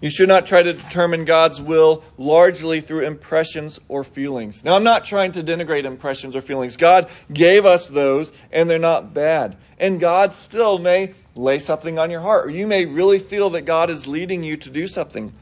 you 0.00 0.08
should 0.08 0.28
not 0.28 0.46
try 0.46 0.62
to 0.62 0.72
determine 0.72 1.26
God's 1.26 1.60
will 1.60 2.02
largely 2.16 2.80
through 2.80 3.06
impressions 3.06 3.78
or 3.88 4.02
feelings. 4.02 4.64
Now, 4.64 4.74
I'm 4.74 4.84
not 4.84 5.04
trying 5.04 5.32
to 5.32 5.42
denigrate 5.42 5.84
impressions 5.84 6.34
or 6.34 6.40
feelings. 6.40 6.76
God 6.76 7.08
gave 7.32 7.66
us 7.66 7.86
those, 7.86 8.32
and 8.50 8.68
they're 8.68 8.78
not 8.78 9.12
bad. 9.12 9.56
And 9.78 10.00
God 10.00 10.32
still 10.32 10.78
may 10.78 11.14
lay 11.34 11.58
something 11.58 11.98
on 11.98 12.10
your 12.10 12.20
heart, 12.20 12.46
or 12.46 12.50
you 12.50 12.66
may 12.66 12.86
really 12.86 13.18
feel 13.18 13.50
that 13.50 13.62
God 13.62 13.90
is 13.90 14.06
leading 14.06 14.42
you 14.42 14.56
to 14.56 14.70
do 14.70 14.88
something. 14.88 15.32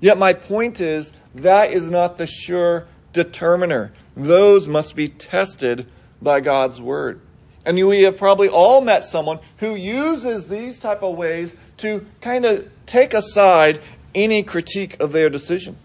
Yet, 0.00 0.18
my 0.18 0.32
point 0.32 0.80
is 0.80 1.12
that 1.34 1.72
is 1.72 1.88
not 1.88 2.18
the 2.18 2.26
sure 2.26 2.86
determiner. 3.12 3.92
Those 4.16 4.66
must 4.66 4.96
be 4.96 5.08
tested 5.08 5.86
by 6.20 6.40
God's 6.40 6.80
word. 6.80 7.20
And 7.64 7.76
we 7.86 8.02
have 8.02 8.16
probably 8.16 8.48
all 8.48 8.80
met 8.80 9.04
someone 9.04 9.38
who 9.58 9.74
uses 9.74 10.48
these 10.48 10.78
type 10.78 11.02
of 11.02 11.16
ways 11.16 11.54
to 11.78 12.06
kind 12.20 12.44
of 12.44 12.70
take 12.86 13.12
aside 13.12 13.80
any 14.14 14.42
critique 14.42 14.98
of 15.00 15.12
their 15.12 15.28
decision. 15.28 15.76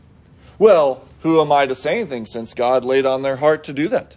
Well, 0.58 1.04
who 1.22 1.42
am 1.42 1.52
I 1.52 1.66
to 1.66 1.76
say 1.76 2.00
anything 2.00 2.26
since 2.26 2.54
God 2.54 2.86
laid 2.86 3.06
on 3.06 3.24
their 3.24 3.36
heart 3.36 3.64
to 3.66 3.74
do 3.74 3.88
that? 3.90 4.16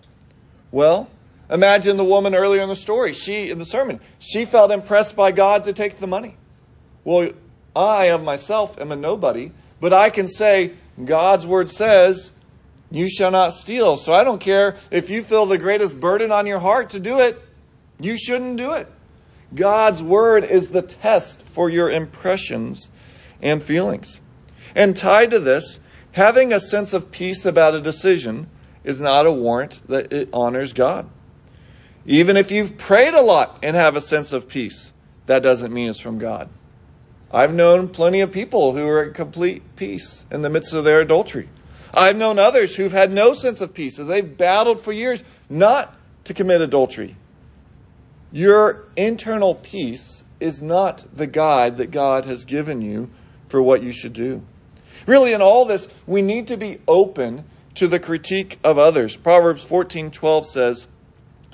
Well, 0.70 1.08
imagine 1.50 1.96
the 1.96 2.04
woman 2.04 2.34
earlier 2.34 2.62
in 2.62 2.68
the 2.68 2.76
story, 2.76 3.12
she 3.12 3.50
in 3.50 3.58
the 3.58 3.64
sermon, 3.64 4.00
she 4.18 4.44
felt 4.44 4.70
impressed 4.70 5.16
by 5.16 5.32
God 5.32 5.64
to 5.64 5.72
take 5.72 5.98
the 5.98 6.06
money. 6.06 6.36
Well, 7.04 7.32
I 7.74 8.06
of 8.06 8.22
myself 8.22 8.78
am 8.80 8.92
a 8.92 8.96
nobody, 8.96 9.52
but 9.80 9.92
I 9.92 10.10
can 10.10 10.28
say 10.28 10.74
God's 11.04 11.46
word 11.46 11.70
says, 11.70 12.30
you 12.90 13.08
shall 13.08 13.30
not 13.30 13.52
steal. 13.52 13.96
So 13.96 14.12
I 14.12 14.24
don't 14.24 14.40
care 14.40 14.76
if 14.90 15.10
you 15.10 15.22
feel 15.22 15.46
the 15.46 15.58
greatest 15.58 15.98
burden 15.98 16.32
on 16.32 16.46
your 16.46 16.58
heart 16.58 16.90
to 16.90 17.00
do 17.00 17.18
it, 17.20 17.40
you 18.00 18.16
shouldn't 18.16 18.56
do 18.56 18.72
it. 18.72 18.88
God's 19.54 20.02
word 20.02 20.44
is 20.44 20.68
the 20.68 20.82
test 20.82 21.42
for 21.42 21.70
your 21.70 21.90
impressions 21.90 22.90
and 23.40 23.62
feelings. 23.62 24.20
And 24.74 24.96
tied 24.96 25.30
to 25.30 25.40
this, 25.40 25.80
having 26.12 26.52
a 26.52 26.60
sense 26.60 26.92
of 26.92 27.10
peace 27.10 27.44
about 27.44 27.74
a 27.74 27.80
decision 27.80 28.48
is 28.84 29.00
not 29.00 29.26
a 29.26 29.32
warrant 29.32 29.80
that 29.88 30.12
it 30.12 30.28
honors 30.32 30.72
God. 30.72 31.08
Even 32.06 32.36
if 32.36 32.50
you've 32.50 32.78
prayed 32.78 33.14
a 33.14 33.22
lot 33.22 33.58
and 33.62 33.76
have 33.76 33.96
a 33.96 34.00
sense 34.00 34.32
of 34.32 34.48
peace, 34.48 34.92
that 35.26 35.42
doesn't 35.42 35.72
mean 35.72 35.88
it's 35.88 36.00
from 36.00 36.18
God. 36.18 36.48
I've 37.30 37.52
known 37.52 37.88
plenty 37.88 38.20
of 38.20 38.32
people 38.32 38.72
who 38.72 38.88
are 38.88 39.04
at 39.04 39.14
complete 39.14 39.62
peace 39.76 40.24
in 40.30 40.40
the 40.42 40.48
midst 40.48 40.72
of 40.72 40.84
their 40.84 41.00
adultery. 41.00 41.48
I've 41.92 42.16
known 42.16 42.38
others 42.38 42.76
who've 42.76 42.92
had 42.92 43.12
no 43.12 43.34
sense 43.34 43.60
of 43.60 43.74
peace 43.74 43.98
as 43.98 44.06
they've 44.06 44.36
battled 44.36 44.80
for 44.80 44.92
years 44.92 45.22
not 45.50 45.94
to 46.24 46.34
commit 46.34 46.60
adultery. 46.60 47.16
Your 48.30 48.84
internal 48.96 49.54
peace 49.54 50.22
is 50.38 50.60
not 50.60 51.04
the 51.16 51.26
guide 51.26 51.78
that 51.78 51.90
God 51.90 52.26
has 52.26 52.44
given 52.44 52.82
you 52.82 53.10
for 53.48 53.62
what 53.62 53.82
you 53.82 53.92
should 53.92 54.12
do. 54.12 54.42
Really, 55.06 55.32
in 55.32 55.40
all 55.40 55.64
this, 55.64 55.88
we 56.06 56.20
need 56.20 56.46
to 56.48 56.56
be 56.56 56.78
open 56.86 57.44
to 57.76 57.88
the 57.88 57.98
critique 57.98 58.58
of 58.62 58.78
others. 58.78 59.16
Proverbs 59.16 59.64
14:12 59.64 60.46
says, 60.46 60.86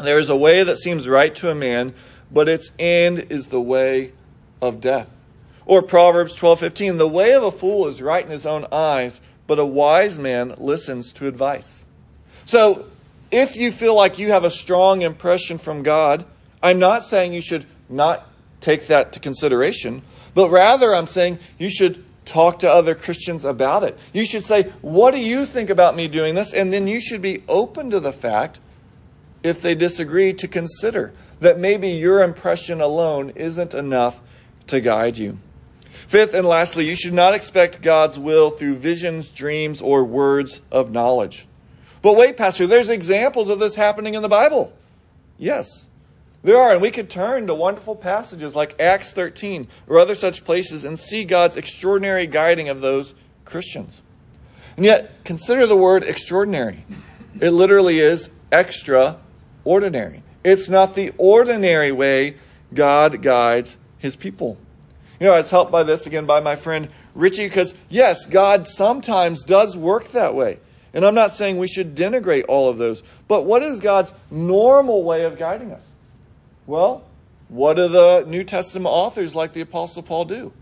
"There 0.03 0.19
is 0.19 0.29
a 0.29 0.37
way 0.37 0.65
that 0.65 0.79
seems 0.79 1.09
right 1.09 1.35
to 1.37 1.51
a 1.51 1.55
man, 1.55 1.95
but 2.33 2.49
its 2.49 2.73
end 2.79 3.27
is 3.31 3.47
the 3.47 3.61
way 3.61 4.13
of 4.61 4.81
death." 4.81 5.11
Or 5.67 5.83
Proverbs 5.83 6.35
12:15, 6.35 6.99
"The 6.99 7.07
way 7.07 7.33
of 7.33 7.45
a 7.45 7.53
fool 7.53 7.87
is 7.87 8.03
right 8.03 8.25
in 8.25 8.31
his 8.31 8.47
own 8.47 8.67
eyes, 8.73 9.21
but 9.47 9.59
a 9.59 9.65
wise 9.65 10.19
man 10.19 10.55
listens 10.59 11.13
to 11.13 11.29
advice." 11.29 11.85
So, 12.45 12.87
if 13.31 13.57
you 13.57 13.71
feel 13.71 13.95
like 13.95 14.19
you 14.19 14.33
have 14.33 14.45
a 14.45 14.51
strong 14.51 15.03
impression 15.03 15.59
from 15.59 15.83
God, 15.83 16.25
I'm 16.65 16.79
not 16.79 17.05
saying 17.05 17.35
you 17.35 17.43
should 17.43 17.67
not 17.91 18.27
take 18.61 18.87
that 18.87 19.13
to 19.13 19.21
consideration, 19.21 20.01
but 20.35 20.49
rather, 20.49 20.95
I'm 20.95 21.07
saying 21.07 21.39
you 21.59 21.69
should 21.69 22.03
talk 22.25 22.61
to 22.61 22.73
other 22.73 22.95
Christians 22.95 23.45
about 23.45 23.83
it. 23.83 23.99
You 24.15 24.25
should 24.25 24.45
say, 24.45 24.65
What 24.81 25.13
do 25.13 25.21
you 25.21 25.45
think 25.45 25.69
about 25.69 25.95
me 25.95 26.09
doing 26.09 26.35
this? 26.35 26.55
And 26.55 26.73
then 26.73 26.87
you 26.87 27.03
should 27.03 27.21
be 27.21 27.43
open 27.49 27.91
to 27.91 28.01
the 28.01 28.13
fact, 28.13 28.61
if 29.43 29.61
they 29.61 29.75
disagree, 29.75 30.33
to 30.33 30.49
consider 30.49 31.13
that 31.41 31.59
maybe 31.59 31.91
your 31.91 32.23
impression 32.23 32.81
alone 32.81 33.31
isn't 33.37 33.75
enough 33.75 34.23
to 34.69 34.81
guide 34.81 35.19
you. 35.19 35.39
Fifth 35.91 36.33
and 36.33 36.47
lastly, 36.47 36.89
you 36.89 36.97
should 36.97 37.13
not 37.13 37.35
expect 37.35 37.83
God's 37.83 38.19
will 38.19 38.49
through 38.49 38.77
visions, 38.77 39.31
dreams, 39.31 39.83
or 39.83 40.03
words 40.03 40.63
of 40.73 40.91
knowledge. 40.91 41.47
But 42.01 42.17
wait, 42.17 42.39
Pastor, 42.39 42.67
there's 42.67 42.89
examples 42.89 43.51
of 43.51 43.59
this 43.59 43.75
happening 43.75 44.15
in 44.15 44.23
the 44.23 44.29
Bible. 44.29 44.73
Yes. 45.37 45.87
There 46.45 46.59
are, 46.59 46.73
and 46.73 46.83
we 46.83 46.91
could 46.91 47.09
turn 47.09 47.47
to 47.47 47.55
wonderful 47.55 47.97
passages 47.97 48.55
like 48.55 48.79
Acts 48.79 49.11
13 49.13 49.67
or 49.89 49.99
other 49.99 50.15
such 50.15 50.45
places 50.45 50.85
and 50.85 50.99
see 50.99 51.25
God's 51.25 51.57
extraordinary 51.57 52.27
guiding 52.27 52.69
of 52.69 52.83
those 52.83 53.15
Christians. 53.47 54.03
And 54.77 54.85
yet, 54.85 55.25
consider 55.25 55.67
the 55.67 55.77
word 55.77 56.05
extraordinary. 56.05 56.85
It 57.41 57.51
literally 57.51 57.99
is 57.99 58.29
extraordinary. 58.53 60.23
It's 60.45 60.69
not 60.69 60.95
the 60.95 61.15
ordinary 61.17 61.93
way 61.93 62.37
God 62.75 63.23
guides 63.23 63.79
his 63.97 64.15
people. 64.15 64.59
You 65.19 65.29
know, 65.29 65.33
I 65.33 65.39
was 65.39 65.51
helped 65.51 65.73
by 65.73 65.83
this 65.83 66.07
again 66.07 66.27
by 66.27 66.41
my 66.41 66.57
friend 66.57 66.91
Richie 67.15 67.49
because, 67.49 67.73
yes, 67.89 68.27
God 68.27 68.67
sometimes 68.67 69.45
does 69.45 69.79
work 69.79 70.13
that 70.13 70.35
way. 70.35 70.59
And 70.93 71.07
I'm 71.07 71.15
not 71.15 71.35
saying 71.35 71.57
we 71.57 71.69
should 71.69 71.97
denigrate 71.97 72.45
all 72.49 72.69
of 72.69 72.77
those. 72.77 73.03
But 73.29 73.47
what 73.47 73.63
is 73.63 73.81
God's 73.81 74.13
normal 74.31 75.05
way 75.05 75.25
of 75.25 75.39
guiding 75.39 75.73
us? 75.73 75.83
Well, 76.67 77.05
what 77.49 77.75
do 77.75 77.89
the 77.89 78.25
New 78.27 78.45
Testament 78.45 78.93
authors 78.93 79.35
like 79.35 79.53
the 79.53 79.61
Apostle 79.61 80.03
Paul 80.03 80.25
do? 80.25 80.53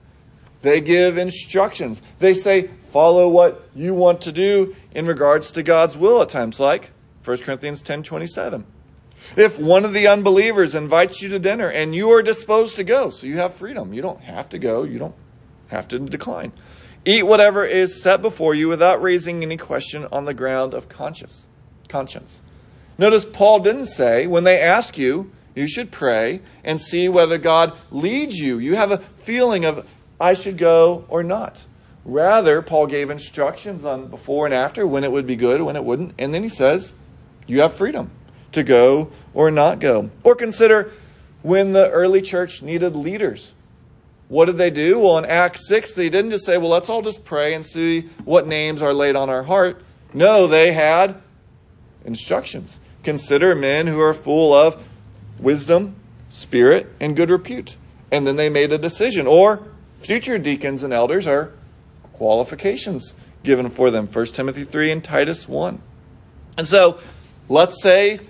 They 0.62 0.80
give 0.80 1.18
instructions. 1.18 2.00
They 2.18 2.34
say, 2.34 2.70
follow 2.90 3.28
what 3.28 3.68
you 3.74 3.94
want 3.94 4.20
to 4.22 4.32
do 4.32 4.76
in 4.94 5.06
regards 5.06 5.50
to 5.52 5.62
God's 5.62 5.96
will 5.96 6.22
at 6.22 6.28
times, 6.28 6.60
like 6.60 6.90
1 7.24 7.38
Corinthians 7.38 7.82
10 7.82 8.02
27. 8.02 8.64
If 9.36 9.58
one 9.58 9.84
of 9.84 9.92
the 9.92 10.08
unbelievers 10.08 10.74
invites 10.74 11.22
you 11.22 11.28
to 11.30 11.38
dinner 11.38 11.68
and 11.68 11.94
you 11.94 12.10
are 12.10 12.22
disposed 12.22 12.76
to 12.76 12.84
go, 12.84 13.10
so 13.10 13.26
you 13.26 13.38
have 13.38 13.54
freedom, 13.54 13.92
you 13.92 14.02
don't 14.02 14.20
have 14.20 14.48
to 14.50 14.58
go, 14.58 14.82
you 14.82 14.98
don't 14.98 15.14
have 15.68 15.88
to 15.88 15.98
decline. 15.98 16.52
Eat 17.04 17.24
whatever 17.24 17.64
is 17.64 18.02
set 18.02 18.22
before 18.22 18.54
you 18.54 18.68
without 18.68 19.02
raising 19.02 19.42
any 19.42 19.56
question 19.56 20.06
on 20.12 20.24
the 20.24 20.34
ground 20.34 20.74
of 20.74 20.88
conscience. 20.88 21.46
Conscience. 21.88 22.40
Notice 22.98 23.24
Paul 23.24 23.60
didn't 23.60 23.86
say 23.86 24.26
when 24.26 24.44
they 24.44 24.60
ask 24.60 24.98
you, 24.98 25.32
you 25.54 25.68
should 25.68 25.90
pray 25.90 26.40
and 26.64 26.80
see 26.80 27.08
whether 27.08 27.38
God 27.38 27.76
leads 27.90 28.38
you. 28.38 28.58
You 28.58 28.76
have 28.76 28.90
a 28.90 28.98
feeling 28.98 29.64
of 29.64 29.88
I 30.20 30.34
should 30.34 30.58
go 30.58 31.04
or 31.08 31.22
not. 31.22 31.64
Rather, 32.04 32.62
Paul 32.62 32.86
gave 32.86 33.10
instructions 33.10 33.84
on 33.84 34.08
before 34.08 34.46
and 34.46 34.54
after 34.54 34.86
when 34.86 35.04
it 35.04 35.12
would 35.12 35.26
be 35.26 35.36
good, 35.36 35.62
when 35.62 35.76
it 35.76 35.84
wouldn't, 35.84 36.14
and 36.18 36.34
then 36.34 36.42
he 36.42 36.48
says, 36.48 36.92
you 37.46 37.60
have 37.60 37.74
freedom 37.74 38.10
to 38.52 38.62
go 38.62 39.10
or 39.34 39.50
not 39.50 39.78
go. 39.78 40.10
Or 40.24 40.34
consider 40.34 40.92
when 41.42 41.72
the 41.72 41.90
early 41.90 42.22
church 42.22 42.62
needed 42.62 42.96
leaders. 42.96 43.52
What 44.28 44.46
did 44.46 44.56
they 44.56 44.70
do? 44.70 44.98
Well, 44.98 45.18
in 45.18 45.26
Acts 45.26 45.68
6, 45.68 45.92
they 45.92 46.08
didn't 46.08 46.30
just 46.30 46.46
say, 46.46 46.56
well, 46.56 46.70
let's 46.70 46.88
all 46.88 47.02
just 47.02 47.24
pray 47.24 47.54
and 47.54 47.64
see 47.64 48.08
what 48.24 48.46
names 48.46 48.80
are 48.80 48.94
laid 48.94 49.14
on 49.14 49.28
our 49.28 49.42
heart. 49.42 49.82
No, 50.14 50.46
they 50.46 50.72
had 50.72 51.20
instructions. 52.04 52.80
Consider 53.02 53.54
men 53.54 53.86
who 53.86 54.00
are 54.00 54.14
full 54.14 54.54
of 54.54 54.82
wisdom, 55.42 55.96
spirit, 56.30 56.88
and 57.00 57.16
good 57.16 57.30
repute. 57.30 57.76
And 58.10 58.26
then 58.26 58.36
they 58.36 58.48
made 58.48 58.72
a 58.72 58.78
decision. 58.78 59.26
Or 59.26 59.66
future 60.00 60.38
deacons 60.38 60.82
and 60.82 60.92
elders 60.92 61.26
are 61.26 61.52
qualifications 62.12 63.14
given 63.42 63.70
for 63.70 63.90
them 63.90 64.06
1 64.06 64.26
Timothy 64.26 64.64
3 64.64 64.92
and 64.92 65.04
Titus 65.04 65.48
1. 65.48 65.82
And 66.56 66.66
so, 66.66 67.00
let's 67.48 67.82
say 67.82 68.20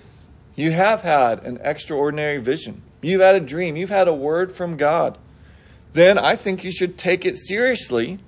you 0.54 0.70
have 0.70 1.02
had 1.02 1.44
an 1.44 1.58
extraordinary 1.62 2.38
vision. 2.38 2.82
You've 3.00 3.20
had 3.20 3.34
a 3.34 3.40
dream. 3.40 3.76
You've 3.76 3.90
had 3.90 4.08
a 4.08 4.14
word 4.14 4.52
from 4.52 4.76
God. 4.76 5.18
Then 5.92 6.18
I 6.18 6.36
think 6.36 6.64
you 6.64 6.70
should 6.70 6.96
take 6.96 7.26
it 7.26 7.36
seriously 7.36 8.18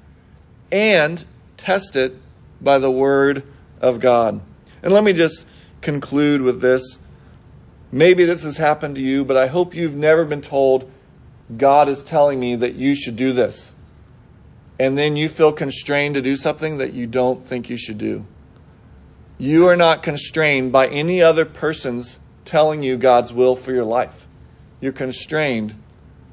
and 0.70 1.24
test 1.56 1.96
it 1.96 2.16
by 2.60 2.78
the 2.78 2.90
word 2.90 3.44
of 3.80 4.00
God. 4.00 4.40
And 4.82 4.92
let 4.92 5.04
me 5.04 5.12
just 5.12 5.46
conclude 5.80 6.42
with 6.42 6.60
this. 6.60 6.98
Maybe 7.94 8.24
this 8.24 8.42
has 8.42 8.56
happened 8.56 8.96
to 8.96 9.00
you, 9.00 9.24
but 9.24 9.36
I 9.36 9.46
hope 9.46 9.72
you've 9.72 9.94
never 9.94 10.24
been 10.24 10.42
told, 10.42 10.90
God 11.56 11.88
is 11.88 12.02
telling 12.02 12.40
me 12.40 12.56
that 12.56 12.74
you 12.74 12.92
should 12.92 13.14
do 13.14 13.32
this. 13.32 13.72
And 14.80 14.98
then 14.98 15.14
you 15.14 15.28
feel 15.28 15.52
constrained 15.52 16.16
to 16.16 16.20
do 16.20 16.34
something 16.34 16.78
that 16.78 16.92
you 16.92 17.06
don't 17.06 17.46
think 17.46 17.70
you 17.70 17.76
should 17.76 17.98
do. 17.98 18.26
You 19.38 19.68
are 19.68 19.76
not 19.76 20.02
constrained 20.02 20.72
by 20.72 20.88
any 20.88 21.22
other 21.22 21.44
person's 21.44 22.18
telling 22.44 22.82
you 22.82 22.96
God's 22.96 23.32
will 23.32 23.54
for 23.54 23.70
your 23.70 23.84
life. 23.84 24.26
You're 24.80 24.90
constrained 24.90 25.80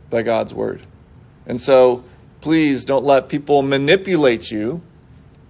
by 0.09 0.23
God's 0.23 0.55
word. 0.55 0.81
And 1.45 1.61
so 1.61 2.03
please 2.41 2.85
don't 2.85 3.05
let 3.05 3.29
people 3.29 3.61
manipulate 3.61 4.49
you 4.49 4.81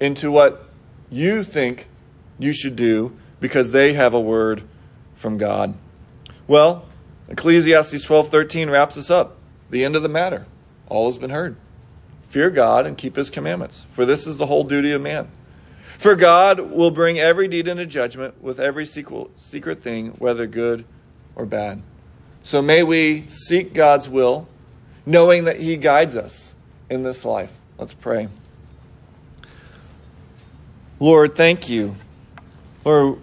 into 0.01 0.29
what 0.29 0.67
you 1.09 1.45
think 1.45 1.87
you 2.37 2.51
should 2.51 2.75
do 2.75 3.15
because 3.39 3.71
they 3.71 3.93
have 3.93 4.13
a 4.13 4.19
word 4.19 4.63
from 5.15 5.37
God. 5.37 5.73
Well, 6.51 6.83
Ecclesiastes 7.29 8.05
12:13 8.05 8.69
wraps 8.69 8.97
us 8.97 9.09
up. 9.09 9.37
The 9.69 9.85
end 9.85 9.95
of 9.95 10.03
the 10.03 10.09
matter. 10.09 10.47
All 10.89 11.05
has 11.05 11.17
been 11.17 11.29
heard. 11.29 11.55
Fear 12.23 12.49
God 12.49 12.85
and 12.85 12.97
keep 12.97 13.15
his 13.15 13.29
commandments, 13.29 13.85
for 13.87 14.03
this 14.03 14.27
is 14.27 14.35
the 14.35 14.47
whole 14.47 14.65
duty 14.65 14.91
of 14.91 15.01
man. 15.01 15.29
For 15.97 16.13
God 16.13 16.59
will 16.59 16.91
bring 16.91 17.17
every 17.17 17.47
deed 17.47 17.69
into 17.69 17.85
judgment 17.85 18.43
with 18.43 18.59
every 18.59 18.85
secret 18.85 19.81
thing, 19.81 20.09
whether 20.19 20.45
good 20.45 20.83
or 21.37 21.45
bad. 21.45 21.83
So 22.43 22.61
may 22.61 22.83
we 22.83 23.27
seek 23.27 23.73
God's 23.73 24.09
will, 24.09 24.49
knowing 25.05 25.45
that 25.45 25.61
He 25.61 25.77
guides 25.77 26.17
us 26.17 26.53
in 26.89 27.03
this 27.03 27.23
life. 27.23 27.53
Let's 27.77 27.93
pray. 27.93 28.27
Lord, 30.99 31.33
thank 31.33 31.69
you. 31.69 31.95
Lord, 32.83 33.19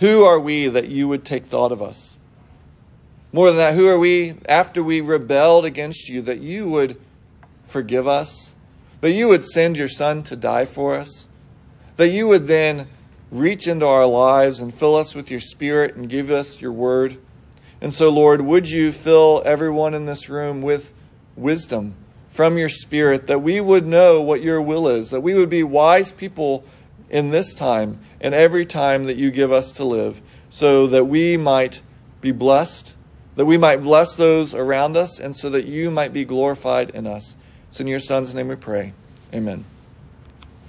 who 0.00 0.24
are 0.24 0.38
we 0.38 0.68
that 0.68 0.88
you 0.88 1.08
would 1.08 1.24
take 1.24 1.46
thought 1.46 1.72
of 1.72 1.80
us? 1.80 2.15
More 3.36 3.48
than 3.48 3.58
that, 3.58 3.74
who 3.74 3.86
are 3.86 3.98
we 3.98 4.34
after 4.48 4.82
we 4.82 5.02
rebelled 5.02 5.66
against 5.66 6.08
you 6.08 6.22
that 6.22 6.40
you 6.40 6.68
would 6.70 6.98
forgive 7.66 8.08
us? 8.08 8.54
That 9.02 9.12
you 9.12 9.28
would 9.28 9.44
send 9.44 9.76
your 9.76 9.90
Son 9.90 10.22
to 10.22 10.36
die 10.36 10.64
for 10.64 10.94
us? 10.94 11.28
that 11.96 12.08
you 12.08 12.28
would 12.28 12.46
then 12.46 12.88
reach 13.30 13.66
into 13.66 13.86
our 13.86 14.06
lives 14.06 14.60
and 14.60 14.72
fill 14.72 14.94
us 14.94 15.14
with 15.14 15.30
your 15.30 15.40
Spirit 15.40 15.96
and 15.96 16.08
give 16.08 16.30
us 16.30 16.60
your 16.60 16.72
word. 16.72 17.18
And 17.80 17.92
so, 17.92 18.08
Lord, 18.08 18.42
would 18.42 18.70
you 18.70 18.92
fill 18.92 19.42
everyone 19.44 19.94
in 19.94 20.06
this 20.06 20.28
room 20.28 20.62
with 20.62 20.92
wisdom 21.34 21.94
from 22.30 22.56
your 22.56 22.68
Spirit 22.68 23.26
that 23.26 23.42
we 23.42 23.60
would 23.60 23.86
know 23.86 24.20
what 24.20 24.42
your 24.42 24.60
will 24.60 24.88
is, 24.88 25.10
that 25.10 25.22
we 25.22 25.34
would 25.34 25.50
be 25.50 25.62
wise 25.62 26.12
people 26.12 26.64
in 27.10 27.30
this 27.30 27.54
time 27.54 27.98
and 28.20 28.34
every 28.34 28.66
time 28.66 29.04
that 29.04 29.16
you 29.16 29.30
give 29.30 29.52
us 29.52 29.72
to 29.72 29.84
live, 29.84 30.20
so 30.50 30.86
that 30.86 31.04
we 31.04 31.36
might 31.36 31.82
be 32.20 32.32
blessed, 32.32 32.94
that 33.36 33.44
we 33.44 33.56
might 33.56 33.82
bless 33.82 34.14
those 34.14 34.54
around 34.54 34.96
us, 34.96 35.20
and 35.20 35.36
so 35.36 35.48
that 35.50 35.66
you 35.66 35.90
might 35.90 36.12
be 36.12 36.24
glorified 36.24 36.90
in 36.90 37.06
us. 37.06 37.34
It's 37.68 37.80
in 37.80 37.86
your 37.86 38.00
Son's 38.00 38.34
name 38.34 38.48
we 38.48 38.56
pray. 38.56 38.92
Amen. 39.32 39.64